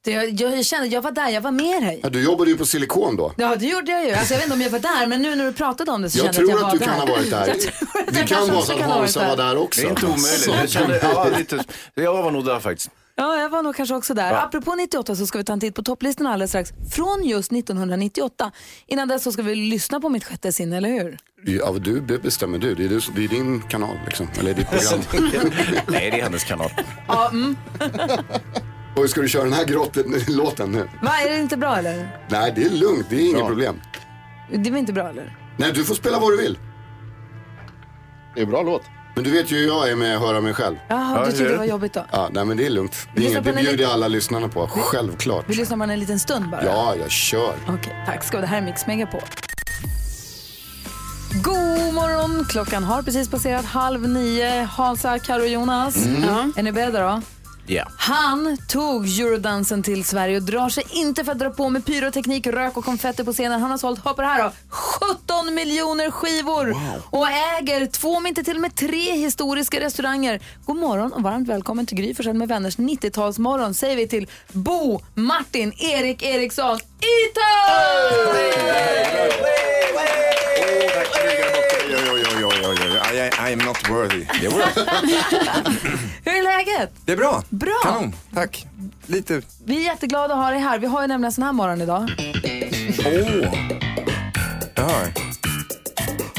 Det, 0.04 0.10
jag, 0.10 0.30
jag 0.40 0.64
kände, 0.66 0.86
jag 0.86 1.02
var 1.02 1.12
där, 1.12 1.28
jag 1.28 1.40
var 1.40 1.50
med 1.50 1.82
dig. 1.82 2.00
Ja, 2.02 2.08
du 2.08 2.24
jobbade 2.24 2.50
ju 2.50 2.56
på 2.56 2.66
Silikon 2.66 3.16
då. 3.16 3.32
Ja, 3.36 3.56
det 3.56 3.66
gjorde 3.66 3.92
jag 3.92 4.06
ju. 4.06 4.12
Alltså, 4.12 4.34
jag 4.34 4.38
vet 4.38 4.44
inte 4.46 4.54
om 4.54 4.60
jag 4.60 4.70
var 4.70 4.78
där, 4.78 5.06
men 5.06 5.22
nu 5.22 5.34
när 5.36 5.44
du 5.44 5.52
pratade 5.52 5.90
om 5.90 6.02
det 6.02 6.10
så 6.10 6.18
Jag 6.18 6.34
kände 6.34 6.50
jag 6.52 6.58
tror 6.58 6.66
att 6.68 6.72
jag 6.74 6.82
att 6.82 7.08
var 7.08 7.18
du 7.18 7.24
där. 7.28 7.36
kan 7.36 7.44
ha 7.44 7.46
varit 7.46 7.46
där. 7.46 7.46
Jag 7.48 7.60
tror 7.60 8.00
att 8.08 8.14
Det 8.14 8.18
jag 8.20 8.28
kan 8.28 8.48
vara 8.48 8.58
också 8.58 8.72
så 8.72 8.78
att 8.78 8.90
Hansa 8.90 9.28
var 9.28 9.36
där 9.36 9.56
också. 9.56 9.80
Det 9.80 9.86
är 9.86 9.90
inte 9.90 10.06
omöjligt. 10.06 10.46
Jag, 10.46 10.68
kände, 10.70 11.00
ja, 11.02 11.28
lite, 11.38 11.64
jag 11.94 12.22
var 12.22 12.30
nog 12.30 12.44
där 12.44 12.60
faktiskt. 12.60 12.90
Ja, 13.16 13.36
jag 13.40 13.48
var 13.48 13.62
nog 13.62 13.76
kanske 13.76 13.94
också 13.94 14.14
där. 14.14 14.32
Apropå 14.32 14.74
98 14.74 15.16
så 15.16 15.26
ska 15.26 15.38
vi 15.38 15.44
ta 15.44 15.52
en 15.52 15.60
titt 15.60 15.74
på 15.74 15.82
topplistorna 15.82 16.32
alldeles 16.32 16.50
strax. 16.50 16.70
Från 16.94 17.24
just 17.24 17.52
1998. 17.52 18.52
Innan 18.86 19.08
dess 19.08 19.22
så 19.22 19.32
ska 19.32 19.42
vi 19.42 19.54
lyssna 19.54 20.00
på 20.00 20.08
mitt 20.08 20.24
sjätte 20.24 20.52
sinne, 20.52 20.76
eller 20.76 20.88
hur? 20.88 21.18
Ja, 21.46 21.72
du, 21.80 22.00
det 22.00 22.18
bestämmer 22.18 22.58
du. 22.58 22.74
Det 22.74 22.84
är, 22.84 22.88
du, 22.88 23.00
det 23.16 23.24
är 23.24 23.28
din 23.28 23.62
kanal 23.62 23.96
liksom. 24.06 24.28
Eller 24.38 24.54
ditt 24.54 24.70
program. 24.70 25.00
Nej, 25.88 26.10
det 26.10 26.20
är 26.20 26.22
hennes 26.22 26.44
kanal. 26.44 26.70
Ja, 27.08 27.28
mm. 27.28 27.56
Och 28.96 29.10
ska 29.10 29.20
du 29.20 29.28
köra 29.28 29.44
den 29.44 29.52
här 29.52 29.64
grotten, 29.64 30.14
låten 30.28 30.72
nu? 30.72 30.88
Va, 31.02 31.10
är 31.24 31.30
det 31.30 31.36
inte 31.40 31.56
bra 31.56 31.76
eller? 31.76 32.20
Nej, 32.28 32.52
det 32.56 32.62
är 32.64 32.70
lugnt. 32.70 33.06
Det 33.10 33.16
är 33.16 33.20
inget 33.30 33.46
problem. 33.46 33.80
Det 34.54 34.70
var 34.70 34.78
inte 34.78 34.92
bra 34.92 35.08
eller? 35.08 35.36
Nej, 35.56 35.72
du 35.74 35.84
får 35.84 35.94
spela 35.94 36.18
vad 36.18 36.32
du 36.32 36.36
vill. 36.36 36.58
Det 38.34 38.40
är 38.40 38.44
en 38.44 38.50
bra 38.50 38.62
låt. 38.62 38.82
Men 39.14 39.24
du 39.24 39.30
vet 39.30 39.52
ju 39.52 39.56
hur 39.56 39.66
jag 39.66 39.90
är 39.90 39.96
med 39.96 40.16
att 40.16 40.22
höra 40.22 40.40
mig 40.40 40.54
själv. 40.54 40.76
Jaha, 40.88 41.24
du 41.26 41.30
tyckte 41.32 41.44
det 41.48 41.56
var 41.56 41.64
jobbigt 41.64 41.92
då? 41.92 42.04
Ja, 42.12 42.28
nej 42.32 42.44
men 42.44 42.56
det 42.56 42.66
är 42.66 42.70
lugnt. 42.70 42.92
Det, 43.14 43.20
Vi 43.20 43.26
är 43.26 43.30
inget, 43.30 43.38
på 43.38 43.44
det 43.44 43.50
den 43.56 43.64
bjuder 43.64 43.78
lite- 43.78 43.92
alla 43.92 44.08
lyssnarna 44.08 44.48
på. 44.48 44.66
Självklart. 44.66 45.44
Vi 45.48 45.54
lyssnar 45.54 45.76
bara 45.76 45.92
en 45.92 46.00
liten 46.00 46.18
stund 46.18 46.50
bara. 46.50 46.64
Ja, 46.64 46.94
jag 47.00 47.10
kör. 47.10 47.54
Okej, 47.68 48.02
tack 48.06 48.24
ska 48.24 48.36
du 48.36 48.40
Det 48.40 48.46
här 48.46 48.58
är 48.58 48.62
Mix 48.62 48.86
Megapol. 48.86 49.20
God 51.42 51.94
morgon! 51.94 52.44
Klockan 52.48 52.84
har 52.84 53.02
precis 53.02 53.28
passerat 53.30 53.64
halv 53.64 54.08
nio. 54.08 54.62
Hansa, 54.62 55.18
Karo 55.18 55.40
och 55.40 55.48
Jonas. 55.48 55.96
Mm. 56.06 56.22
Ja. 56.22 56.48
Är 56.56 56.62
ni 56.62 56.72
beredda 56.72 57.00
då? 57.00 57.22
Ja. 57.70 57.84
Han 57.96 58.58
tog 58.68 59.06
eurodansen 59.06 59.82
till 59.82 60.04
Sverige 60.04 60.36
och 60.36 60.42
drar 60.42 60.68
sig 60.68 60.84
inte 60.90 61.24
för 61.24 61.32
att 61.32 61.38
dra 61.38 61.50
på 61.50 61.68
med 61.68 61.86
pyroteknik, 61.86 62.46
rök 62.46 62.76
och 62.76 62.84
konfetti 62.84 63.24
på 63.24 63.32
scenen. 63.32 63.60
Han 63.60 63.70
har 63.70 63.78
sålt, 63.78 64.04
det 64.16 64.24
här 64.24 64.42
då, 64.42 64.52
17 64.68 65.54
miljoner 65.54 66.10
skivor 66.10 66.76
och 67.10 67.28
äger 67.28 67.86
två, 67.86 68.16
om 68.16 68.26
inte 68.26 68.42
till 68.42 68.54
och 68.54 68.60
med 68.60 68.74
tre 68.74 69.12
historiska 69.12 69.80
restauranger. 69.80 70.40
God 70.66 70.76
morgon 70.76 71.12
och 71.12 71.22
varmt 71.22 71.48
välkommen 71.48 71.86
till 71.86 71.96
Gry 71.96 72.14
Forssell 72.14 72.34
med 72.34 72.48
vänners 72.48 72.78
90-talsmorgon 72.78 73.72
säger 73.72 73.96
vi 73.96 74.08
till 74.08 74.28
Bo, 74.52 75.00
Martin, 75.14 75.72
Erik 75.78 76.22
Eriksson, 76.22 76.78
oj, 77.02 77.32
oj, 81.88 82.12
oj, 82.12 82.24
oj. 82.26 82.29
I, 83.12 83.30
I 83.50 83.52
am 83.52 83.58
not 83.58 83.88
worthy. 83.90 84.24
Hur 86.24 86.32
är 86.38 86.42
läget? 86.42 86.92
Det 87.04 87.12
är 87.12 87.16
bra. 87.16 87.42
Bra. 87.48 87.80
Kanon, 87.82 88.14
tack. 88.34 88.66
Lite... 89.06 89.42
Vi 89.64 89.76
är 89.76 89.84
jätteglada 89.92 90.34
att 90.34 90.40
ha 90.40 90.50
dig 90.50 90.60
här. 90.60 90.78
Vi 90.78 90.86
har 90.86 91.00
ju 91.02 91.06
nämligen 91.08 91.32
sån 91.32 91.44
här 91.44 91.52
morgon 91.52 91.80
idag. 91.80 92.10
Åh! 93.06 93.54
Jag 94.74 94.82
hör. 94.84 95.12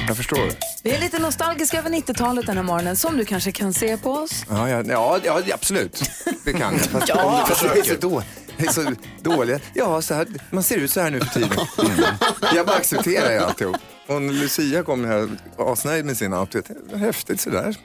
Jag 0.08 0.18
förstår. 0.18 0.50
Vi 0.84 0.92
är 0.92 1.00
lite 1.00 1.20
nostalgiska 1.20 1.78
över 1.80 1.90
90-talet 1.90 2.46
den 2.46 2.58
här 2.58 2.64
morgonen, 2.64 2.98
som 2.98 3.18
du 3.18 3.26
kanske 3.26 3.52
kan 3.52 3.74
se 3.74 3.98
på 3.98 4.12
oss. 4.12 4.46
Ja, 4.50 4.70
ja, 4.70 4.84
ja, 4.88 5.20
ja 5.24 5.42
absolut. 5.54 6.02
Det 6.46 6.54
kan 6.54 6.74
jag. 6.74 6.82
Fast, 6.82 7.10
Ja. 7.10 7.48
jag 7.62 7.78
är 7.78 7.84
så, 7.84 7.94
då, 8.00 8.24
så 8.72 8.96
dålig. 9.22 9.60
Ja, 9.74 10.02
så 10.02 10.14
här, 10.14 10.28
man 10.50 10.64
ser 10.64 10.78
ut 10.78 10.92
så 10.92 11.02
här 11.02 11.10
nu 11.12 11.20
för 11.20 11.28
tiden. 11.40 11.50
Mm. 11.82 12.56
Jag 12.56 12.66
bara 12.66 12.78
accepterar 12.78 13.32
ju 13.32 13.40
alltihop. 13.40 13.78
Och 14.16 14.22
när 14.22 14.34
Lucia 14.34 14.84
kom 14.84 15.06
här 15.06 15.30
asnöjd 15.58 16.06
med 16.06 16.18
sin 16.18 16.34
outfit. 16.34 16.66
Häftigt 16.96 17.42
sådär. 17.42 17.76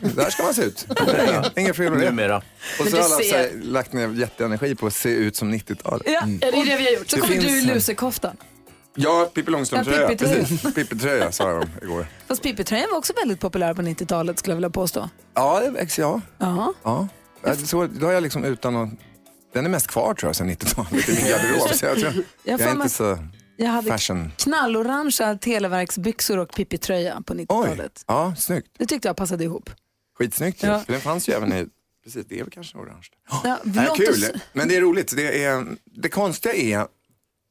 Där 0.00 0.30
ska 0.30 0.42
man 0.42 0.54
se 0.54 0.62
ut. 0.62 0.86
Inga, 1.28 1.44
inga 1.56 1.74
fel 1.74 1.90
med 1.92 2.00
det. 2.00 2.10
Numera. 2.10 2.42
Och 2.80 2.86
så 2.86 2.96
har 2.96 3.04
alla 3.04 3.16
så 3.16 3.36
här, 3.36 3.50
lagt 3.62 3.92
ner 3.92 4.08
jätteenergi 4.08 4.74
på 4.74 4.86
att 4.86 4.94
se 4.94 5.08
ut 5.08 5.36
som 5.36 5.54
90-talet. 5.54 6.02
Ja, 6.06 6.12
Ja, 6.12 6.26
det 6.26 6.46
är 6.46 6.64
det 6.66 6.76
vi 6.76 6.84
har 6.84 6.92
gjort. 6.92 7.10
Så 7.10 7.16
Det 7.16 7.22
kommer 7.22 7.34
du 7.36 7.40
i 7.40 7.50
finns- 7.50 7.66
lusekoftan. 7.66 8.36
Ja, 8.94 9.30
Pippi 9.34 9.50
Långstrump-tröja. 9.50 10.00
Ja, 10.02 10.08
Pippi-tröja. 10.08 10.34
Precis. 10.44 10.74
Pippi-tröja 10.74 11.32
sa 11.32 11.52
de 11.52 11.66
igår. 11.86 12.06
Fast 12.28 12.42
Pippi-tröjan 12.42 12.90
var 12.90 12.98
också 12.98 13.12
väldigt 13.16 13.40
populär 13.40 13.74
på 13.74 13.82
90-talet 13.82 14.38
skulle 14.38 14.52
jag 14.52 14.56
vilja 14.56 14.70
påstå. 14.70 15.08
Ja, 15.34 15.60
det 15.60 15.70
växer 15.70 16.02
jag. 16.02 16.20
Ja. 16.38 16.74
Ja. 16.82 17.08
Ja, 17.44 17.56
Så, 17.56 17.86
då 17.86 18.06
har 18.06 18.12
jag 18.12 18.22
liksom 18.22 18.44
utan 18.44 18.76
att... 18.76 18.90
Den 19.54 19.64
är 19.64 19.68
mest 19.70 19.86
kvar 19.86 20.14
tror 20.14 20.28
jag 20.28 20.36
sedan 20.36 20.50
90-talet 20.50 21.08
i 21.08 21.12
min 21.14 21.24
garderob. 21.32 21.68
Så 21.74 21.86
jag, 21.86 21.98
tror, 21.98 22.12
Jag 22.12 22.24
jag, 22.44 22.60
är 22.60 22.64
mig- 22.64 22.72
inte 22.74 22.88
så 22.88 23.18
Jag 23.64 23.70
hade 23.70 23.88
fashion. 23.88 24.32
knallorangea 24.36 25.38
televerksbyxor 25.38 26.38
och 26.38 26.48
Pippi-tröja 26.54 27.22
på 27.26 27.34
90-talet. 27.34 28.04
Ja, 28.06 28.34
snyggt. 28.38 28.68
Det 28.78 28.86
tyckte 28.86 29.08
jag 29.08 29.16
passade 29.16 29.44
ihop. 29.44 29.70
Skitsnyggt. 30.18 30.62
Ja. 30.62 30.80
För 30.80 30.92
den 30.92 31.00
fanns 31.00 31.28
ju 31.28 31.32
även 31.32 31.52
i... 31.52 31.66
Precis, 32.04 32.26
det 32.28 32.38
är 32.38 32.44
väl 32.44 32.50
kanske 32.52 32.78
orange. 32.78 33.06
Ja, 33.44 33.58
Nej, 33.64 33.86
låt 33.88 33.96
kul, 33.96 34.08
oss- 34.08 34.30
men 34.52 34.68
det 34.68 34.76
är 34.76 34.80
roligt. 34.80 35.16
Det, 35.16 35.44
är, 35.44 35.66
det 35.84 36.08
konstiga 36.08 36.54
är 36.54 36.86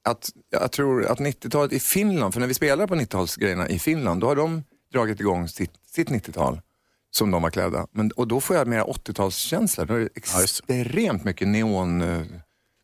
att 0.09 0.29
jag 0.49 0.71
tror 0.71 1.05
att 1.05 1.19
90-talet 1.19 1.73
i 1.73 1.79
Finland, 1.79 2.33
för 2.33 2.39
när 2.41 2.47
vi 2.47 2.53
spelar 2.53 2.87
på 2.87 2.95
90-talsgrejerna 2.95 3.67
i 3.67 3.79
Finland, 3.79 4.21
då 4.21 4.27
har 4.27 4.35
de 4.35 4.63
dragit 4.93 5.19
igång 5.19 5.47
sitt, 5.47 5.71
sitt 5.91 6.09
90-tal 6.09 6.61
som 7.11 7.31
de 7.31 7.41
var 7.41 7.49
klädda. 7.49 7.87
Men, 7.91 8.11
och 8.11 8.27
då 8.27 8.41
får 8.41 8.55
jag 8.55 8.67
mer 8.67 8.81
80-talskänsla. 8.81 9.85
Då 9.85 9.93
är 9.93 9.99
det 9.99 10.09
extremt 10.15 11.23
mycket 11.23 11.47
neon, 11.47 12.01
eh, 12.01 12.21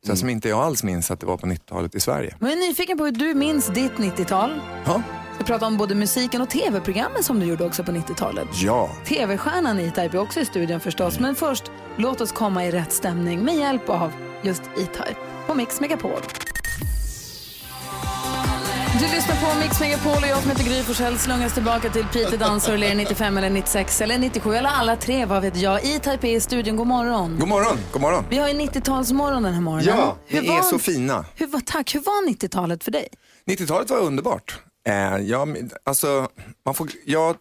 så 0.06 0.12
här 0.12 0.18
som 0.18 0.30
inte 0.30 0.50
jag 0.50 0.60
alls 0.60 0.84
minns 0.84 1.12
att 1.12 1.20
det 1.20 1.26
var 1.26 1.38
på 1.38 1.48
90-talet 1.48 1.96
i 1.96 2.00
Sverige. 2.00 2.36
Jag 2.40 2.52
är 2.52 2.56
nyfiken 2.56 2.98
på 2.98 3.06
hur 3.06 3.12
du 3.12 3.34
minns 3.34 3.68
ditt 3.68 3.94
90-tal. 3.94 4.62
Ja. 4.86 5.02
Vi 5.38 5.44
pratar 5.44 5.68
om 5.68 5.78
både 5.78 5.96
musiken 5.96 6.42
och 6.42 6.50
tv-programmen 6.50 7.24
som 7.24 7.40
du 7.40 7.46
gjorde 7.46 7.66
också 7.66 7.84
på 7.84 7.92
90-talet. 7.92 8.48
Ja. 8.54 8.90
TV-stjärnan 9.08 9.80
E-Type 9.80 10.18
är 10.18 10.22
också 10.22 10.40
i 10.40 10.46
studion 10.46 10.80
förstås. 10.80 11.20
Men 11.20 11.36
först, 11.36 11.64
låt 11.96 12.22
oss 12.22 12.32
komma 12.32 12.66
i 12.66 12.72
rätt 12.72 12.92
stämning 12.92 13.44
med 13.44 13.56
hjälp 13.56 13.90
av 13.90 14.12
just 14.42 14.62
E-Type 14.62 15.16
på 15.48 15.54
Mix 15.54 15.82
Megapol. 15.82 16.20
Du 19.00 19.02
lyssnar 19.08 19.36
på 19.54 19.60
Mix 19.60 19.80
Megapol 19.80 20.24
och 20.24 20.30
jag 20.30 20.42
som 20.42 20.52
heter 20.52 20.64
Gry 20.64 20.84
Forssell 20.84 21.18
slungas 21.18 21.54
tillbaka 21.54 21.90
till 21.90 22.06
Peter 22.14 22.38
Dansar 22.38 22.74
eller 22.74 22.96
95 22.96 23.38
eller 23.38 23.50
96 23.50 24.02
eller 24.02 24.18
97 24.20 24.54
eller 24.56 24.70
alla 24.70 24.96
tre, 24.96 25.26
vad 25.26 25.42
vet 25.42 25.58
jag. 25.58 25.84
I 26.24 26.40
studion, 26.40 26.76
god 26.76 26.88
morgon. 26.88 27.38
God 27.40 27.48
morgon, 27.48 27.78
god 27.94 28.02
morgon. 28.02 28.24
Vi 28.30 28.38
har 28.38 28.48
ju 28.48 28.54
90-talsmorgon 28.54 29.44
den 29.44 29.54
här 29.54 29.62
morgonen. 29.62 29.86
Ja, 29.98 30.18
Hur 30.26 30.42
ni 30.42 30.48
var- 30.48 30.58
är 30.58 30.62
så 30.62 30.80
fina. 30.80 31.26
Hur 31.36 31.48
var, 31.48 31.60
tack, 31.60 31.96
hur 31.96 32.00
var 32.00 32.30
90-talet 32.30 32.84
för 32.84 32.92
dig? 32.92 33.08
90-talet 33.50 33.90
var 33.90 33.98
underbart. 33.98 34.60
Eh, 34.88 35.18
jag, 35.18 35.70
alltså, 35.84 36.30
man 36.66 36.76
får, 36.76 36.90
jag 37.06 37.36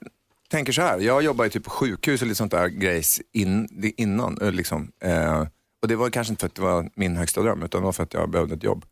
tänker 0.51 0.73
så 0.73 0.83
här, 0.83 0.99
jag 0.99 1.23
jobbar 1.23 1.45
ju 1.45 1.51
typ 1.51 1.64
på 1.64 1.71
sjukhus 1.71 2.21
och 2.23 2.27
lite 2.29 2.38
sånt 2.38 2.53
där 2.53 2.69
grejs 2.69 3.21
in, 3.33 3.69
innan. 3.97 4.35
Liksom. 4.40 4.90
Eh, 5.03 5.40
och 5.83 5.88
det 5.88 5.97
var 5.97 6.11
kanske 6.11 6.33
inte 6.33 6.40
för 6.40 6.47
att 6.47 6.55
det 6.55 6.62
var 6.62 6.90
min 6.97 7.17
högsta 7.17 7.43
dröm, 7.43 7.62
utan 7.62 7.81
det 7.81 7.85
var 7.85 7.93
för 7.93 8.03
att 8.03 8.14
jag 8.14 8.31
behövde 8.31 8.55
ett 8.55 8.62
jobb. 8.62 8.85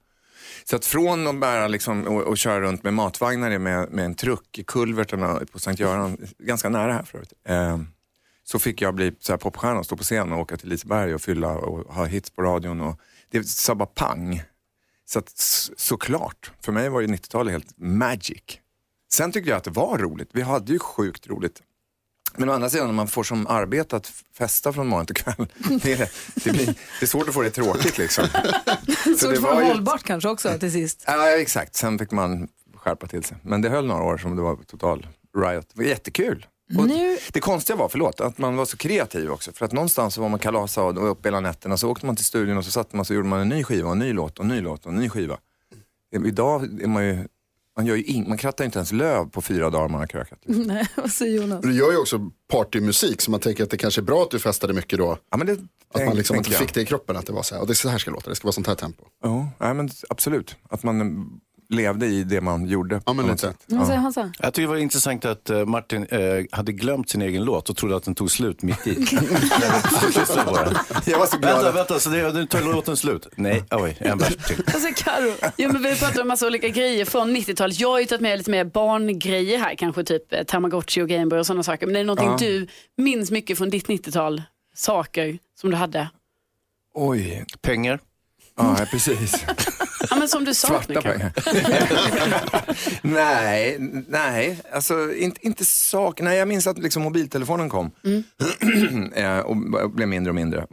Så 0.64 0.76
att 0.76 0.84
från 0.84 1.26
att 1.26 1.40
bära 1.40 1.68
liksom, 1.68 2.06
och, 2.06 2.22
och 2.22 2.38
köra 2.38 2.60
runt 2.60 2.82
med 2.82 2.94
matvagnar 2.94 3.58
med, 3.58 3.90
med 3.90 4.04
en 4.04 4.14
truck 4.14 4.58
i 4.58 4.64
kulverterna 4.64 5.40
på 5.52 5.58
Sankt 5.58 5.80
Göran, 5.80 6.16
ganska 6.38 6.68
nära 6.68 6.92
här 6.92 7.02
förut, 7.02 7.32
eh, 7.44 7.78
så 8.44 8.58
fick 8.58 8.82
jag 8.82 8.94
bli 8.94 9.12
så 9.18 9.32
här 9.32 9.38
popstjärna 9.38 9.78
och 9.78 9.86
stå 9.86 9.96
på 9.96 10.02
scen 10.02 10.32
och 10.32 10.38
åka 10.38 10.56
till 10.56 10.68
Liseberg 10.68 11.14
och 11.14 11.22
fylla 11.22 11.52
och 11.52 11.94
ha 11.94 12.04
hits 12.04 12.30
på 12.30 12.42
radion. 12.42 12.80
Och 12.80 13.00
det 13.30 13.48
sa 13.48 13.74
bara 13.74 13.86
pang. 13.86 14.42
Så 15.04 15.18
att, 15.18 15.32
såklart, 15.76 16.52
för 16.60 16.72
mig 16.72 16.88
var 16.88 17.00
ju 17.00 17.06
90-talet 17.06 17.52
helt 17.52 17.78
magic. 17.78 18.42
Sen 19.12 19.32
tyckte 19.32 19.50
jag 19.50 19.56
att 19.56 19.64
det 19.64 19.70
var 19.70 19.98
roligt. 19.98 20.30
Vi 20.32 20.42
hade 20.42 20.72
ju 20.72 20.78
sjukt 20.78 21.26
roligt. 21.26 21.62
Men 22.36 22.48
å 22.48 22.52
andra 22.52 22.70
sidan, 22.70 22.86
när 22.86 22.94
man 22.94 23.08
får 23.08 23.22
som 23.24 23.46
arbete 23.46 23.96
att 23.96 24.12
festa 24.38 24.72
från 24.72 24.86
morgon 24.86 25.06
till 25.06 25.14
kväll, 25.16 25.46
det 25.82 25.92
är, 25.92 26.10
det, 26.44 26.50
blir, 26.52 26.66
det 26.66 27.02
är 27.02 27.06
svårt 27.06 27.28
att 27.28 27.34
få 27.34 27.42
det 27.42 27.50
tråkigt 27.50 27.98
liksom. 27.98 28.26
Så 29.18 29.26
det 29.26 29.32
det 29.34 29.38
var 29.40 29.54
var 29.54 29.60
ju- 29.62 29.66
hållbart 29.68 30.02
kanske 30.02 30.28
också 30.28 30.58
till 30.58 30.72
sist. 30.72 31.04
Ja, 31.06 31.28
exakt. 31.38 31.74
Sen 31.74 31.98
fick 31.98 32.10
man 32.10 32.48
skärpa 32.76 33.06
till 33.06 33.24
sig. 33.24 33.36
Men 33.42 33.62
det 33.62 33.68
höll 33.68 33.86
några 33.86 34.02
år 34.02 34.18
som 34.18 34.36
det 34.36 34.42
var 34.42 34.56
total 34.56 35.06
riot. 35.38 35.66
Det 35.74 35.82
var 35.82 35.88
jättekul. 35.88 36.46
Och 36.78 36.86
Nu- 36.86 37.18
Det 37.32 37.40
konstiga 37.40 37.76
var, 37.76 37.88
förlåt, 37.88 38.20
att 38.20 38.38
man 38.38 38.56
var 38.56 38.64
så 38.64 38.76
kreativ 38.76 39.30
också. 39.30 39.52
För 39.52 39.64
att 39.64 39.72
någonstans 39.72 40.14
så 40.14 40.20
var 40.22 40.28
man 40.28 40.38
kalasad 40.38 40.98
och 40.98 41.10
uppe 41.10 41.28
hela 41.28 41.40
nätterna. 41.40 41.76
Så 41.76 41.90
åkte 41.90 42.06
man 42.06 42.16
till 42.16 42.24
studion 42.24 42.56
och 42.58 42.64
så 42.64 42.70
satt 42.70 42.92
man 42.92 43.04
så 43.04 43.14
gjorde 43.14 43.28
man 43.28 43.40
en 43.40 43.48
ny 43.48 43.64
skiva, 43.64 43.86
och 43.86 43.92
en 43.92 43.98
ny 43.98 44.12
låt 44.12 44.38
och 44.38 44.44
en 44.44 44.48
ny 44.50 44.60
låt 44.60 44.86
och 44.86 44.92
en 44.92 44.98
ny 44.98 45.08
skiva. 45.08 45.36
Idag 46.26 46.82
är 46.82 46.86
man 46.88 47.04
ju, 47.04 47.28
man, 47.76 47.86
gör 47.86 47.96
ju 47.96 48.02
in, 48.02 48.28
man 48.28 48.38
krattar 48.38 48.64
inte 48.64 48.78
ens 48.78 48.92
löv 48.92 49.30
på 49.30 49.42
fyra 49.42 49.70
dagar 49.70 49.88
man 49.88 50.00
har 50.00 50.06
krökat. 50.06 50.38
Nej, 50.44 50.88
vad 50.96 51.10
säger 51.10 51.42
Jonas? 51.42 51.60
Du 51.62 51.74
gör 51.74 51.92
ju 51.92 51.98
också 51.98 52.30
partymusik 52.50 53.20
så 53.20 53.30
man 53.30 53.40
tänker 53.40 53.64
att 53.64 53.70
det 53.70 53.76
kanske 53.76 54.00
är 54.00 54.02
bra 54.02 54.22
att 54.22 54.30
du 54.30 54.38
festade 54.38 54.72
mycket 54.72 54.98
då. 54.98 55.18
Ja, 55.30 55.36
men 55.36 55.46
det, 55.46 55.52
att 55.94 56.06
man 56.06 56.16
liksom 56.16 56.36
jag. 56.36 56.46
fick 56.46 56.74
det 56.74 56.80
i 56.80 56.86
kroppen 56.86 57.16
att 57.16 57.26
det 57.26 57.32
var 57.32 57.42
så 57.42 57.54
här, 57.54 57.60
och 57.60 57.66
det 57.66 57.72
är 57.72 57.74
så 57.74 57.88
här 57.88 57.98
ska 57.98 58.10
låta, 58.10 58.30
det 58.30 58.36
ska 58.36 58.46
vara 58.46 58.52
sånt 58.52 58.66
här 58.66 58.74
tempo. 58.74 59.04
Ja, 59.22 59.48
nej, 59.58 59.74
men 59.74 59.90
absolut. 60.08 60.56
Att 60.68 60.82
man 60.82 61.40
levde 61.72 62.06
i 62.06 62.24
det 62.24 62.40
man 62.40 62.66
gjorde. 62.66 63.02
Ja, 63.06 63.12
men 63.12 63.26
lite. 63.26 63.54
Säger 63.68 63.96
Hansa? 63.96 64.32
Jag 64.38 64.54
tycker 64.54 64.62
det 64.68 64.72
var 64.74 64.76
intressant 64.76 65.24
att 65.24 65.50
eh, 65.50 65.64
Martin 65.64 66.06
eh, 66.10 66.44
hade 66.50 66.72
glömt 66.72 67.10
sin 67.10 67.22
egen 67.22 67.44
låt 67.44 67.70
och 67.70 67.76
trodde 67.76 67.96
att 67.96 68.04
den 68.04 68.14
tog 68.14 68.30
slut 68.30 68.62
mitt 68.62 68.86
i. 68.86 68.90
Jag 71.06 71.18
var 71.18 71.26
så 71.26 71.38
glad. 71.38 71.54
Vänta, 71.54 71.72
vänta, 71.72 71.98
så 71.98 72.10
det, 72.10 72.32
nu 72.32 72.46
tar 72.46 72.60
låten 72.60 72.96
slut? 72.96 73.26
Nej, 73.36 73.64
oj, 73.70 73.96
en 74.00 74.18
vers 74.18 74.36
till. 74.46 74.64
Alltså 74.74 74.88
Karo. 75.04 75.32
Jo, 75.56 75.72
men 75.72 75.82
vi 75.82 75.96
pratar 75.96 76.22
om 76.22 76.28
massa 76.28 76.46
olika 76.46 76.68
grejer 76.68 77.04
från 77.04 77.36
90-talet. 77.36 77.80
Jag 77.80 77.88
har 77.88 78.00
ju 78.00 78.06
tagit 78.06 78.20
med 78.22 78.38
lite 78.38 78.50
mer 78.50 78.64
barngrejer 78.64 79.58
här, 79.58 79.74
kanske 79.74 80.04
typ 80.04 80.32
eh, 80.32 80.42
Tamagotchi 80.42 81.02
och 81.02 81.08
Gameboy 81.08 81.38
och 81.38 81.46
sådana 81.46 81.62
saker. 81.62 81.86
Men 81.86 81.94
det 81.94 82.00
är 82.00 82.04
någonting 82.04 82.28
Ja. 82.28 82.36
du 82.38 82.66
minns 83.02 83.30
mycket 83.30 83.58
från 83.58 83.70
ditt 83.70 83.86
90-tal, 83.88 84.42
saker 84.74 85.38
som 85.60 85.70
du 85.70 85.76
hade. 85.76 86.08
Oj. 86.94 87.44
Pengar? 87.62 88.00
Ja, 88.56 88.76
precis. 88.90 89.44
Ja, 90.10 90.16
men 90.16 90.28
som 90.28 90.44
du 90.44 90.54
saknar 90.54 91.00
Svarta 91.00 91.00
pengar. 91.12 91.32
nej, 93.02 93.76
nej, 94.08 94.60
alltså 94.72 95.14
inte, 95.14 95.46
inte 95.46 95.64
sak. 95.64 96.20
Nej, 96.20 96.38
jag 96.38 96.48
minns 96.48 96.66
att 96.66 96.78
liksom 96.78 97.02
mobiltelefonen 97.02 97.68
kom 97.68 97.90
Eh, 99.14 99.38
och 99.38 99.56
blev 99.90 100.08
mindre 100.08 100.30
och 100.30 100.34
mindre. 100.34 100.66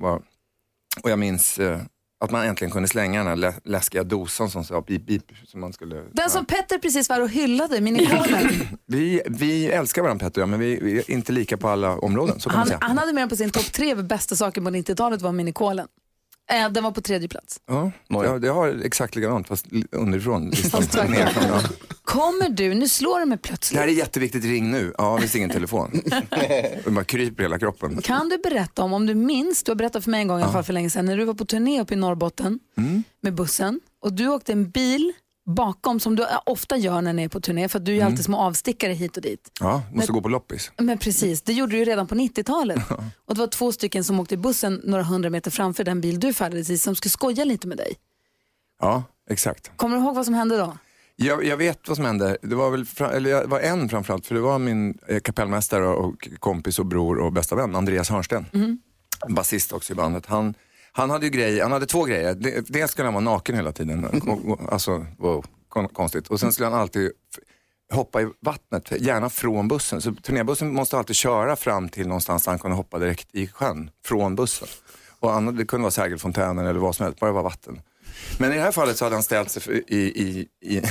Och 1.04 1.10
jag 1.12 1.20
minns 1.20 1.60
eh, 1.60 1.80
att 2.24 2.32
man 2.32 2.46
äntligen 2.46 2.72
kunde 2.72 2.88
slänga 2.88 3.20
den 3.20 3.28
här 3.28 3.36
lä- 3.36 3.60
läskiga 3.64 4.04
dosan 4.04 4.50
som 4.50 4.64
sa 4.64 4.82
beep 4.82 5.06
beep. 5.06 5.24
Som 5.48 5.60
man 5.62 5.74
skulle, 5.74 5.96
Den 6.12 6.30
som 6.30 6.46
Petter 6.46 6.78
precis 6.78 7.10
var 7.10 7.22
och 7.22 7.30
hyllade, 7.30 7.82
Minikolen. 7.82 8.50
vi, 8.86 9.22
vi 9.26 9.66
älskar 9.68 10.02
varandra 10.02 10.26
Petter 10.30 10.46
men 10.46 10.60
vi, 10.60 10.80
vi 10.82 10.98
är 11.00 11.12
inte 11.12 11.32
lika 11.32 11.58
på 11.58 11.70
alla 11.70 11.98
områden. 11.98 12.40
Han, 12.46 12.68
han 12.82 12.98
hade 12.98 13.14
med 13.14 13.22
den 13.22 13.30
på 13.30 13.36
sin 13.36 13.50
topp 13.50 13.74
tre 13.74 13.96
bästa 13.96 14.36
saker 14.36 14.62
på 14.62 14.70
90-talet 14.70 15.22
var 15.22 15.32
Minikolen. 15.32 15.88
Eh, 16.52 16.70
den 16.70 16.84
var 16.84 16.92
på 16.92 17.02
tredje 17.02 17.28
plats. 17.28 17.60
Ja, 17.68 17.92
jag, 18.08 18.46
jag 18.46 18.54
har 18.54 18.82
exakt 18.86 19.16
likadant 19.16 19.48
fast 19.48 19.66
underifrån. 19.92 20.50
listan. 20.50 20.82
Fast. 20.84 20.94
Nerifrån, 21.10 21.44
ja. 21.48 21.62
Kommer 22.04 22.50
du, 22.50 22.74
nu 22.74 22.88
slår 22.88 23.20
du 23.20 23.26
mig 23.26 23.38
Det 23.42 23.48
plötsligt. 23.48 23.80
här 23.80 23.88
är 23.88 23.92
jätteviktigt, 23.92 24.44
ring 24.46 24.72
nu. 24.72 24.94
Ja, 24.98 25.18
visst 25.18 25.36
ingen 25.36 25.50
telefon. 25.50 26.02
Det 26.84 26.90
bara 26.92 27.04
kryper 27.06 27.44
i 27.44 27.46
hela 27.46 27.60
kroppen. 27.60 28.02
Kan 28.02 28.30
du 28.30 28.38
berätta 28.38 28.84
om, 28.84 28.94
om 28.94 29.06
du 29.06 29.16
minns, 29.16 29.64
du 29.64 29.72
har 29.72 29.76
berättat 29.76 30.04
för 30.04 30.12
mig 30.12 30.22
en 30.22 30.28
gång 30.28 30.40
i 30.40 30.44
alla 30.44 30.52
fall 30.54 30.64
för 30.64 30.74
länge 30.74 30.90
sedan, 30.90 31.06
när 31.06 31.18
du 31.18 31.26
var 31.26 31.34
på 31.34 31.46
turné 31.46 31.82
uppe 31.82 31.94
i 31.94 31.98
Norrbotten 31.98 32.60
Mm. 32.78 33.04
med 33.22 33.34
bussen 33.34 33.80
och 34.04 34.14
du 34.14 34.28
åkte 34.28 34.52
en 34.52 34.70
bil 34.70 35.14
bakom 35.56 36.00
som 36.00 36.16
du 36.16 36.26
ofta 36.46 36.78
gör 36.78 37.02
när 37.02 37.14
ni 37.14 37.24
är 37.24 37.30
på 37.30 37.40
turné 37.42 37.70
för 37.70 37.80
att 37.80 37.86
du 37.86 37.92
är 37.92 37.96
Mm. 37.96 38.08
alltid 38.08 38.26
små 38.26 38.38
avstickare 38.38 38.94
hit 38.94 39.18
och 39.18 39.24
dit. 39.24 39.52
Ja, 39.60 39.82
måste 39.94 40.12
gå 40.12 40.22
på 40.22 40.30
loppis. 40.30 40.72
Men 40.78 40.98
precis, 40.98 41.42
det 41.42 41.54
gjorde 41.54 41.72
du 41.72 41.78
ju 41.78 41.86
redan 41.86 42.08
på 42.08 42.16
90-talet. 42.16 42.80
Och 43.26 43.34
det 43.36 43.40
var 43.40 43.48
två 43.48 43.72
stycken 43.72 44.04
som 44.04 44.20
åkte 44.20 44.34
i 44.34 44.38
bussen 44.38 44.82
några 44.84 45.04
hundra 45.04 45.30
meter 45.30 45.52
framför 45.52 45.84
den 45.84 46.02
bil 46.02 46.20
du 46.20 46.34
färdades 46.34 46.70
i 46.70 46.78
som 46.78 46.96
skulle 46.96 47.10
skoja 47.10 47.44
lite 47.46 47.68
med 47.68 47.78
dig. 47.78 47.94
Ja, 48.82 49.04
exakt. 49.30 49.72
Kommer 49.76 49.98
du 49.98 50.04
ihåg 50.04 50.16
vad 50.16 50.26
som 50.26 50.34
hände 50.34 50.58
då? 50.58 50.78
Jag, 51.16 51.44
jag 51.46 51.58
vet 51.58 51.88
vad 51.88 51.98
som 51.98 52.06
hände. 52.06 52.38
Det 52.42 52.56
var, 52.56 52.70
väl, 52.72 52.86
eller 53.16 53.30
jag 53.30 53.48
var 53.48 53.60
en 53.60 53.90
framförallt, 53.90 54.26
för 54.26 54.36
det 54.36 54.42
var 54.42 54.60
min 54.60 54.98
eh, 55.08 55.20
kapellmästare 55.20 55.88
och 55.88 56.30
kompis 56.40 56.80
och 56.80 56.86
bror 56.86 57.18
och 57.20 57.34
bästa 57.34 57.56
vän, 57.56 57.76
Andreas 57.76 58.10
Hörnsten. 58.10 58.46
Basist 59.28 59.74
också 59.74 59.94
i 59.94 59.96
bandet. 59.96 60.26
Han, 60.26 60.54
han 61.00 61.10
hade 61.10 61.26
ju 61.26 61.32
grej, 61.32 61.60
han 61.60 61.72
hade 61.72 61.86
två 61.86 62.04
grejer. 62.04 62.36
Dels 62.68 62.92
skulle 62.92 63.08
han 63.08 63.14
vara 63.14 63.24
naken 63.24 63.56
hela 63.56 63.72
tiden. 63.72 64.08
Alltså, 64.72 65.06
wow, 65.18 65.46
konstigt. 65.94 66.28
Och 66.28 66.40
sen 66.40 66.52
skulle 66.52 66.70
han 66.70 66.80
alltid 66.80 67.12
hoppa 67.94 68.22
i 68.22 68.30
vattnet, 68.42 68.92
gärna 69.02 69.30
från 69.30 69.68
bussen. 69.68 70.02
Så 70.02 70.14
turnébussen 70.14 70.74
måste 70.74 70.98
alltid 70.98 71.16
köra 71.16 71.56
fram 71.56 71.90
till 71.90 72.08
någonstans 72.08 72.44
där 72.44 72.52
han 72.52 72.60
kunde 72.60 72.78
hoppa 72.78 73.00
direkt 73.00 73.28
i 73.32 73.48
sjön, 73.48 73.92
från 74.06 74.36
bussen. 74.36 74.68
Och 75.20 75.34
annat, 75.34 75.58
det 75.58 75.66
kunde 75.66 75.82
vara 75.82 75.92
Sergelfontänen 75.92 76.66
eller 76.68 76.80
vad 76.80 76.96
som 76.96 77.04
helst, 77.04 77.20
bara 77.20 77.28
det 77.28 77.36
var 77.36 77.44
vatten. 77.44 77.82
Men 78.38 78.52
i 78.54 78.56
det 78.56 78.62
här 78.62 78.72
fallet 78.72 78.98
så 78.98 79.06
hade 79.06 79.16
han 79.16 79.24
ställt 79.24 79.52
sig 79.52 79.62
för, 79.62 79.72
i, 79.72 79.96
i, 79.98 80.48
i 80.62 80.82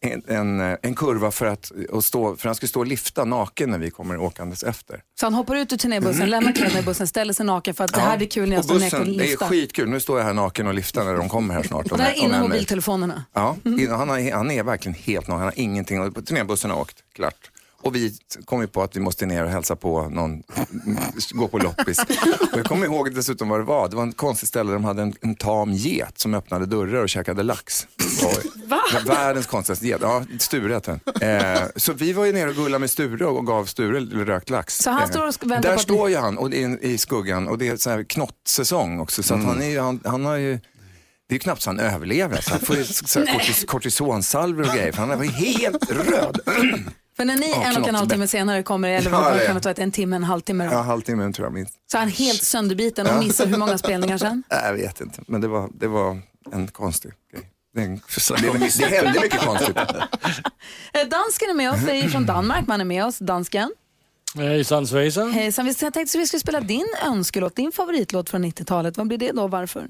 en, 0.00 0.22
en, 0.60 0.76
en 0.82 0.94
kurva 0.94 1.30
för 1.30 1.46
att, 1.46 1.72
och 1.90 2.04
stå, 2.04 2.36
för 2.36 2.48
han 2.48 2.54
skulle 2.54 2.68
stå 2.68 2.80
och 2.80 2.86
lifta 2.86 3.24
naken 3.24 3.70
när 3.70 3.78
vi 3.78 3.90
kommer 3.90 4.18
åkandes 4.18 4.62
efter. 4.62 5.02
Så 5.20 5.26
han 5.26 5.34
hoppar 5.34 5.56
ut 5.56 5.72
ur 5.72 5.76
turnébussen, 5.76 6.30
lämnar 6.30 6.52
kläderna 6.52 6.80
i 6.80 6.82
bussen, 6.82 7.06
ställer 7.06 7.32
sig 7.32 7.46
naken 7.46 7.74
för 7.74 7.84
att 7.84 7.94
det 7.94 8.00
här 8.00 8.16
blir 8.16 8.28
kul 8.28 8.48
när 8.48 8.56
jag 8.56 8.60
och 8.60 8.64
står 8.64 8.74
ner 8.78 8.86
och 8.86 8.90
bussen, 9.06 9.16
det 9.16 9.32
är 9.32 9.36
skitkul. 9.36 9.88
Nu 9.88 10.00
står 10.00 10.18
jag 10.18 10.26
här 10.26 10.34
naken 10.34 10.66
och 10.66 10.74
liftar 10.74 11.04
när 11.04 11.14
de 11.14 11.28
kommer 11.28 11.54
här 11.54 11.62
snart. 11.62 11.92
Och 11.92 11.98
det 11.98 12.04
här 12.04 12.14
om 12.20 12.26
innan 12.26 12.40
mobiltelefonerna. 12.40 13.24
Ja, 13.32 13.56
in- 13.64 13.90
han, 13.90 14.08
har, 14.08 14.32
han 14.32 14.50
är 14.50 14.62
verkligen 14.62 14.94
helt 14.94 15.28
naken. 15.28 15.38
Han 15.38 15.44
har 15.44 15.58
ingenting. 15.58 16.12
Turnébussen 16.12 16.70
har 16.70 16.80
åkt, 16.80 16.96
klart. 17.14 17.50
Och 17.82 17.94
vi 17.94 18.18
kom 18.44 18.60
ju 18.60 18.66
på 18.66 18.82
att 18.82 18.96
vi 18.96 19.00
måste 19.00 19.26
ner 19.26 19.44
och 19.44 19.50
hälsa 19.50 19.76
på 19.76 20.08
någon, 20.08 20.42
gå 21.30 21.48
på 21.48 21.58
loppis. 21.58 21.98
Och 22.52 22.58
jag 22.58 22.64
kommer 22.66 22.86
ihåg 22.86 23.14
dessutom 23.14 23.48
vad 23.48 23.60
det 23.60 23.64
var. 23.64 23.88
Det 23.88 23.96
var 23.96 24.02
en 24.02 24.12
konstigt 24.12 24.48
ställe 24.48 24.68
där 24.70 24.74
de 24.74 24.84
hade 24.84 25.02
en, 25.02 25.14
en 25.20 25.34
tam 25.34 25.72
get 25.72 26.18
som 26.20 26.34
öppnade 26.34 26.66
dörrar 26.66 27.02
och 27.02 27.08
käkade 27.08 27.42
lax. 27.42 27.86
Va? 28.66 28.78
Världens 29.06 29.46
konstigaste 29.46 29.86
get. 29.86 29.98
Ja, 30.02 30.24
Sture 30.38 30.74
hette 30.74 31.00
den. 31.20 31.30
Eh, 31.54 31.62
så 31.76 31.92
vi 31.92 32.12
var 32.12 32.24
ju 32.24 32.32
nere 32.32 32.48
och 32.50 32.56
gullade 32.56 32.78
med 32.78 32.90
Sture 32.90 33.26
och 33.26 33.46
gav 33.46 33.64
Sture 33.64 34.24
rökt 34.24 34.50
lax. 34.50 34.78
Så 34.78 34.90
han 34.90 35.02
Eh, 35.02 35.08
står 35.10 35.26
och 35.28 35.34
väntar 35.42 35.62
Där 35.62 35.68
på 35.68 35.74
att 35.74 35.80
står 35.80 36.10
ju 36.10 36.16
han 36.16 36.38
och 36.38 36.54
är 36.54 36.84
i 36.84 36.98
skuggan 36.98 37.48
och 37.48 37.58
det 37.58 37.68
är 37.68 37.76
så 37.76 37.90
här 37.90 38.04
knottsäsong 38.04 39.00
också. 39.00 39.22
Så 39.22 39.34
att 39.34 39.44
han, 39.44 39.62
är, 39.62 39.68
ju- 39.70 39.80
han, 39.80 40.00
han 40.04 40.24
har 40.24 40.36
ju 40.36 40.52
det 41.28 41.32
är 41.32 41.34
ju 41.34 41.38
knappt 41.38 41.62
så 41.62 41.70
han 41.70 41.80
överlever. 41.80 42.40
Så 42.40 42.50
han 42.50 42.60
får 42.60 42.76
ju 42.76 42.84
kortis, 43.32 43.64
kortisonsalvor 43.64 44.68
och 44.68 44.74
grejer 44.74 44.92
för 44.92 45.02
han 45.02 45.10
är 45.10 45.24
ju 45.24 45.30
helt 45.30 45.90
röd. 45.90 46.40
För 47.18 47.24
när 47.24 47.36
ni 47.36 47.50
Ja, 47.50 47.62
en 47.64 47.76
och 47.82 47.88
en 47.88 47.94
halv 47.94 48.08
timme 48.08 48.26
senare 48.26 48.62
kommer, 48.62 48.88
eller 48.88 49.10
Ja, 49.10 49.20
vad 49.20 49.46
kan 49.46 49.54
det 49.54 49.60
ta, 49.60 49.70
ett- 49.70 49.78
en 49.78 49.92
timme, 49.92 50.16
en 50.16 50.24
halvtimme 50.24 50.64
då? 50.66 50.72
Ja, 50.72 50.80
halvtimmen 50.82 51.32
tror 51.32 51.46
jag 51.46 51.52
minst. 51.52 51.74
Så 51.90 51.96
är 51.96 52.00
han 52.00 52.10
helt 52.10 52.42
sönderbiten 52.42 53.06
och 53.06 53.12
Ja. 53.12 53.18
missar 53.20 53.46
hur 53.46 53.56
många 53.56 53.78
spelningar 53.78 54.18
sen? 54.18 54.42
Nej, 54.50 54.60
Jag 54.64 54.72
vet 54.74 55.00
inte, 55.00 55.20
men 55.26 55.40
det 55.40 55.48
var, 55.48 55.70
det 55.74 55.86
var 55.86 56.18
en 56.52 56.68
konstig 56.68 57.12
grej. 57.32 57.42
Det, 57.74 57.80
är 57.80 57.84
en, 57.84 57.94
det, 58.60 58.78
det 58.78 58.96
hände 58.96 59.20
mycket 59.22 59.40
konstigt. 59.40 59.76
Eh, 59.76 61.08
Dansken 61.10 61.50
är 61.50 61.54
med 61.54 61.70
oss, 61.72 61.80
det 61.86 61.92
är 61.92 62.08
från 62.08 62.26
Danmark, 62.26 62.66
man 62.66 62.80
är 62.80 62.84
med 62.84 63.04
oss, 63.04 63.18
dansken. 63.18 63.72
Hejsan 64.34 64.86
svejsan. 64.86 65.32
Hejsan, 65.32 65.64
vi 65.64 65.70
jag 65.70 65.78
tänkte 65.94 66.00
att 66.18 66.22
vi 66.22 66.26
skulle 66.26 66.40
spela 66.40 66.60
din 66.60 66.86
önskelåt, 67.06 67.56
din 67.56 67.72
favoritlåt 67.72 68.30
från 68.30 68.44
90-talet. 68.44 68.96
Vad 68.96 69.06
blir 69.08 69.18
det 69.18 69.32
då, 69.32 69.46
varför? 69.48 69.86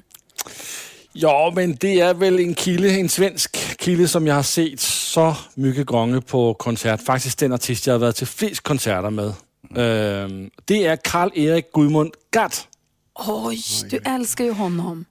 Ja, 1.12 1.52
men 1.56 1.76
det 1.80 2.00
är 2.00 2.14
väl 2.14 2.38
en 2.38 2.54
kille, 2.54 2.88
en 3.00 3.08
svensk 3.08 3.67
kille 3.88 4.08
som 4.08 4.26
jag 4.26 4.34
har 4.34 4.42
sett 4.42 4.80
så 4.80 5.36
mycket 5.54 5.86
gånger 5.86 6.20
på 6.20 6.54
koncert. 6.54 7.02
Faktiskt 7.02 7.38
den 7.38 7.52
artist 7.52 7.86
jag 7.86 7.94
har 7.94 7.98
varit 7.98 8.16
till 8.16 8.26
flest 8.26 8.60
konserter 8.60 9.10
med. 9.10 9.32
Ehm, 9.76 10.50
det 10.64 10.86
är 10.86 10.96
Karl-Erik 10.96 11.72
Gudmund 11.72 12.12
Gatt. 12.30 12.66
Oj, 13.14 13.60
du 13.90 13.98
älskar 14.04 14.44
ju 14.44 14.52
honom. 14.52 15.04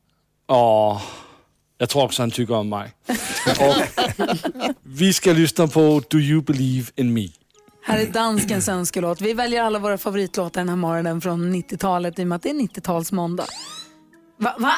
Och 0.45 1.01
jag 1.77 1.89
tror 1.89 2.03
också 2.03 2.21
han 2.21 2.31
tycker 2.31 2.53
om 2.53 2.69
mig. 2.69 2.93
Vi 4.83 5.13
ska 5.13 5.33
lyssna 5.33 5.67
på 5.67 6.01
Do 6.09 6.17
You 6.17 6.41
Believe 6.41 6.87
In 6.95 7.13
Me. 7.13 7.27
Här 7.83 7.99
är 7.99 8.05
danskens 8.05 8.69
önskelåt. 8.69 9.21
Vi 9.21 9.33
väljer 9.33 9.63
alla 9.63 9.79
våra 9.79 9.97
favoritlåtar 9.97 10.61
den 10.61 10.69
här 10.69 10.75
morgonen 10.75 11.21
från 11.21 11.55
90-talet 11.55 12.19
i 12.19 12.23
och 12.23 12.27
med 12.27 12.35
att 12.35 12.43
det 12.43 12.49
är 12.49 12.53
90-talsmåndag. 12.53 13.47
Va? 14.37 14.55
Va? 14.57 14.73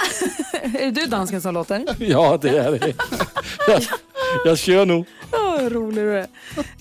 är 0.80 0.92
du 0.92 1.06
dansken 1.06 1.42
som 1.42 1.54
låter? 1.54 1.96
Ja, 2.00 2.38
det 2.42 2.58
är 2.58 2.72
det. 2.72 2.94
Jag, 3.68 3.82
jag 4.46 4.58
kör 4.58 4.86
nu. 4.86 4.94
Åh, 5.32 5.64
vad 5.64 5.72
rolig 5.72 6.04
du 6.04 6.18
är. 6.18 6.28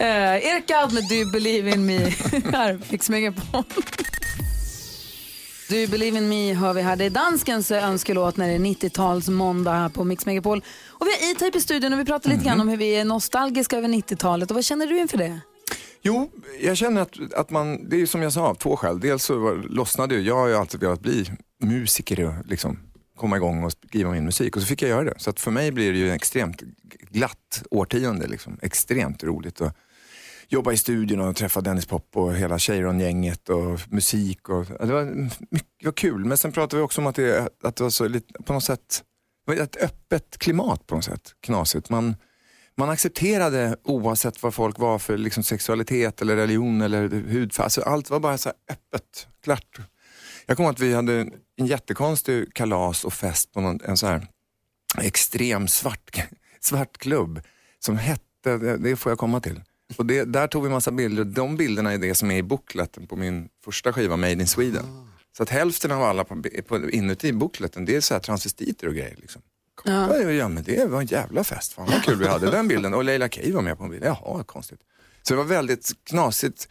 Uh, 0.00 0.46
Erik 0.46 0.66
Gadd 0.66 0.92
med 0.92 1.08
Do 1.08 1.14
You 1.14 1.32
Believe 1.32 1.70
In 1.70 1.86
Me. 1.86 1.98
här, 2.52 3.10
Megapol. 3.10 3.64
Do 5.68 5.74
You 5.76 5.88
Believe 5.90 6.18
In 6.18 6.28
Me 6.28 6.54
hör 6.54 6.74
vi 6.74 6.82
här. 6.82 6.96
Det 6.96 7.04
är 7.04 7.10
danskens 7.10 7.70
önskelåt 7.70 8.36
när 8.36 8.48
det 8.48 8.54
är 8.54 8.58
90-tals 8.58 9.28
måndag 9.28 9.72
här 9.72 9.88
på 9.88 10.04
Mix 10.04 10.26
Megapol. 10.26 10.62
Och 10.88 11.06
vi 11.06 11.10
har 11.10 11.32
E-Type 11.32 11.58
i 11.58 11.60
studion 11.60 11.92
och 11.92 11.98
vi 11.98 12.04
pratar 12.04 12.30
lite 12.30 12.44
grann 12.44 12.60
om 12.60 12.68
hur 12.68 12.76
vi 12.76 12.96
är 12.96 13.04
nostalgiska 13.04 13.76
över 13.76 13.88
90-talet. 13.88 14.50
Och 14.50 14.54
vad 14.54 14.64
känner 14.64 14.86
du 14.86 14.98
inför 14.98 15.18
det? 15.18 15.40
Jo, 16.02 16.30
jag 16.60 16.76
känner 16.76 17.02
att, 17.02 17.32
att 17.34 17.50
man, 17.50 17.88
det 17.88 18.00
är 18.00 18.06
som 18.06 18.22
jag 18.22 18.32
sa, 18.32 18.40
av 18.48 18.54
två 18.54 18.76
skäl. 18.76 19.00
Dels 19.00 19.24
så 19.24 19.38
var, 19.38 19.54
lossnade 19.54 20.14
jag, 20.14 20.24
jag 20.24 20.36
har 20.36 20.48
ju 20.48 20.56
alltid 20.56 20.80
velat 20.80 21.00
bli 21.00 21.30
musiker 21.60 22.24
och 22.24 22.46
liksom 22.46 22.78
komma 23.16 23.36
igång 23.36 23.64
och 23.64 23.72
skriva 23.72 24.10
min 24.10 24.24
musik 24.24 24.56
och 24.56 24.62
så 24.62 24.68
fick 24.68 24.82
jag 24.82 24.88
göra 24.88 25.04
det. 25.04 25.14
Så 25.16 25.30
att 25.30 25.40
för 25.40 25.50
mig 25.50 25.72
blir 25.72 25.92
det 25.92 25.98
ju 25.98 26.08
en 26.08 26.14
extremt 26.14 26.62
glatt 27.10 27.62
årtionde, 27.70 28.26
liksom. 28.26 28.58
extremt 28.62 29.24
roligt. 29.24 29.60
att 29.60 29.76
jobba 30.48 30.72
i 30.72 30.76
studion 30.76 31.20
och 31.20 31.36
träffa 31.36 31.60
Dennis 31.60 31.86
Pop 31.86 32.16
och 32.16 32.34
hela 32.34 32.58
Cheiron-gänget 32.58 33.48
och 33.48 33.80
musik. 33.90 34.48
Och, 34.48 34.64
det, 34.64 34.92
var, 34.92 35.04
mycket, 35.50 35.68
det 35.80 35.86
var 35.86 35.92
kul, 35.92 36.24
men 36.24 36.38
sen 36.38 36.52
pratade 36.52 36.76
vi 36.76 36.82
också 36.82 37.00
om 37.00 37.06
att 37.06 37.16
det, 37.16 37.48
att 37.62 37.76
det 37.76 37.82
var 37.82 37.90
så 37.90 38.08
lite, 38.08 38.42
på 38.42 38.52
något 38.52 38.64
sätt, 38.64 39.02
det 39.46 39.54
var 39.54 39.62
ett 39.62 39.76
öppet 39.76 40.38
klimat 40.38 40.86
på 40.86 40.94
något 40.94 41.04
sätt, 41.04 41.34
knasigt. 41.40 41.90
Man, 41.90 42.16
man 42.76 42.90
accepterade 42.90 43.76
oavsett 43.84 44.42
vad 44.42 44.54
folk 44.54 44.78
var 44.78 44.98
för 44.98 45.18
liksom, 45.18 45.42
sexualitet 45.42 46.22
eller 46.22 46.36
religion 46.36 46.80
eller 46.80 47.08
hudfärg. 47.08 47.64
Alltså, 47.64 47.80
allt 47.80 48.10
var 48.10 48.20
bara 48.20 48.38
så 48.38 48.48
här 48.48 48.56
öppet, 48.74 49.28
klart. 49.42 49.78
Jag 50.48 50.56
kommer 50.56 50.68
ihåg 50.68 50.74
att 50.74 50.80
vi 50.80 50.94
hade 50.94 51.30
en 51.56 51.66
jättekonstig 51.66 52.54
kalas 52.54 53.04
och 53.04 53.12
fest 53.12 53.52
på 53.52 53.60
någon, 53.60 53.80
en 53.84 53.96
så 53.96 54.06
här 54.06 54.26
extrem 54.98 55.68
svart, 55.68 56.10
svart 56.60 56.98
klubb 56.98 57.40
som 57.78 57.96
hette, 57.96 58.58
det, 58.58 58.76
det 58.76 58.96
får 58.96 59.12
jag 59.12 59.18
komma 59.18 59.40
till. 59.40 59.60
Och 59.96 60.06
det, 60.06 60.24
där 60.24 60.46
tog 60.46 60.64
vi 60.64 60.70
massa 60.70 60.90
bilder. 60.90 61.24
De 61.24 61.56
bilderna 61.56 61.92
är 61.92 61.98
det 61.98 62.14
som 62.14 62.30
är 62.30 62.36
i 62.36 62.42
bookleten 62.42 63.06
på 63.06 63.16
min 63.16 63.48
första 63.64 63.92
skiva 63.92 64.16
Made 64.16 64.32
in 64.32 64.46
Sweden. 64.46 64.84
Så 65.36 65.42
att 65.42 65.50
hälften 65.50 65.92
av 65.92 66.02
alla 66.02 66.24
på, 66.24 66.42
på, 66.66 66.90
inuti 66.90 67.32
bookleten 67.32 67.84
det 67.84 67.96
är 67.96 68.00
så 68.00 68.14
här 68.14 68.20
transvestiter 68.20 68.86
och 68.86 68.94
grejer. 68.94 69.16
Liksom. 69.16 69.42
Ja. 69.84 70.16
Ja, 70.16 70.48
men 70.48 70.64
det 70.64 70.90
var 70.90 71.00
en 71.00 71.06
jävla 71.06 71.44
fest. 71.44 71.72
Fan 71.72 71.86
vad 71.86 72.02
kul 72.02 72.18
vi 72.18 72.28
hade 72.28 72.50
den 72.50 72.68
bilden. 72.68 72.94
Och 72.94 73.04
Leila 73.04 73.28
Kay 73.28 73.52
var 73.52 73.62
med 73.62 73.78
på 73.78 73.84
en 73.84 73.90
bild. 73.90 74.04
Jaha, 74.04 74.44
konstigt. 74.44 74.80
Så 75.22 75.34
det 75.34 75.38
var 75.38 75.44
väldigt 75.44 75.92
knasigt. 76.04 76.68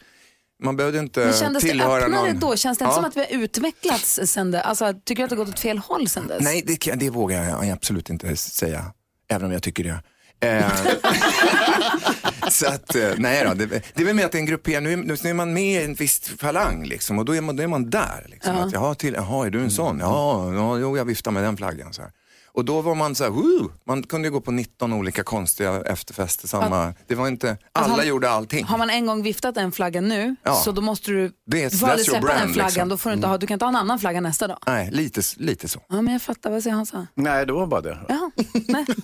Man 0.62 0.76
behövde 0.76 0.98
inte 0.98 1.20
Men 1.20 1.32
kändes 1.32 1.62
det 1.62 1.68
tillhöra 1.68 2.02
öppnare 2.04 2.26
någon... 2.32 2.38
då? 2.40 2.56
Känns 2.56 2.78
det 2.78 2.84
inte 2.84 2.90
Ja. 2.92 2.94
som 2.96 3.04
att 3.04 3.16
vi 3.16 3.20
har 3.20 3.42
utvecklats 3.44 4.20
sen 4.24 4.50
det? 4.50 4.62
Alltså, 4.62 4.94
tycker 5.04 5.22
du 5.22 5.24
att 5.24 5.30
det 5.30 5.36
har 5.36 5.44
gått 5.44 5.54
åt 5.54 5.60
fel 5.60 5.78
håll 5.78 6.08
sen 6.08 6.26
dess? 6.26 6.42
Nej, 6.42 6.62
det, 6.66 6.94
det 6.94 7.10
vågar 7.10 7.44
jag 7.44 7.70
absolut 7.70 8.10
inte 8.10 8.36
säga. 8.36 8.84
Även 9.30 9.46
om 9.46 9.52
jag 9.52 9.62
tycker 9.62 9.84
det. 9.84 10.00
Eh, 10.40 10.72
så 12.50 12.66
att, 12.66 12.94
eh, 12.94 13.10
nej 13.16 13.44
då, 13.44 13.54
det, 13.54 13.66
det 13.66 14.02
är 14.02 14.04
väl 14.04 14.14
med 14.14 14.24
att 14.24 14.32
det 14.32 14.38
är 14.38 14.40
en 14.40 14.46
gruppering, 14.46 14.84
nu, 14.84 14.96
nu 14.96 15.30
är 15.30 15.34
man 15.34 15.52
med 15.52 15.82
i 15.82 15.84
en 15.84 15.94
viss 15.94 16.20
falang 16.38 16.84
liksom, 16.84 17.18
och 17.18 17.24
då 17.24 17.34
är 17.36 17.40
man, 17.40 17.56
då 17.56 17.62
är 17.62 17.66
man 17.66 17.90
där. 17.90 18.26
Liksom, 18.28 18.56
Ja. 18.56 18.64
att, 18.66 18.72
jaha, 18.72 18.94
till, 18.94 19.14
jaha, 19.14 19.46
är 19.46 19.50
du 19.50 19.60
en 19.60 19.70
sån? 19.70 19.98
Ja, 20.00 20.54
ja 20.54 20.78
jo, 20.78 20.96
jag 20.96 21.04
viftar 21.04 21.30
med 21.30 21.42
den 21.44 21.56
flaggan. 21.56 21.92
Så 21.92 22.02
här. 22.02 22.10
Och 22.58 22.64
då 22.64 22.80
var 22.82 22.94
man 22.94 23.14
så 23.14 23.24
här, 23.24 23.30
woo! 23.30 23.70
man 23.84 24.02
kunde 24.02 24.28
ju 24.28 24.32
gå 24.32 24.40
på 24.40 24.50
19 24.50 24.92
olika 24.92 25.22
konstiga 25.22 25.80
efterfester. 25.82 26.48
Samma, 26.48 26.94
det 27.06 27.14
var 27.14 27.28
inte, 27.28 27.56
alla 27.72 27.94
har- 27.94 28.02
gjorde 28.04 28.30
allting. 28.30 28.64
Har 28.64 28.78
man 28.78 28.90
en 28.90 29.06
gång 29.06 29.22
viftat 29.22 29.56
en 29.56 29.72
flagga 29.72 30.00
nu, 30.00 30.36
Ja. 30.42 30.54
så 30.54 30.72
då 30.72 30.80
måste 30.82 31.10
du, 31.10 31.32
Det 31.46 31.62
är- 31.64 31.70
du 31.70 31.78
får 31.78 31.88
aldrig 31.88 32.06
släppa 32.06 32.26
den 32.26 32.36
brand, 32.36 32.52
flaggan. 32.54 32.66
liksom. 32.66 32.80
Mm. 32.80 32.88
Då 32.88 32.96
får 32.96 33.10
du, 33.10 33.14
inte 33.16 33.26
ha, 33.28 33.38
du 33.38 33.46
kan 33.46 33.54
inte 33.54 33.64
ha 33.64 33.70
en 33.70 33.76
annan 33.76 33.98
flagga 33.98 34.20
nästa 34.20 34.46
dag. 34.46 34.58
Nej, 34.66 34.90
lite, 34.92 35.22
lite 35.36 35.68
så. 35.68 35.80
Ja, 35.88 36.02
men 36.02 36.12
jag 36.12 36.22
fattar. 36.22 36.50
Vad 36.50 36.62
säger 36.62 36.76
Hansa? 36.76 37.06
Nej, 37.14 37.46
det 37.46 37.52
var 37.52 37.66
bara 37.66 37.80
det. 37.80 37.98
Ja, 38.08 38.30
nej. 38.68 38.84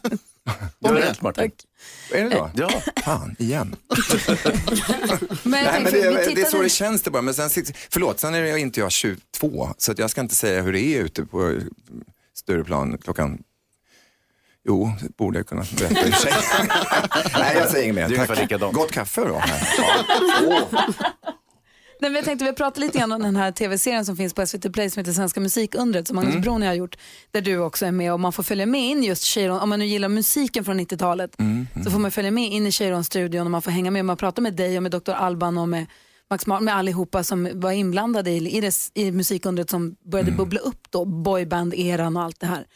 Du 0.78 0.88
har 0.88 0.94
rätt 0.96 1.22
Martin. 1.22 1.50
Är 2.12 2.24
det 2.24 2.28
då? 2.30 2.50
Ja. 2.55 2.70
Fan, 3.05 3.36
igen. 3.38 3.76
Men, 5.42 5.50
Nej, 5.64 5.82
men 5.82 5.92
det, 5.92 6.34
det 6.34 6.40
är 6.42 6.50
så 6.50 6.62
det 6.62 6.68
känns 6.68 7.02
det 7.02 7.11
bara. 7.11 7.22
Men 7.22 7.34
sen, 7.34 7.50
förlåt, 7.90 8.20
sen 8.20 8.34
är 8.34 8.38
jag 8.42 8.59
inte 8.59 8.80
jag 8.80 8.92
22 8.92 9.68
så 9.78 9.92
att 9.92 9.98
jag 9.98 10.11
ska 10.11 10.20
inte 10.20 10.34
säga 10.34 10.62
hur 10.62 10.72
det 10.72 10.80
är 10.80 11.00
ute 11.00 11.24
på 11.26 11.59
Stureplan 12.45 12.99
klockan 12.99 13.38
Jo, 14.66 14.90
det 15.03 15.16
borde 15.16 15.38
jag 15.38 15.47
kunna 15.47 15.64
berätta 15.78 16.07
i 16.07 16.11
och 16.11 16.14
för 16.14 16.20
sig. 16.30 16.32
Nej, 17.38 17.57
jag 17.57 17.68
säger 17.70 17.84
inget 17.84 18.11
mer. 18.11 18.26
Tack. 18.26 18.40
likadant. 18.40 18.74
Gott 18.74 18.92
kaffe 18.92 19.20
då. 19.20 19.34
Här. 19.38 19.61
Nej, 22.01 22.11
men 22.11 22.14
jag 22.14 22.24
tänkte 22.24 22.45
vi 22.45 22.53
pratar 22.53 22.80
lite 22.80 22.99
grann 22.99 23.12
om 23.12 23.22
den 23.22 23.36
här 23.36 23.53
tv-serien 23.53 24.05
som 24.05 24.16
finns 24.16 24.34
på 24.34 24.47
SVT 24.47 24.72
Play 24.72 24.90
som 24.90 25.01
heter 25.01 25.12
Svenska 25.12 25.40
musikundret 25.40 26.09
som 26.09 26.18
Mm. 26.18 26.28
Magnus 26.28 26.45
Broni 26.45 26.66
har 26.66 26.74
gjort. 26.74 26.97
Där 27.30 27.40
du 27.40 27.59
också 27.59 27.86
är 27.86 27.92
med 27.92 28.12
och 28.12 28.20
man 28.20 28.32
får 28.32 28.42
följa 28.42 28.66
med 28.66 28.80
in 28.80 29.03
just 29.05 29.24
Cheiron, 29.24 29.61
om 29.61 29.68
man 29.68 29.78
nu 29.78 29.86
gillar 29.86 30.09
musiken 30.09 30.64
från 30.64 30.80
90-talet 30.80 31.38
Mm, 31.38 31.66
så 31.84 31.90
får 31.90 31.99
man 31.99 32.11
följa 32.11 32.30
med 32.30 32.53
in 32.53 32.66
i 32.66 32.70
Cheiron-studion 32.72 33.45
och 33.47 33.51
man 33.51 33.62
får 33.62 33.70
hänga 33.70 33.90
med. 33.90 34.05
Man 34.05 34.16
pratar 34.16 34.42
med 34.42 34.55
dig 34.55 34.76
och 34.76 34.82
med 34.82 34.92
Dr. 34.92 35.11
Alban 35.12 35.59
och 35.59 35.68
med 35.68 35.86
Max 36.35 36.47
Mar- 36.47 36.61
med 36.61 36.74
allihopa 36.76 37.24
som 37.24 37.49
var 37.55 37.72
inblandade 37.72 38.30
i, 38.30 38.57
i, 38.57 38.61
det, 38.61 38.74
i 38.95 39.12
musikundret 39.12 39.70
som 39.70 39.97
började 40.05 40.28
Mm. 40.30 40.39
bubbla 40.39 40.61
upp 40.61 40.91
då, 40.91 41.05
boyband-eran 41.05 42.16
och 42.16 42.22
allt 42.22 42.41
det 42.41 42.47
här. 42.47 42.66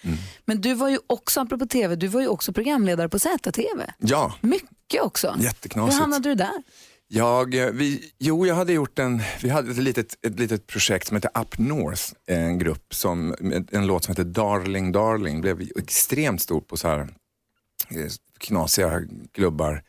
Men 0.45 0.61
du 0.61 0.75
var 0.75 0.89
ju 0.89 0.99
också, 1.07 1.41
apropå 1.41 1.67
tv, 1.67 1.97
du 1.97 2.07
var 2.09 2.21
ju 2.21 2.29
också 2.29 2.53
programledare 2.53 3.09
på 3.09 3.19
ZTV. 3.19 3.83
Ja, 3.99 4.35
Mycket 4.41 5.03
också. 5.03 5.35
Jätteknasigt. 5.39 5.95
Hur 5.97 6.01
hamnade 6.01 6.29
du 6.29 6.35
där? 6.35 6.63
jag, 7.11 7.55
eh, 7.55 7.71
vi, 7.71 8.13
jo, 8.19 8.47
jag 8.47 8.55
hade 8.55 8.73
gjort 8.73 8.99
en, 8.99 9.23
vi 9.43 9.49
hade 9.49 9.71
ett 9.71 9.77
litet, 9.79 10.27
ett 10.27 10.39
litet 10.41 10.67
projekt 10.67 11.07
som 11.09 11.17
heter 11.17 11.31
Up 11.41 11.59
North, 11.59 12.03
en 12.27 12.59
grupp 12.59 12.95
som, 12.95 13.35
en 13.73 13.87
låt 13.87 14.05
som 14.05 14.13
heter 14.13 14.25
Darling 14.25 14.93
Darling, 14.93 15.41
blev 15.41 15.61
extremt 15.77 16.43
stor 16.43 16.61
på 16.61 16.77
så 16.77 16.89
här 16.89 17.01
eh, 17.01 18.07
knasiga 18.39 19.03
klubbar 19.35 19.83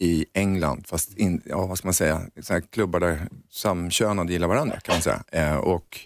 i 0.00 0.26
England, 0.34 0.86
fast 0.86 1.18
in, 1.18 1.42
ja, 1.44 1.66
vad 1.66 1.78
ska 1.78 1.86
man 1.86 1.94
säga, 1.94 2.22
så 2.42 2.60
klubbar 2.60 3.00
där 3.00 3.28
samkönade 3.50 4.32
gillar 4.32 4.48
varandra 4.48 4.80
kan 4.80 4.94
man 4.94 5.02
säga. 5.02 5.22
Eh, 5.32 5.56
och 5.56 5.98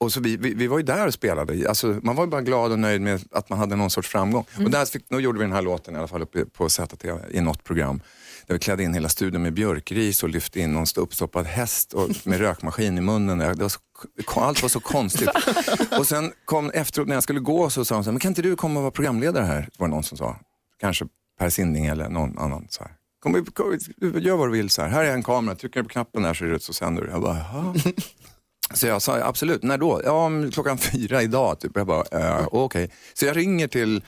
och 0.00 0.12
så 0.12 0.20
vi, 0.20 0.36
vi, 0.36 0.54
vi 0.54 0.66
var 0.66 0.78
ju 0.78 0.84
där 0.84 1.06
och 1.06 1.14
spelade. 1.14 1.68
Alltså, 1.68 2.00
man 2.02 2.16
var 2.16 2.24
ju 2.24 2.30
bara 2.30 2.40
glad 2.40 2.72
och 2.72 2.78
nöjd 2.78 3.00
med 3.00 3.22
att 3.32 3.50
man 3.50 3.58
hade 3.58 3.76
någon 3.76 3.90
sorts 3.90 4.08
framgång. 4.08 4.44
Och 4.64 4.70
där 4.70 4.84
fick, 4.84 5.08
då 5.08 5.20
gjorde 5.20 5.38
vi 5.38 5.44
den 5.44 5.52
här 5.52 5.62
låten 5.62 5.94
i 5.94 5.98
alla 5.98 6.08
fall 6.08 6.22
uppe 6.22 6.44
på 6.44 6.68
ZTV 6.68 7.20
i 7.30 7.40
något 7.40 7.64
program. 7.64 8.00
Där 8.46 8.54
vi 8.54 8.58
klädde 8.58 8.82
in 8.82 8.94
hela 8.94 9.08
studion 9.08 9.42
med 9.42 9.52
björkris 9.52 10.22
och 10.22 10.28
lyfte 10.28 10.60
in 10.60 10.72
någon 10.72 10.86
uppstoppad 10.96 11.46
häst 11.46 11.92
och 11.92 12.10
med 12.26 12.38
rökmaskin 12.38 12.98
i 12.98 13.00
munnen. 13.00 13.38
Det 13.38 13.54
var 13.54 13.68
så, 13.68 13.80
allt 14.40 14.62
var 14.62 14.68
så 14.68 14.80
konstigt. 14.80 15.30
Och 15.98 16.06
sen 16.06 16.32
kom 16.44 16.70
efteråt 16.70 17.08
när 17.08 17.16
jag 17.16 17.22
skulle 17.22 17.40
gå 17.40 17.70
så 17.70 17.84
sa 17.84 17.94
hon 17.94 18.04
så 18.04 18.10
här, 18.10 18.12
men 18.12 18.20
kan 18.20 18.30
inte 18.30 18.42
du 18.42 18.56
komma 18.56 18.80
och 18.80 18.82
vara 18.82 18.90
programledare 18.90 19.44
här? 19.44 19.68
var 19.78 19.88
det 19.88 19.94
någon 19.94 20.02
som 20.02 20.18
sa. 20.18 20.36
Kanske 20.80 21.06
Per 21.38 21.50
Sinding 21.50 21.86
eller 21.86 22.08
någon 22.08 22.38
annan. 22.38 22.66
Så 22.70 22.82
här. 22.82 22.97
Kom, 23.20 23.44
kom, 23.44 23.78
gör 24.00 24.36
vad 24.36 24.48
du 24.48 24.52
vill. 24.52 24.70
Så 24.70 24.82
här. 24.82 24.88
här 24.88 25.04
är 25.04 25.12
en 25.12 25.22
kamera, 25.22 25.54
trycker 25.54 25.82
på 25.82 25.88
knappen 25.88 26.22
där 26.22 26.34
så, 26.34 26.44
är 26.44 26.48
det, 26.48 26.60
så 26.60 26.72
sänder 26.72 27.02
du. 27.02 27.10
Jag 27.10 27.22
bara, 27.22 27.36
Jaha. 27.36 27.74
Så 28.74 28.86
jag 28.86 29.02
sa 29.02 29.16
absolut, 29.22 29.62
när 29.62 29.78
då? 29.78 30.00
Ja, 30.04 30.30
klockan 30.52 30.78
fyra 30.92 31.22
idag. 31.22 31.60
Typ. 31.60 31.72
Jag 31.74 31.86
bara, 31.86 32.04
äh, 32.38 32.48
okej. 32.50 32.90
Så 33.14 33.26
jag 33.26 33.36
ringer 33.36 33.68
till 33.68 34.02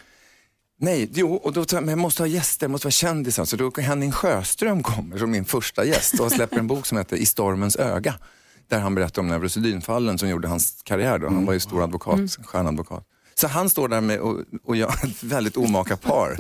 Nej, 0.83 1.11
jo, 1.15 1.35
och 1.35 1.53
då, 1.53 1.65
men 1.73 1.89
jag 1.89 1.99
måste 1.99 2.23
ha 2.23 2.27
gäster, 2.27 2.65
jag 2.65 2.71
måste 2.71 2.87
vara 2.87 2.93
kändisar. 2.93 3.45
Så 3.45 3.57
då 3.57 3.73
Henning 3.79 4.13
Sjöström 4.13 4.83
kommer 4.83 5.19
som 5.19 5.31
min 5.31 5.45
första 5.45 5.85
gäst 5.85 6.21
och 6.21 6.33
släpper 6.33 6.59
en 6.59 6.67
bok 6.67 6.87
som 6.87 6.99
heter 6.99 7.17
I 7.17 7.27
stormens 7.27 7.77
öga. 7.77 8.15
Där 8.69 8.79
han 8.79 8.95
berättar 8.95 9.23
om 9.23 9.29
neurosedynfallen 9.29 10.19
som 10.19 10.29
gjorde 10.29 10.49
hans 10.49 10.83
karriär. 10.85 11.19
Då. 11.19 11.27
Han 11.29 11.47
var 11.47 11.53
ju 11.53 11.61
stor 11.61 11.83
advokat, 11.83 12.15
Mm. 12.15 12.29
stjärnadvokat. 12.29 13.05
Så 13.35 13.49
han 13.49 13.71
står 13.71 13.89
där 13.89 14.01
med, 14.01 14.19
och, 14.21 14.41
och 14.65 14.77
jag, 14.77 14.91
ett 15.05 15.23
väldigt 15.23 15.57
omaka 15.57 15.97
par. 15.97 16.37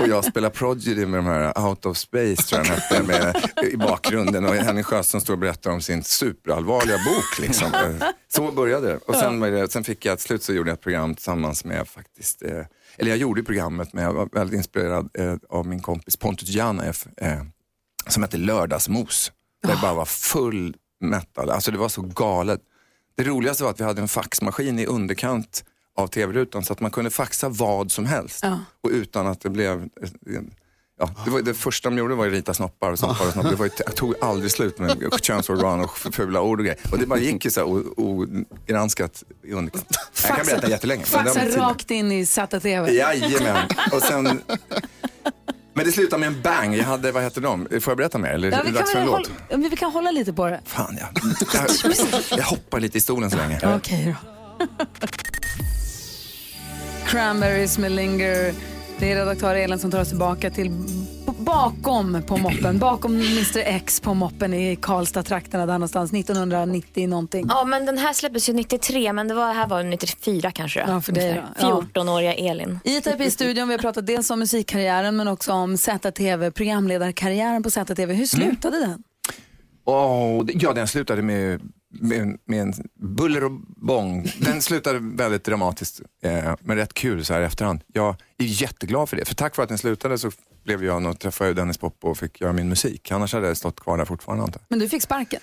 och 0.00 0.08
jag 0.08 0.24
spelar 0.24 0.50
Prodigy 0.50 1.06
med 1.06 1.18
de 1.18 1.26
här 1.26 1.66
Out 1.68 1.86
of 1.86 1.96
Space 1.96 2.42
tror 2.42 2.66
jag 2.66 2.74
hette, 2.74 3.02
med, 3.02 3.50
i 3.72 3.76
bakgrunden. 3.76 4.44
Och 4.44 4.54
Henning 4.54 4.84
Sjöström 4.84 5.20
står 5.20 5.34
och 5.34 5.38
berättar 5.38 5.70
om 5.70 5.80
sin 5.80 6.04
superallvarliga 6.04 6.96
bok. 6.96 7.38
Liksom. 7.40 7.72
Så 8.28 8.52
började 8.52 8.86
det. 8.86 8.96
Och 8.96 9.14
sen, 9.14 9.40
det, 9.40 9.72
sen 9.72 9.84
fick 9.84 10.04
jag, 10.04 10.18
till 10.18 10.26
slut 10.26 10.42
så 10.42 10.52
gjorde 10.52 10.70
jag 10.70 10.74
ett 10.74 10.80
program 10.80 11.14
tillsammans 11.14 11.64
med 11.64 11.88
faktiskt, 11.88 12.42
eh, 12.42 12.64
eller 12.96 13.10
jag 13.10 13.18
gjorde 13.18 13.42
programmet 13.42 13.92
men 13.92 14.04
jag 14.04 14.12
var 14.12 14.28
väldigt 14.32 14.56
inspirerad 14.56 15.10
eh, 15.14 15.36
av 15.48 15.66
min 15.66 15.80
kompis 15.80 16.16
Pontus 16.16 16.48
Janef 16.48 17.06
eh, 17.16 17.42
som 18.06 18.22
hette 18.22 18.36
Lördagsmos. 18.36 19.32
Där 19.62 19.74
det 19.74 19.78
bara 19.82 19.94
var 19.94 20.04
full 20.04 20.76
metal, 21.00 21.50
alltså 21.50 21.70
det 21.70 21.78
var 21.78 21.88
så 21.88 22.02
galet. 22.02 22.60
Det 23.16 23.24
roligaste 23.24 23.64
var 23.64 23.70
att 23.70 23.80
vi 23.80 23.84
hade 23.84 24.02
en 24.02 24.08
faxmaskin 24.08 24.78
i 24.78 24.86
underkant 24.86 25.64
av 25.96 26.06
tv-rutan 26.06 26.64
så 26.64 26.72
att 26.72 26.80
man 26.80 26.90
kunde 26.90 27.10
faxa 27.10 27.48
vad 27.48 27.92
som 27.92 28.06
helst. 28.06 28.38
Ja. 28.42 28.58
Och 28.82 28.90
utan 28.90 29.26
att 29.26 29.40
det 29.40 29.50
blev... 29.50 29.88
Ja, 30.98 31.10
det, 31.24 31.30
var, 31.30 31.42
det 31.42 31.54
första 31.54 31.90
de 31.90 31.98
gjorde 31.98 32.14
var 32.14 32.26
att 32.26 32.32
rita 32.32 32.54
snoppar 32.54 32.90
och 32.90 32.98
snoppar 32.98 33.26
och 33.26 33.32
snoppar. 33.32 33.50
Det 33.50 33.56
var 33.56 33.70
jag 33.86 33.96
tog 33.96 34.14
aldrig 34.20 34.50
slut 34.50 34.78
med 34.78 35.08
könsorgan 35.22 35.80
och 35.80 35.98
fula 35.98 36.40
ord 36.40 36.58
och 36.58 36.64
grejer. 36.64 36.80
Och 36.92 36.98
det 36.98 37.06
bara 37.06 37.18
gick 37.18 37.44
ju 37.44 37.50
så 37.50 37.60
här 37.60 37.84
ogranskat 38.00 39.22
i 39.42 39.52
underkant. 39.52 39.96
Jag 40.22 40.36
kan 40.36 40.46
berätta 40.46 40.70
jättelänge. 40.70 41.04
Faxa 41.04 41.46
rakt 41.46 41.90
in 41.90 42.12
i 42.12 42.26
ZTV. 42.26 42.68
Jajamän. 42.92 43.68
Och 43.92 44.02
sen... 44.02 44.40
Men 45.76 45.86
det 45.86 45.92
slutade 45.92 46.20
med 46.20 46.26
en 46.26 46.42
bang. 46.42 46.74
Jag 46.76 46.84
hade, 46.84 47.12
vad 47.12 47.22
heter 47.22 47.40
de? 47.40 47.68
Får 47.80 47.90
jag 47.90 47.96
berätta 47.96 48.18
mer? 48.18 48.30
Eller 48.30 48.50
Ja, 48.52 48.62
vi, 48.64 48.70
dags 48.70 48.90
för 48.90 48.98
kan 48.98 49.02
en 49.02 49.06
låt? 49.06 49.26
hålla, 49.26 49.40
ja, 49.48 49.56
vi 49.56 49.76
kan 49.76 49.92
hålla 49.92 50.10
lite 50.10 50.32
på 50.32 50.46
det. 50.46 50.60
Fan, 50.64 50.98
jag, 51.00 51.08
jag, 51.54 52.22
jag 52.38 52.44
hoppar 52.44 52.80
lite 52.80 52.98
i 52.98 53.00
stolen 53.00 53.30
så 53.30 53.36
länge. 53.36 53.76
Okej 53.76 54.16
då. 54.58 54.66
Cranberries 57.06 57.78
med 57.78 57.92
Linger. 57.92 58.54
Det 58.98 59.12
är 59.12 59.16
redaktör 59.16 59.54
Elin 59.54 59.78
som 59.78 59.90
tar 59.90 60.00
oss 60.00 60.08
tillbaka 60.08 60.50
till 60.50 60.70
bakom 61.38 62.22
på 62.26 62.36
moppen. 62.36 62.78
Bakom 62.78 63.14
Mr 63.14 63.58
X 63.58 64.00
på 64.00 64.14
moppen 64.14 64.54
i 64.54 64.76
Karlstad-trakterna 64.76 65.66
där 65.66 65.72
någonstans 65.72 66.12
1990 66.12 67.08
någonting. 67.08 67.46
Ja, 67.48 67.64
men 67.64 67.86
den 67.86 67.98
här 67.98 68.12
släpptes 68.12 68.48
ju 68.48 68.52
93, 68.52 69.12
men 69.12 69.28
det 69.28 69.34
var, 69.34 69.54
här 69.54 69.66
var 69.66 69.82
94 69.82 70.50
kanske. 70.52 70.84
Ja, 70.88 71.00
för 71.00 71.12
dig 71.12 71.34
då. 71.34 71.42
Ja. 71.66 71.84
14-åriga 71.94 72.34
Elin. 72.34 72.80
I 72.84 73.00
terapistudion 73.00 73.68
vi 73.68 73.74
har 73.74 73.78
pratat 73.78 74.06
dels 74.06 74.30
om 74.30 74.38
musikkarriären 74.38 75.16
men 75.16 75.28
också 75.28 75.52
om 75.52 75.76
ZTV, 75.76 76.50
programledarkarriären 76.50 77.62
på 77.62 77.70
ZTV. 77.70 78.12
Hur 78.14 78.26
slutade 78.26 78.80
den? 78.80 79.02
Åh, 79.84 80.44
det- 80.44 80.52
ja, 80.62 80.72
den 80.72 80.86
slutade 80.88 81.22
med, 81.22 81.60
med, 82.00 82.38
med 82.44 82.62
en 82.62 82.74
buller 82.94 83.44
och 83.44 83.50
bång. 83.76 84.26
Den 84.40 84.62
slutade 84.62 84.98
väldigt 85.02 85.44
dramatiskt, 85.44 86.00
eh, 86.22 86.54
men 86.60 86.76
rätt 86.76 86.94
kul 86.94 87.24
så 87.24 87.34
här 87.34 87.40
i 87.40 87.44
efterhand. 87.44 87.80
Jag 87.92 88.16
är 88.38 88.44
jätteglad 88.44 89.08
för 89.08 89.16
det, 89.16 89.24
för 89.24 89.34
tack 89.34 89.56
vare 89.56 89.62
att 89.62 89.68
den 89.68 89.78
slutade 89.78 90.18
så 90.18 90.30
blev 90.64 90.84
jag 90.84 91.06
och 91.06 91.18
träffade 91.18 91.50
jag 91.50 91.56
Dennis 91.56 91.78
Pop 91.78 92.04
och 92.04 92.18
fick 92.18 92.40
göra 92.40 92.52
min 92.52 92.68
musik. 92.68 93.10
Annars 93.10 93.32
hade 93.32 93.46
jag 93.46 93.56
stått 93.56 93.80
kvar 93.80 93.98
där 93.98 94.04
fortfarande 94.04 94.44
antar. 94.44 94.62
Men 94.68 94.78
du 94.78 94.88
fick 94.88 95.02
sparken. 95.02 95.40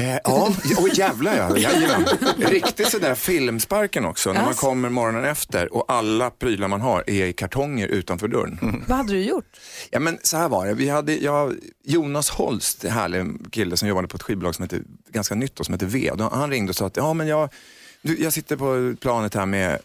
Eh, 0.00 0.18
ja, 0.24 0.54
oj 0.78 0.90
jävlar 0.94 1.36
ja. 1.36 1.56
Jajamän. 1.70 2.04
Riktigt 2.38 2.88
sådär 2.88 3.14
filmsparken 3.14 4.04
också. 4.04 4.32
När 4.32 4.40
man 4.40 4.48
Yes. 4.50 4.58
kommer 4.60 4.88
morgonen 4.88 5.24
efter 5.24 5.74
och 5.74 5.84
alla 5.88 6.30
prylar 6.30 6.68
man 6.68 6.80
har 6.80 7.04
är 7.06 7.26
i 7.26 7.32
kartonger 7.32 7.88
utanför 7.88 8.28
dörren. 8.28 8.84
Vad 8.88 8.96
hade 8.96 9.12
du 9.12 9.22
gjort? 9.22 9.44
Ja 9.90 10.00
men 10.00 10.18
så 10.22 10.36
här 10.36 10.48
var 10.48 10.66
det. 10.66 10.74
Vi 10.74 10.88
hade, 10.88 11.14
jag, 11.16 11.54
Jonas 11.84 12.30
Holst, 12.30 12.84
en 12.84 12.90
härlig 12.90 13.52
kille 13.52 13.76
som 13.76 13.88
jobbade 13.88 14.08
på 14.08 14.16
ett 14.16 14.22
skivbolag 14.22 14.54
som 14.54 14.62
heter, 14.62 14.82
ganska 15.08 15.34
nytt 15.34 15.56
då, 15.56 15.64
som 15.64 15.74
heter 15.74 15.86
V. 15.86 16.10
Han 16.32 16.50
ringde 16.50 16.70
och 16.70 16.76
sa 16.76 16.86
att 16.86 16.96
ja, 16.96 17.14
men 17.14 17.26
jag, 17.28 17.48
jag 18.02 18.32
sitter 18.32 18.56
på 18.56 18.94
planet 19.00 19.34
här 19.34 19.46
med 19.46 19.78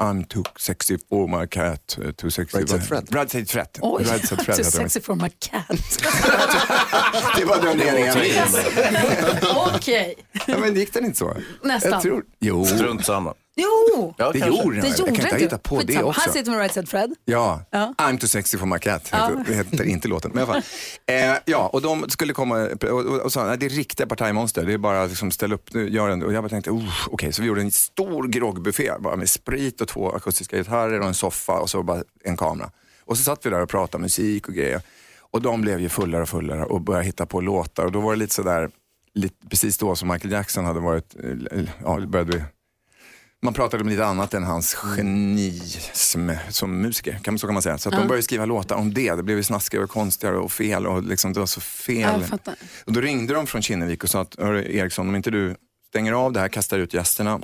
I'm 0.00 0.24
too 0.24 0.42
sexy 0.58 0.96
for 1.08 1.28
my 1.28 1.46
cat. 1.46 1.98
uh, 1.98 2.12
Too 2.12 2.30
sexy 2.30 2.66
Said 2.66 2.82
Fred. 2.82 3.08
Said 3.30 3.48
Fred. 3.50 3.68
Oj, 3.82 4.04
Said 4.04 4.42
Fred 4.44 4.56
too 4.56 4.64
sexy 4.64 5.00
for 5.00 5.14
my 5.16 5.28
cat. 5.28 5.66
Det 7.36 7.44
var 7.44 7.60
den 7.62 7.78
meningen. 7.78 8.14
Okej, 9.74 10.14
Ja, 10.46 10.58
men 10.58 10.74
gick 10.74 10.92
den 10.92 11.04
inte 11.04 11.18
så? 11.18 11.36
Nästan. 11.62 11.92
Jag 11.92 12.02
tror, 12.02 12.24
jo. 12.38 12.64
Strunt 12.66 13.06
samma. 13.06 13.34
Jo! 13.56 14.14
Det 14.18 14.22
kanske. 14.22 14.48
gjorde 14.48 14.76
den. 14.76 14.80
Det 14.80 14.88
Jag 14.88 14.98
gjorde 14.98 15.12
kan 15.12 15.24
inte 15.24 15.36
hitta 15.36 15.58
på 15.58 15.82
det 15.82 16.02
också. 16.02 16.20
Han 16.24 16.32
sitter 16.32 16.50
med 16.50 16.60
Right 16.60 16.74
Said 16.74 16.88
Fred. 16.88 17.14
Ja, 17.24 17.64
Ja. 17.70 17.94
I'm 17.98 18.18
too 18.18 18.28
sexy 18.28 18.58
for 18.58 18.66
my 18.66 18.78
cat. 18.78 19.08
Heter, 19.08 19.44
Det 19.46 19.54
heter 19.54 19.84
inte 19.84 20.08
låten. 20.08 20.30
Men 20.34 20.38
i 20.38 20.42
alla 20.42 20.52
fall. 20.52 20.62
Eh, 21.06 21.36
ja, 21.44 21.70
och 21.72 21.82
de 21.82 22.10
skulle 22.10 22.32
komma 22.32 22.68
och, 22.82 22.84
och, 22.84 23.20
och 23.20 23.32
sa, 23.32 23.44
nej, 23.44 23.58
det 23.58 23.66
är 23.66 23.70
riktiga 23.70 24.06
partajmonster. 24.06 24.66
Det 24.66 24.72
är 24.72 24.78
bara 24.78 25.06
liksom 25.06 25.30
ställa 25.30 25.54
upp, 25.54 25.74
nu, 25.74 25.90
gör 25.90 26.08
en. 26.08 26.22
Och 26.22 26.32
jag 26.32 26.44
bara 26.44 26.48
tänkte, 26.48 26.70
okej, 27.10 27.32
så 27.32 27.42
vi 27.42 27.48
gjorde 27.48 27.60
en 27.60 27.70
stor 27.70 28.28
groggbuffé 28.28 28.92
bara 28.98 29.16
med 29.16 29.30
sprit 29.30 29.80
och 29.80 29.88
två 29.88 30.12
akustiska 30.12 30.56
gitarrer 30.56 31.00
och 31.00 31.06
en 31.06 31.14
soffa 31.14 31.60
och 31.60 31.70
så 31.70 31.82
bara 31.82 32.02
en 32.24 32.36
kamera. 32.36 32.70
Och 33.04 33.18
så 33.18 33.24
satt 33.24 33.46
vi 33.46 33.50
där 33.50 33.60
och 33.60 33.68
pratade 33.68 34.02
musik 34.02 34.48
och 34.48 34.54
grejer. 34.54 34.80
Och 35.20 35.42
de 35.42 35.60
blev 35.60 35.80
ju 35.80 35.88
fullare 35.88 36.22
och 36.22 36.28
fullare 36.28 36.64
och 36.64 36.80
började 36.80 37.06
hitta 37.06 37.26
på 37.26 37.40
låtar. 37.40 37.84
Och 37.84 37.92
då 37.92 38.00
var 38.00 38.12
det 38.12 38.18
lite 38.18 38.34
sådär, 38.34 38.70
lite, 39.14 39.46
precis 39.48 39.78
då 39.78 39.96
som 39.96 40.08
Michael 40.08 40.32
Jackson 40.32 40.64
hade 40.64 40.80
varit, 40.80 41.14
eh, 41.52 41.64
ja, 41.84 41.98
det 41.98 42.06
började 42.06 42.32
vi 42.36 42.44
man 43.42 43.54
pratade 43.54 43.82
om 43.82 43.88
lite 43.88 44.04
annat 44.06 44.34
än 44.34 44.42
hans 44.44 44.74
genism 44.74 46.30
som 46.50 46.80
musiker, 46.80 47.18
kan, 47.22 47.38
så 47.38 47.46
kan 47.46 47.54
man 47.54 47.62
säga. 47.62 47.78
Så 47.78 47.88
att 47.88 47.94
de 47.96 48.08
började 48.08 48.22
skriva 48.22 48.44
låtar 48.46 48.76
om 48.76 48.94
det. 48.94 49.14
Det 49.14 49.22
blev 49.22 49.36
ju 49.36 49.42
snaskigare 49.42 49.84
och 49.84 49.90
konstigare 49.90 50.36
och 50.38 50.52
fel 50.52 50.86
och 50.86 51.02
liksom, 51.02 51.32
det 51.32 51.40
var 51.40 51.46
så 51.46 51.60
fel. 51.60 52.20
Jag 52.20 52.28
fattar. 52.28 52.54
Och 52.86 52.92
då 52.92 53.00
ringde 53.00 53.34
de 53.34 53.46
från 53.46 53.62
Kinnevik 53.62 54.04
och 54.04 54.10
sa 54.10 54.20
att, 54.20 54.34
"Hörru, 54.38 54.76
Eriksson, 54.76 55.08
om 55.08 55.16
inte 55.16 55.30
du 55.30 55.56
stänger 55.88 56.12
av 56.12 56.32
det 56.32 56.40
här, 56.40 56.48
kastar 56.48 56.78
ut 56.78 56.94
gästerna 56.94 57.40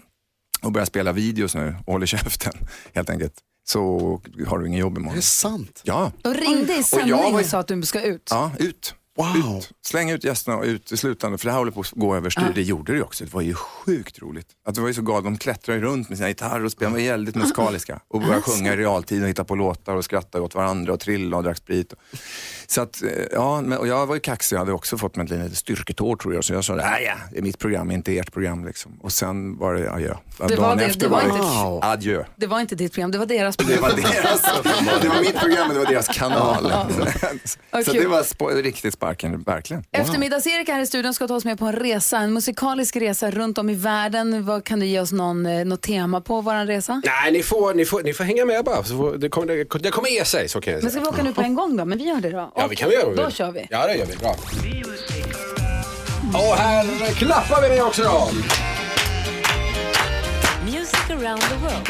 och 0.62 0.72
börjar 0.72 0.86
spela 0.86 1.12
videos 1.12 1.54
nu 1.54 1.76
och 1.86 1.92
håller 1.92 2.06
käften, 2.06 2.52
helt 2.94 3.10
enkelt, 3.10 3.34
så 3.64 4.20
har 4.46 4.58
du 4.58 4.66
ingen 4.66 4.80
jobb 4.80 4.94
Det 4.94 5.00
imorgon. 5.00 5.18
är 5.18 5.22
sant. 5.22 5.80
Ja, 5.84 6.12
Och 6.24 6.34
ringde 6.34 6.76
i 6.78 6.82
sändning 6.82 7.10
jag 7.10 7.26
och, 7.26 7.32
var 7.32 7.40
ju- 7.40 7.46
sa 7.46 7.58
att 7.58 7.68
du 7.68 7.82
ska 7.82 8.02
ut. 8.02 8.28
ja, 8.30 8.50
ut. 8.58 8.94
Wow. 9.18 9.56
Ut. 9.58 9.70
Släng 9.86 10.10
ut 10.10 10.24
gästerna 10.24 10.56
och 10.56 10.64
ut 10.64 10.92
i 10.92 10.96
slutändan, 10.96 11.38
för 11.38 11.46
det 11.46 11.50
här 11.52 11.58
håller 11.58 11.72
på 11.72 11.80
att 11.80 11.90
gå 11.90 12.16
överstyr. 12.16 12.52
Det 12.54 12.62
gjorde 12.62 12.92
det 12.92 12.96
ju 12.96 13.02
också. 13.02 13.24
Det 13.24 13.34
var 13.34 13.40
ju 13.42 13.54
sjukt 13.54 14.18
roligt. 14.22 14.46
Att 14.66 14.74
det 14.74 14.80
var 14.80 14.88
ju 14.88 14.94
så 14.94 15.02
galet. 15.02 15.24
De 15.24 15.38
klättrade 15.38 15.80
runt 15.80 16.08
med 16.08 16.18
sina 16.18 16.28
gitarrer 16.28 16.64
och 16.64 16.72
spelade. 16.72 16.96
De 16.98 17.02
var 17.06 17.12
väldigt 17.12 17.34
musikaliska. 17.34 18.00
Och 18.08 18.20
började 18.20 18.42
sjunga 18.42 18.72
i 18.72 18.76
realtid 18.76 19.22
och 19.22 19.28
hitta 19.28 19.44
på 19.44 19.54
låtar 19.54 19.94
och 19.94 20.04
skratta 20.04 20.42
åt 20.42 20.54
varandra 20.54 20.92
och 20.92 21.00
trilla 21.00 21.36
och 21.36 21.42
drack 21.42 21.56
sprit. 21.56 21.94
Så 22.66 22.80
att, 22.80 23.02
eh, 23.02 23.08
ja, 23.32 23.60
men, 23.60 23.78
och 23.78 23.88
jag 23.88 24.06
var 24.06 24.14
ju 24.14 24.20
kaxig. 24.20 24.56
Jag 24.56 24.60
hade 24.60 24.72
också 24.72 24.98
fått 24.98 25.16
mig 25.16 25.24
ett 25.24 25.30
litet 25.30 25.56
styrketår 25.58 26.16
tror 26.16 26.34
jag. 26.34 26.44
Så 26.44 26.52
jag 26.52 26.64
sa, 26.64 26.74
nej 26.74 27.04
ja, 27.04 27.14
det 27.32 27.38
är 27.38 27.42
mitt 27.42 27.58
program, 27.58 27.90
inte 27.90 28.18
ert 28.18 28.32
program. 28.32 28.64
Liksom. 28.66 28.98
Och 29.00 29.12
sen 29.12 29.58
var 29.58 29.74
det 29.74 29.92
adjö. 29.92 30.14
Det 30.48 30.56
var 30.56 30.76
det, 30.76 31.00
det 31.00 31.08
var 31.08 31.22
inte- 31.22 31.34
Wow. 31.38 31.80
adjö. 31.84 32.24
Det 32.36 32.46
var 32.46 32.60
inte 32.60 32.74
ditt 32.74 32.92
program, 32.92 33.10
det 33.10 33.18
var 33.18 33.26
deras 33.26 33.56
Det 33.56 33.64
program. 33.64 33.82
var 33.82 33.90
deras, 34.12 34.42
det 35.02 35.08
var 35.08 35.20
mitt 35.20 35.38
program 35.40 35.68
och 35.68 35.74
det 35.74 35.78
var 35.80 35.86
deras 35.86 36.08
kanal. 36.08 36.68
Ja, 36.70 36.86
Så 37.84 37.92
kul. 37.92 38.02
det 38.02 38.08
var 38.08 38.62
riktigt 38.62 38.94
sparken, 39.08 39.42
verkligen. 39.42 39.84
Eftermiddags-Erik 39.92 40.68
här 40.68 40.80
i 40.80 40.86
studion 40.86 41.14
ska 41.14 41.28
ta 41.28 41.34
oss 41.34 41.44
med 41.44 41.58
på 41.58 41.66
en 41.66 41.72
resa, 41.72 42.18
en 42.18 42.32
musikalisk 42.32 42.96
resa 42.96 43.30
runt 43.30 43.58
om 43.58 43.70
i 43.70 43.74
världen. 43.74 44.44
Vad 44.46 44.64
Kan 44.64 44.80
du 44.80 44.86
ge 44.86 45.00
oss 45.00 45.12
någon, 45.12 45.46
eh, 45.46 45.64
något 45.64 45.82
tema 45.82 46.20
på 46.20 46.40
vår 46.40 46.66
resa? 46.66 47.02
Nej, 47.04 47.32
ni 47.32 47.42
får, 47.42 47.74
ni, 47.74 47.84
får, 47.84 48.02
ni 48.02 48.12
får 48.12 48.24
hänga 48.24 48.44
med 48.44 48.64
bara. 48.64 48.84
Så 48.84 48.96
får, 48.96 49.16
det, 49.16 49.28
kommer, 49.28 49.46
det, 49.46 49.78
det 49.78 49.90
kommer 49.90 50.08
ge 50.08 50.24
sig, 50.24 50.48
så 50.48 50.60
kan 50.60 50.72
jag 50.72 50.82
Men 50.82 50.90
ska 50.90 51.00
säga. 51.00 51.10
vi 51.10 51.16
åka 51.16 51.22
nu 51.22 51.32
på 51.34 51.40
en 51.42 51.54
gång 51.54 51.76
då? 51.76 51.84
Men 51.84 51.98
vi 51.98 52.04
gör 52.04 52.20
det 52.20 52.30
då. 52.30 52.52
Ja, 52.56 52.66
vi 52.66 52.76
kan 52.76 52.88
väl 52.88 52.98
göra 52.98 53.10
det. 53.14 53.22
Då 53.24 53.30
kör 53.30 53.50
vi. 53.52 53.66
Ja, 53.70 53.86
det 53.86 53.94
gör 53.94 54.06
vi. 54.06 54.16
Bra. 54.16 54.34
Och 56.34 56.56
här 56.56 57.12
klappar 57.14 57.62
vi 57.62 57.68
med 57.68 57.82
också 57.82 58.02
då. 58.02 58.28
Music 60.64 61.10
around 61.10 61.40
the 61.42 61.54
world. 61.54 61.88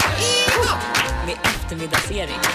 Med 1.27 1.37
eftermiddags-Erik. 1.43 2.49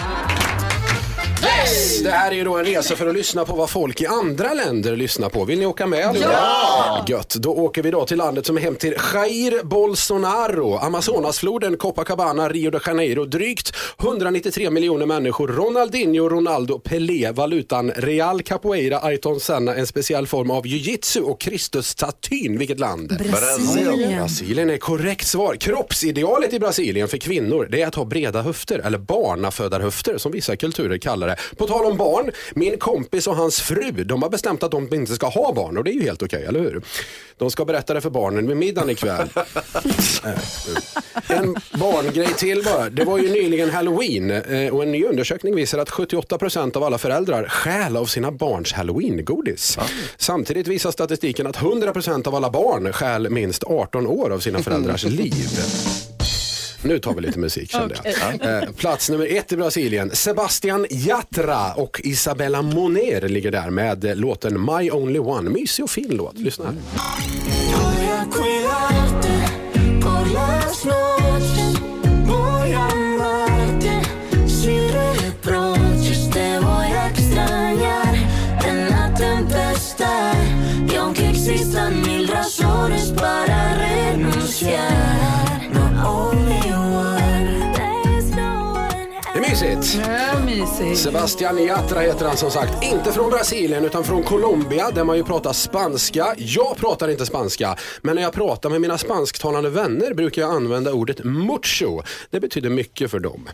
Yes! 1.44 2.04
Det 2.04 2.10
här 2.10 2.32
är 2.32 2.36
ju 2.36 2.44
då 2.44 2.58
en 2.58 2.66
resa 2.66 2.96
för 2.96 3.08
att 3.08 3.16
lyssna 3.16 3.46
på 3.46 3.56
vad 3.56 3.70
folk 3.70 4.02
i 4.02 4.06
andra 4.06 4.54
länder 4.54 4.96
lyssnar 4.96 5.30
på. 5.30 5.46
Vill 5.46 5.60
ni 5.60 5.66
åka 5.66 5.88
med? 5.88 6.18
Ja! 6.22 7.06
Gött. 7.08 7.36
Då 7.36 7.50
åker 7.50 7.84
vi 7.84 7.92
då 7.92 8.06
till 8.06 8.18
landet 8.18 8.46
som 8.46 8.58
är 8.58 8.62
hem 8.62 8.76
till 8.76 8.96
Jair 9.14 9.64
Bolsonaro, 9.64 10.78
Amazonasfloden, 10.78 11.78
Copacabana, 11.78 12.50
Rio 12.50 12.72
de 12.72 12.80
Janeiro. 12.86 13.26
Drygt 13.26 13.76
193 14.00 14.70
miljoner 14.70 15.06
människor. 15.06 15.48
Ronaldinho, 15.48 16.30
Ronaldo, 16.30 16.80
Pelé, 16.80 17.32
valutan 17.32 17.92
Real 17.92 18.42
Capoeira, 18.42 19.00
Ayrton 19.00 19.40
Senna, 19.40 19.76
en 19.76 19.88
speciell 19.88 20.28
form 20.28 20.52
av 20.52 20.68
jiu-jitsu 20.68 21.22
och 21.22 21.42
Kristus-statyn. 21.42 22.58
Vilket 22.58 22.80
land? 22.80 23.08
Brasilien. 23.08 24.20
Brasilien 24.20 24.70
är 24.70 24.78
korrekt 24.78 25.28
svar. 25.28 25.56
Kroppsidealet 25.56 26.54
i 26.54 26.60
Brasilien 26.60 27.08
för 27.08 27.18
kvinnor 27.18 27.68
det 27.72 27.82
är 27.82 27.88
att 27.88 27.96
ha 27.96 28.06
breda 28.06 28.42
höfter 28.42 28.80
eller 28.80 28.98
barnafödarhöfter 28.98 30.18
som 30.18 30.32
vissa 30.32 30.56
kulturer 30.56 30.98
kallar 30.98 31.28
det. 31.28 31.33
På 31.58 31.68
tal 31.68 31.86
om 31.86 31.98
barn, 31.98 32.32
min 32.54 32.78
kompis 32.78 33.28
och 33.28 33.36
hans 33.36 33.62
fru 33.62 33.84
de 33.92 34.24
har 34.24 34.30
bestämt 34.30 34.64
att 34.64 34.72
de 34.72 34.94
inte 34.94 35.16
ska 35.16 35.28
ha 35.28 35.54
barn 35.54 35.78
och 35.78 35.84
det 35.84 35.92
är 35.92 35.94
ju 35.94 36.04
helt 36.04 36.24
okej, 36.24 36.46
eller 36.46 36.60
hur? 36.60 36.82
De 37.38 37.52
ska 37.52 37.66
berätta 37.66 37.94
det 37.94 38.02
för 38.02 38.10
barnen 38.10 38.48
vid 38.48 38.58
middagen 38.58 38.90
ikväll. 38.90 39.30
Eh, 40.26 41.38
en 41.38 41.56
barngrej 41.80 42.34
till 42.34 42.64
bara. 42.64 42.90
Det 42.90 43.04
var 43.04 43.18
ju 43.18 43.30
nyligen 43.30 43.70
halloween 43.70 44.32
eh, 44.32 44.74
och 44.74 44.84
en 44.84 44.92
ny 44.92 45.06
undersökning 45.06 45.56
visar 45.56 45.80
att 45.80 45.90
78% 45.90 46.78
av 46.78 46.84
alla 46.84 46.98
föräldrar 46.98 47.48
stjäl 47.48 47.98
av 47.98 48.06
sina 48.06 48.32
barns 48.32 48.74
halloween-godis. 48.74 49.78
Samtidigt 50.18 50.68
visar 50.68 50.92
statistiken 50.92 51.48
att 51.48 51.58
100% 51.58 52.28
av 52.28 52.36
alla 52.36 52.50
barn 52.50 52.94
stjäl 52.94 53.30
minst 53.30 53.64
18 53.64 54.08
år 54.08 54.30
av 54.30 54.40
sina 54.40 54.60
föräldrars 54.60 55.04
liv. 55.04 55.34
Nu 56.84 57.00
tar 57.00 57.14
vi 57.14 57.22
lite 57.22 57.40
musik 57.40 57.72
kände 57.72 57.96
jag. 58.04 58.14
Eh, 58.64 58.72
plats 58.72 59.10
nummer 59.10 59.28
ett 59.38 59.52
i 59.52 59.56
Brasilien. 59.58 60.12
Sebastian 60.14 60.86
Yatra 60.90 61.74
och 61.74 62.02
Isabella 62.04 62.62
Moner 62.62 63.30
ligger 63.30 63.52
där 63.52 63.70
med 63.70 64.06
eh, 64.06 64.16
låten 64.16 64.66
My 64.66 64.92
Only 64.92 65.20
One. 65.20 65.50
Mysig 65.50 65.84
och 65.84 65.90
fin 65.90 66.08
låt. 66.10 66.38
Lyssna 66.38 66.66
här. 66.66 66.76
Mysigt. 90.46 90.90
Ja. 90.90 90.96
Sebastian 90.96 91.60
Yatra 91.60 92.00
heter 92.00 92.26
han 92.26 92.38
som 92.38 92.52
sagt. 92.52 92.84
Inte 92.84 93.12
från 93.12 93.30
Brasilien 93.30 93.86
utan 93.86 94.04
från 94.04 94.24
Colombia 94.24 94.92
där 94.92 95.04
man 95.04 95.18
ju 95.18 95.24
pratar 95.24 95.54
spanska. 95.54 96.36
Jag 96.38 96.78
pratar 96.78 97.08
inte 97.10 97.26
spanska 97.26 97.76
men 98.02 98.16
när 98.16 98.22
jag 98.22 98.34
pratar 98.34 98.70
med 98.70 98.82
mina 98.82 98.98
spansktalande 98.98 99.70
vänner 99.70 100.14
brukar 100.14 100.42
jag 100.42 100.52
använda 100.52 100.94
ordet 100.94 101.24
mucho. 101.24 102.02
Det 102.30 102.40
betyder 102.40 102.70
mycket 102.70 103.12
för 103.12 103.20
dem. 103.20 103.50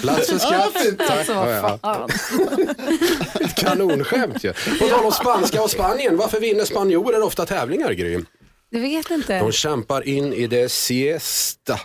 Plats 0.00 0.30
för 0.30 0.38
skratt. 0.38 1.10
Alltså, 1.10 1.34
vad 1.34 1.48
Ja, 1.54 1.78
ja. 1.82 2.08
fan. 2.08 2.10
Ett 3.40 3.54
kanonskämt 3.54 4.44
ju. 4.44 4.52
På 4.52 4.88
tal 4.88 5.04
om 5.04 5.12
spanska 5.12 5.62
och 5.62 5.70
Spanien, 5.70 6.16
varför 6.16 6.40
vinner 6.40 6.64
spanjorer 6.64 7.22
ofta 7.22 7.46
tävlingar 7.46 7.92
Gry? 7.92 8.18
Jag 8.70 8.80
vet 8.80 9.10
inte. 9.10 9.38
De 9.38 9.52
kämpar 9.52 10.08
in 10.08 10.32
i 10.32 10.46
det 10.46 10.68
siesta. 10.68 11.80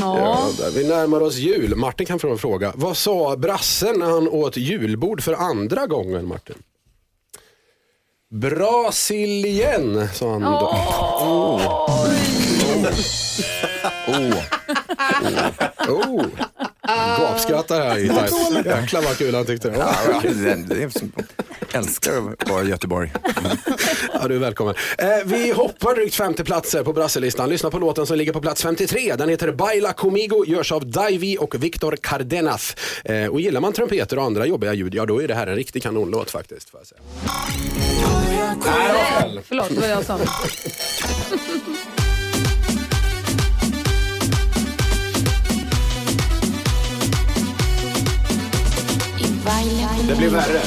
Nå. 0.00 0.16
Ja, 0.18 0.50
vi 0.74 0.88
närmar 0.88 1.20
oss 1.20 1.36
jul. 1.36 1.76
Martin 1.76 2.06
kan 2.06 2.18
få 2.18 2.30
en 2.30 2.38
fråga. 2.38 2.72
Vad 2.76 2.96
sa 2.96 3.36
brassen 3.36 3.98
när 3.98 4.06
han 4.06 4.28
åt 4.28 4.56
julbord 4.56 5.22
för 5.22 5.32
andra 5.32 5.86
gången 5.86 6.26
Martin? 6.26 6.56
Brasilien 8.30 10.08
sa 10.14 10.32
han 10.32 10.42
då. 10.42 10.70
Oh. 11.20 11.86
Oh. 15.88 16.26
Gapskrattar 17.18 17.80
här 17.80 17.98
i 17.98 18.06
Jäklar 18.06 19.02
vad 19.02 19.18
kul 19.18 19.34
han 19.34 19.46
tyckte 19.46 19.68
det 19.70 19.76
Ja, 19.76 19.94
var. 20.12 21.78
älskar 21.78 22.12
att 22.38 22.48
vara 22.50 22.62
i 22.64 22.68
Göteborg. 22.68 23.12
Ja, 24.12 24.28
du 24.28 24.34
är 24.34 24.38
välkommen. 24.38 24.74
Eh, 24.98 25.06
vi 25.24 25.50
hoppar 25.52 25.94
drygt 25.94 26.14
50 26.14 26.44
platser 26.44 26.82
på 26.82 26.92
brasselistan. 26.92 27.48
Lyssna 27.50 27.70
på 27.70 27.78
låten 27.78 28.06
som 28.06 28.16
ligger 28.16 28.32
på 28.32 28.40
plats 28.40 28.62
53. 28.62 29.14
Den 29.16 29.28
heter 29.28 29.52
Baila 29.52 29.92
Comigo, 29.92 30.44
görs 30.46 30.72
av 30.72 30.86
Davy 30.90 31.36
och 31.36 31.54
Victor 31.64 31.96
Cardenas. 32.02 32.76
Eh, 33.04 33.26
och 33.26 33.40
gillar 33.40 33.60
man 33.60 33.72
trumpeter 33.72 34.18
och 34.18 34.24
andra 34.24 34.46
jobbiga 34.46 34.72
ljud, 34.74 34.94
ja 34.94 35.06
då 35.06 35.22
är 35.22 35.28
det 35.28 35.34
här 35.34 35.46
en 35.46 35.56
riktig 35.56 35.82
kanonlåt 35.82 36.30
faktiskt. 36.30 36.70
Får 36.70 36.80
jag 36.80 36.86
säga. 36.86 37.00
Nej, 38.64 39.42
förlåt, 39.48 39.68
det 39.68 39.80
var 39.80 39.88
jag 39.88 40.04
som... 40.04 40.18
Det 50.08 50.16
blir 50.16 50.28
värre. 50.28 50.60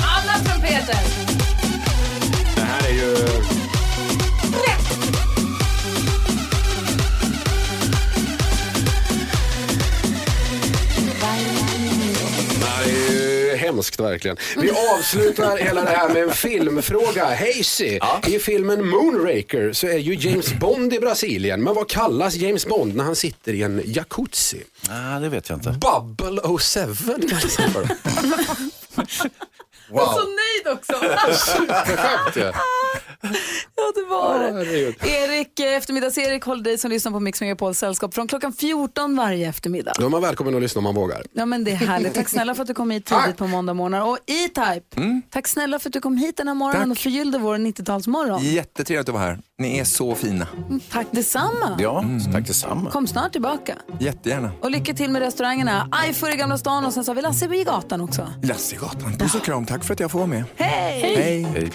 Alla 0.00 0.44
trumpeter! 0.44 0.98
Det 2.54 2.60
här 2.60 2.88
är 2.88 2.94
ju... 2.94 3.53
hemskt 13.64 14.00
verkligen. 14.00 14.36
Vi 14.56 14.70
avslutar 14.70 15.56
hela 15.56 15.80
det 15.82 15.90
här 15.90 16.08
med 16.08 16.22
en 16.22 16.30
filmfråga. 16.30 17.24
Hazy, 17.24 18.00
i 18.26 18.38
filmen 18.38 18.88
Moonraker 18.88 19.72
så 19.72 19.86
är 19.86 19.98
ju 19.98 20.14
James 20.14 20.52
Bond 20.52 20.92
i 20.92 21.00
Brasilien. 21.00 21.62
Men 21.62 21.74
vad 21.74 21.88
kallas 21.88 22.34
James 22.34 22.66
Bond 22.66 22.96
när 22.96 23.04
han 23.04 23.16
sitter 23.16 23.52
i 23.52 23.62
en 23.62 23.82
jacuzzi? 23.84 24.62
Ah, 24.88 25.18
det 25.18 25.28
vet 25.28 25.48
jag 25.48 25.56
inte. 25.56 25.70
Bubble 25.70 26.40
07 26.58 27.28
kallas 27.28 27.56
han 27.56 27.88
Wow. 29.90 30.00
Och 30.00 30.08
så 30.08 30.20
nöjd 30.20 30.78
också. 30.78 30.92
Superskämt 31.32 32.36
ju. 32.36 32.52
Ja, 33.76 33.92
det 33.94 34.04
var 34.10 34.38
det. 34.38 34.52
herregud. 34.52 34.94
Erik, 35.04 35.60
eh, 35.60 35.76
eftermiddags-Erik 35.76 36.44
håller 36.44 36.62
dig 36.64 36.78
som 36.78 36.90
lyssnar 36.90 37.12
på 37.12 37.20
Mix 37.20 37.40
Megapols 37.40 37.78
sällskap 37.78 38.14
från 38.14 38.28
klockan 38.28 38.52
14 38.52 39.16
varje 39.16 39.48
eftermiddag. 39.48 39.92
Då 39.98 40.06
är 40.06 40.10
man 40.10 40.22
välkommen 40.22 40.54
att 40.54 40.62
lyssna 40.62 40.78
om 40.78 40.84
man 40.84 40.94
vågar. 40.94 41.22
Ja 41.32 41.46
men 41.46 41.64
det 41.64 41.70
är 41.70 41.74
härligt. 41.76 42.14
Tack 42.14 42.28
snälla 42.28 42.54
för 42.54 42.62
att 42.62 42.68
du 42.68 42.74
kom 42.74 42.90
hit 42.90 43.06
tidigt 43.06 43.36
på 43.36 43.46
måndag 43.46 43.74
morgon. 43.74 44.02
Och 44.02 44.18
E-Type, 44.26 45.20
tack 45.30 45.48
snälla 45.48 45.78
för 45.78 45.88
att 45.88 45.92
du 45.92 46.00
kom 46.00 46.16
hit 46.16 46.36
den 46.36 46.48
här 46.48 46.54
morgonen 46.54 46.90
och 46.90 46.98
förgyllde 46.98 47.38
vår 47.38 47.56
90-talsmorgon. 47.56 48.40
Jättetrevligt 48.42 49.08
att 49.08 49.14
vara 49.14 49.24
här. 49.24 49.38
Ni 49.58 49.78
är 49.78 49.84
så 49.84 50.14
fina. 50.14 50.46
Mm, 50.68 50.80
Tack 50.90 51.06
detsamma. 51.10 51.76
Ja, 51.78 52.04
tack 52.32 52.46
detsamma. 52.46 52.90
Kom 52.90 53.06
snart 53.06 53.32
tillbaka. 53.32 53.74
Jättegärna. 54.00 54.50
Och 54.60 54.70
lycka 54.70 54.94
till 54.94 55.10
med 55.10 55.22
restaurangerna. 55.22 55.88
Ajfur 55.92 56.34
i 56.34 56.36
Gamla 56.36 56.58
stan 56.58 56.84
och 56.84 56.92
sen 56.92 57.04
så 57.04 57.10
har 57.10 57.16
vi 57.16 57.22
Lasse 57.22 57.54
i 57.54 57.64
gatan 57.64 58.00
också. 58.00 58.28
Lassegatan. 58.42 59.18
Puss 59.18 59.34
och 59.34 59.42
kram. 59.44 59.66
Tack 59.66 59.73
för 59.82 59.92
att 59.94 60.00
jag 60.00 60.10
får 60.10 60.18
vara 60.18 60.28
med. 60.28 60.44
Hej! 60.56 61.46
Hej. 61.54 61.70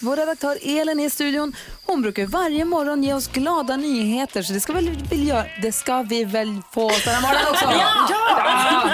Vår 0.00 0.16
redaktör 0.16 0.58
Elin 0.62 1.00
är 1.00 1.06
i 1.06 1.10
studion. 1.10 1.56
Hon 1.86 2.02
brukar 2.02 2.26
varje 2.26 2.64
morgon 2.64 3.02
ge 3.04 3.14
oss 3.14 3.28
glada 3.28 3.76
nyheter 3.76 4.42
så 4.42 4.52
det 4.52 4.60
ska, 4.60 4.72
väl, 4.72 4.90
vill 5.10 5.28
göra, 5.28 5.44
det 5.62 5.72
ska 5.72 6.02
vi 6.02 6.24
väl 6.24 6.62
få 6.72 6.88
den 6.88 7.14
här 7.14 7.20
morgonen 7.22 7.46
också? 7.50 7.64
Ja! 7.72 8.08
Ja! 8.10 8.90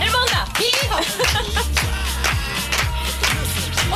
Är 0.00 0.04
det 0.04 0.12
måndag? 0.12 0.48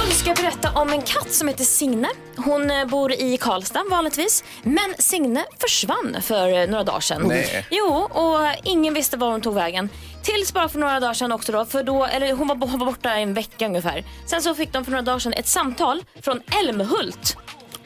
Nu 0.08 0.14
ska 0.14 0.28
jag 0.28 0.36
berätta 0.36 0.80
om 0.80 0.92
en 0.92 1.02
katt 1.02 1.32
som 1.32 1.48
heter 1.48 1.64
Signe. 1.64 2.08
Hon 2.36 2.70
eh, 2.70 2.84
bor 2.84 3.12
i 3.12 3.36
Karlstad 3.36 3.84
vanligtvis. 3.90 4.44
Men 4.62 4.94
Signe 4.98 5.44
försvann 5.58 6.16
för 6.22 6.58
eh, 6.62 6.68
några 6.68 6.84
dagar 6.84 7.00
sedan. 7.00 7.22
Nej. 7.26 7.66
Jo, 7.70 7.86
och 8.12 8.38
ingen 8.64 8.94
visste 8.94 9.16
var 9.16 9.30
hon 9.30 9.40
tog 9.40 9.54
vägen. 9.54 9.88
Tills 10.22 10.52
bara 10.52 10.68
för 10.68 10.78
några 10.78 11.00
dagar 11.00 11.14
sedan 11.14 11.32
också 11.32 11.52
då, 11.52 11.64
för 11.64 11.82
då, 11.82 12.04
eller 12.04 12.32
hon 12.32 12.48
var, 12.48 12.56
hon 12.56 12.78
var 12.78 12.86
borta 12.86 13.14
en 13.14 13.34
vecka 13.34 13.66
ungefär. 13.66 14.04
Sen 14.26 14.42
så 14.42 14.54
fick 14.54 14.72
de 14.72 14.84
för 14.84 14.92
några 14.92 15.02
dagar 15.02 15.18
sedan 15.18 15.32
ett 15.32 15.48
samtal 15.48 16.04
från 16.22 16.40
Älmhult. 16.60 17.36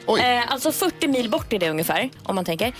Eh, 0.07 0.51
alltså 0.51 0.71
40 0.71 1.07
mil 1.07 1.29
bort 1.29 1.53
är 1.53 1.59
det 1.59 1.69
ungefär, 1.69 2.09
om 2.23 2.35
man 2.35 2.45
tänker. 2.45 2.67
Eh, 2.67 2.73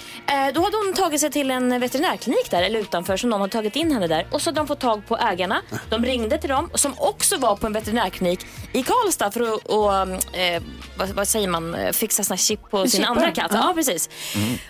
då 0.53 0.61
hade 0.61 0.77
hon 0.77 0.93
tagit 0.93 1.19
sig 1.21 1.31
till 1.31 1.51
en 1.51 1.79
veterinärklinik 1.79 2.51
där, 2.51 2.63
eller 2.63 2.79
utanför, 2.79 3.17
så 3.17 3.27
någon 3.27 3.41
hade 3.41 3.53
tagit 3.53 3.75
in 3.75 3.91
henne 3.91 4.07
där. 4.07 4.27
Och 4.31 4.41
så 4.41 4.49
hade 4.49 4.59
de 4.59 4.67
fått 4.67 4.79
tag 4.79 5.07
på 5.07 5.17
ägarna. 5.17 5.61
De 5.89 6.05
ringde 6.05 6.37
till 6.37 6.49
dem, 6.49 6.69
som 6.75 6.93
också 6.97 7.37
var 7.37 7.55
på 7.55 7.67
en 7.67 7.73
veterinärklinik 7.73 8.39
i 8.73 8.83
Karlstad 8.83 9.31
för 9.31 9.41
att, 9.41 9.65
och, 9.65 9.93
eh, 10.37 10.61
vad, 10.97 11.09
vad 11.09 11.27
säger 11.27 11.47
man, 11.47 11.73
Eh, 11.73 11.91
fixa 11.91 12.23
såna 12.23 12.37
chip 12.37 12.69
på 12.71 12.87
sin 12.87 13.05
andra 13.05 13.31
katt. 13.31 13.51
ja. 13.53 13.59
Ja, 13.67 13.73
precis. 13.75 14.09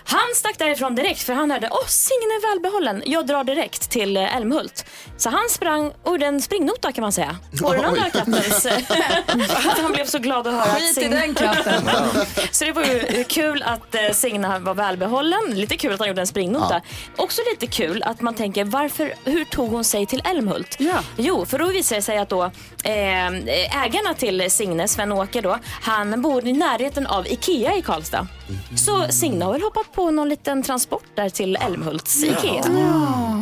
Han 0.04 0.20
stack 0.34 0.58
därifrån 0.58 0.94
direkt 0.94 1.22
för 1.22 1.32
han 1.32 1.50
hörde, 1.50 1.68
åh 1.72 1.86
Signe 1.86 2.34
är 2.34 2.50
välbehållen. 2.50 3.02
Jag 3.06 3.26
drar 3.26 3.44
direkt 3.44 3.90
till 3.90 4.16
eh, 4.16 4.36
Älmhult. 4.36 4.84
Så 5.16 5.30
han 5.30 5.48
sprang 5.48 5.92
och 6.02 6.10
gjorde 6.12 6.26
en 6.26 6.42
springnota 6.42 6.92
kan 6.92 7.02
man 7.02 7.12
säga. 7.12 7.36
På 7.62 7.72
den 7.72 7.84
andra 7.84 8.10
kattens... 8.10 8.66
att 9.66 9.78
han 9.82 9.92
blev 9.92 10.06
så 10.06 10.18
glad 10.18 10.46
att 10.46 10.52
höra 10.52 10.62
att 10.62 10.78
Skit 10.78 10.98
i 10.98 11.08
den 11.08 11.34
katten. 11.34 11.82
Så 12.50 12.64
det 12.64 12.72
var 12.72 12.84
ju 12.84 13.24
kul 13.24 13.62
att 13.62 13.94
eh, 13.94 14.00
Signe 14.12 14.58
var 14.58 14.74
välbehållen. 14.74 15.40
Lite 15.54 15.76
kul 15.76 15.92
att 15.92 15.98
han 15.98 16.08
gjorde 16.08 16.20
en 16.20 16.26
springnota. 16.26 16.80
Också 17.16 17.42
lite 17.52 17.66
kul 17.66 18.02
att 18.02 18.20
man 18.20 18.34
tänker 18.34 18.64
varför, 18.64 19.14
hur 19.24 19.44
tog 19.44 19.70
hon 19.70 19.84
sig 19.84 20.06
till 20.06 20.22
Älmhult? 20.24 20.76
Jo, 21.16 21.46
för 21.46 21.58
då 21.58 21.66
visar 21.66 21.96
det 21.96 22.02
sig 22.02 22.18
att 22.18 22.28
då, 22.28 22.44
eh, 22.84 23.26
ägarna 23.84 24.14
till 24.18 24.50
Signe, 24.50 24.88
Sven-Åke 24.88 25.40
då, 25.40 25.58
han 25.82 26.22
bor 26.22 26.46
i 26.46 26.52
närheten 26.52 27.06
av 27.06 27.26
Ikea 27.26 27.76
i 27.76 27.82
Karlstad. 27.82 28.26
Så 28.76 29.12
Signe 29.12 29.44
har 29.44 29.52
väl 29.52 29.62
hoppat 29.62 29.92
på 29.92 30.10
någon 30.10 30.28
liten 30.28 30.62
transport 30.62 31.04
där 31.14 31.28
till 31.28 31.56
Älmhults 31.56 32.24
Ikea. 32.24 32.64
Ja, 32.66 33.33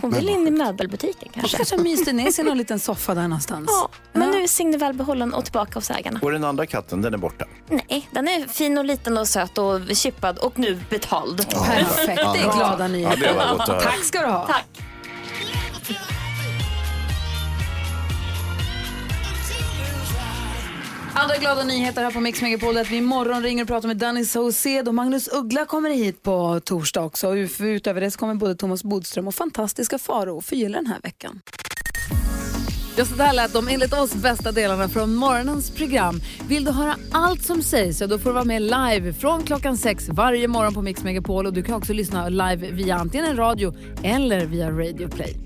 hon 0.00 0.10
vill 0.10 0.28
in 0.28 0.48
i 0.48 0.50
möbelbutiken 0.50 1.28
kanske. 1.34 1.56
Kanske 1.56 1.76
myste 1.76 2.12
ner 2.12 2.30
sig 2.30 2.44
i 2.44 2.48
någon 2.48 2.58
liten 2.58 2.78
soffa 2.78 3.14
där 3.14 3.22
någonstans. 3.22 3.66
Ja, 3.70 3.88
men 4.12 4.30
nu 4.30 4.42
är 4.42 4.46
Signe 4.46 4.76
välbehållen 4.76 5.34
och 5.34 5.44
tillbaka 5.44 5.74
hos 5.74 5.90
ägarna. 5.90 6.20
Och 6.22 6.32
den 6.32 6.44
andra 6.44 6.66
katten, 6.66 7.02
den 7.02 7.14
är 7.14 7.18
borta. 7.18 7.44
Nej, 7.68 8.08
den 8.10 8.28
är 8.28 8.46
fin 8.48 8.78
och 8.78 8.84
liten 8.84 9.18
och 9.18 9.28
söt 9.28 9.58
och 9.58 9.80
chippad 9.94 10.38
och 10.38 10.58
nu 10.58 10.80
betald. 10.90 11.48
Perfekt, 11.48 12.06
det 12.06 12.40
är 12.40 12.56
glada 12.56 12.88
nyheter. 12.88 13.34
Ja. 13.36 13.66
Tack 13.66 14.04
ska 14.04 14.20
du 14.20 14.26
ha. 14.26 14.46
Tack. 14.46 14.66
Andra 21.18 21.36
glada 21.36 21.64
nyheter 21.64 22.02
här 22.02 22.10
på 22.10 22.20
Mix 22.20 22.42
Megapol 22.42 22.76
är 22.76 22.80
att 22.80 22.90
vi 22.90 22.96
imorgon 22.96 23.42
ringer 23.42 23.62
och 23.62 23.68
pratar 23.68 23.88
med 23.88 23.96
Danny 23.96 24.24
Saucedo. 24.24 24.92
Magnus 24.92 25.28
Uggla 25.32 25.66
kommer 25.66 25.90
hit 25.90 26.22
på 26.22 26.60
torsdag 26.64 27.02
också. 27.02 27.36
Utöver 27.60 28.00
det 28.00 28.10
så 28.10 28.18
kommer 28.18 28.34
både 28.34 28.54
Thomas 28.54 28.84
Bodström 28.84 29.28
och 29.28 29.34
fantastiska 29.34 29.98
Faro 29.98 30.40
förgylla 30.40 30.78
den 30.78 30.86
här 30.86 31.00
veckan. 31.02 31.40
Ja, 32.96 33.04
så 33.04 33.14
där 33.14 33.32
lät 33.32 33.52
de 33.52 33.68
enligt 33.68 33.92
oss 33.92 34.14
bästa 34.14 34.52
delarna 34.52 34.88
från 34.88 35.14
morgonens 35.14 35.70
program. 35.70 36.20
Vill 36.48 36.64
du 36.64 36.70
höra 36.70 36.96
allt 37.12 37.42
som 37.42 37.62
sägs 37.62 37.98
så 37.98 38.06
då 38.06 38.18
får 38.18 38.30
du 38.30 38.34
vara 38.34 38.44
med 38.44 38.62
live 38.62 39.12
från 39.12 39.42
klockan 39.42 39.76
sex 39.76 40.08
varje 40.08 40.48
morgon 40.48 40.74
på 40.74 40.82
Mix 40.82 41.04
Megapol. 41.04 41.46
Och 41.46 41.52
du 41.52 41.62
kan 41.62 41.74
också 41.74 41.92
lyssna 41.92 42.28
live 42.28 42.70
via 42.70 42.96
antingen 42.96 43.36
radio 43.36 43.74
eller 44.02 44.46
via 44.46 44.70
Radio 44.70 45.08
Play. 45.08 45.45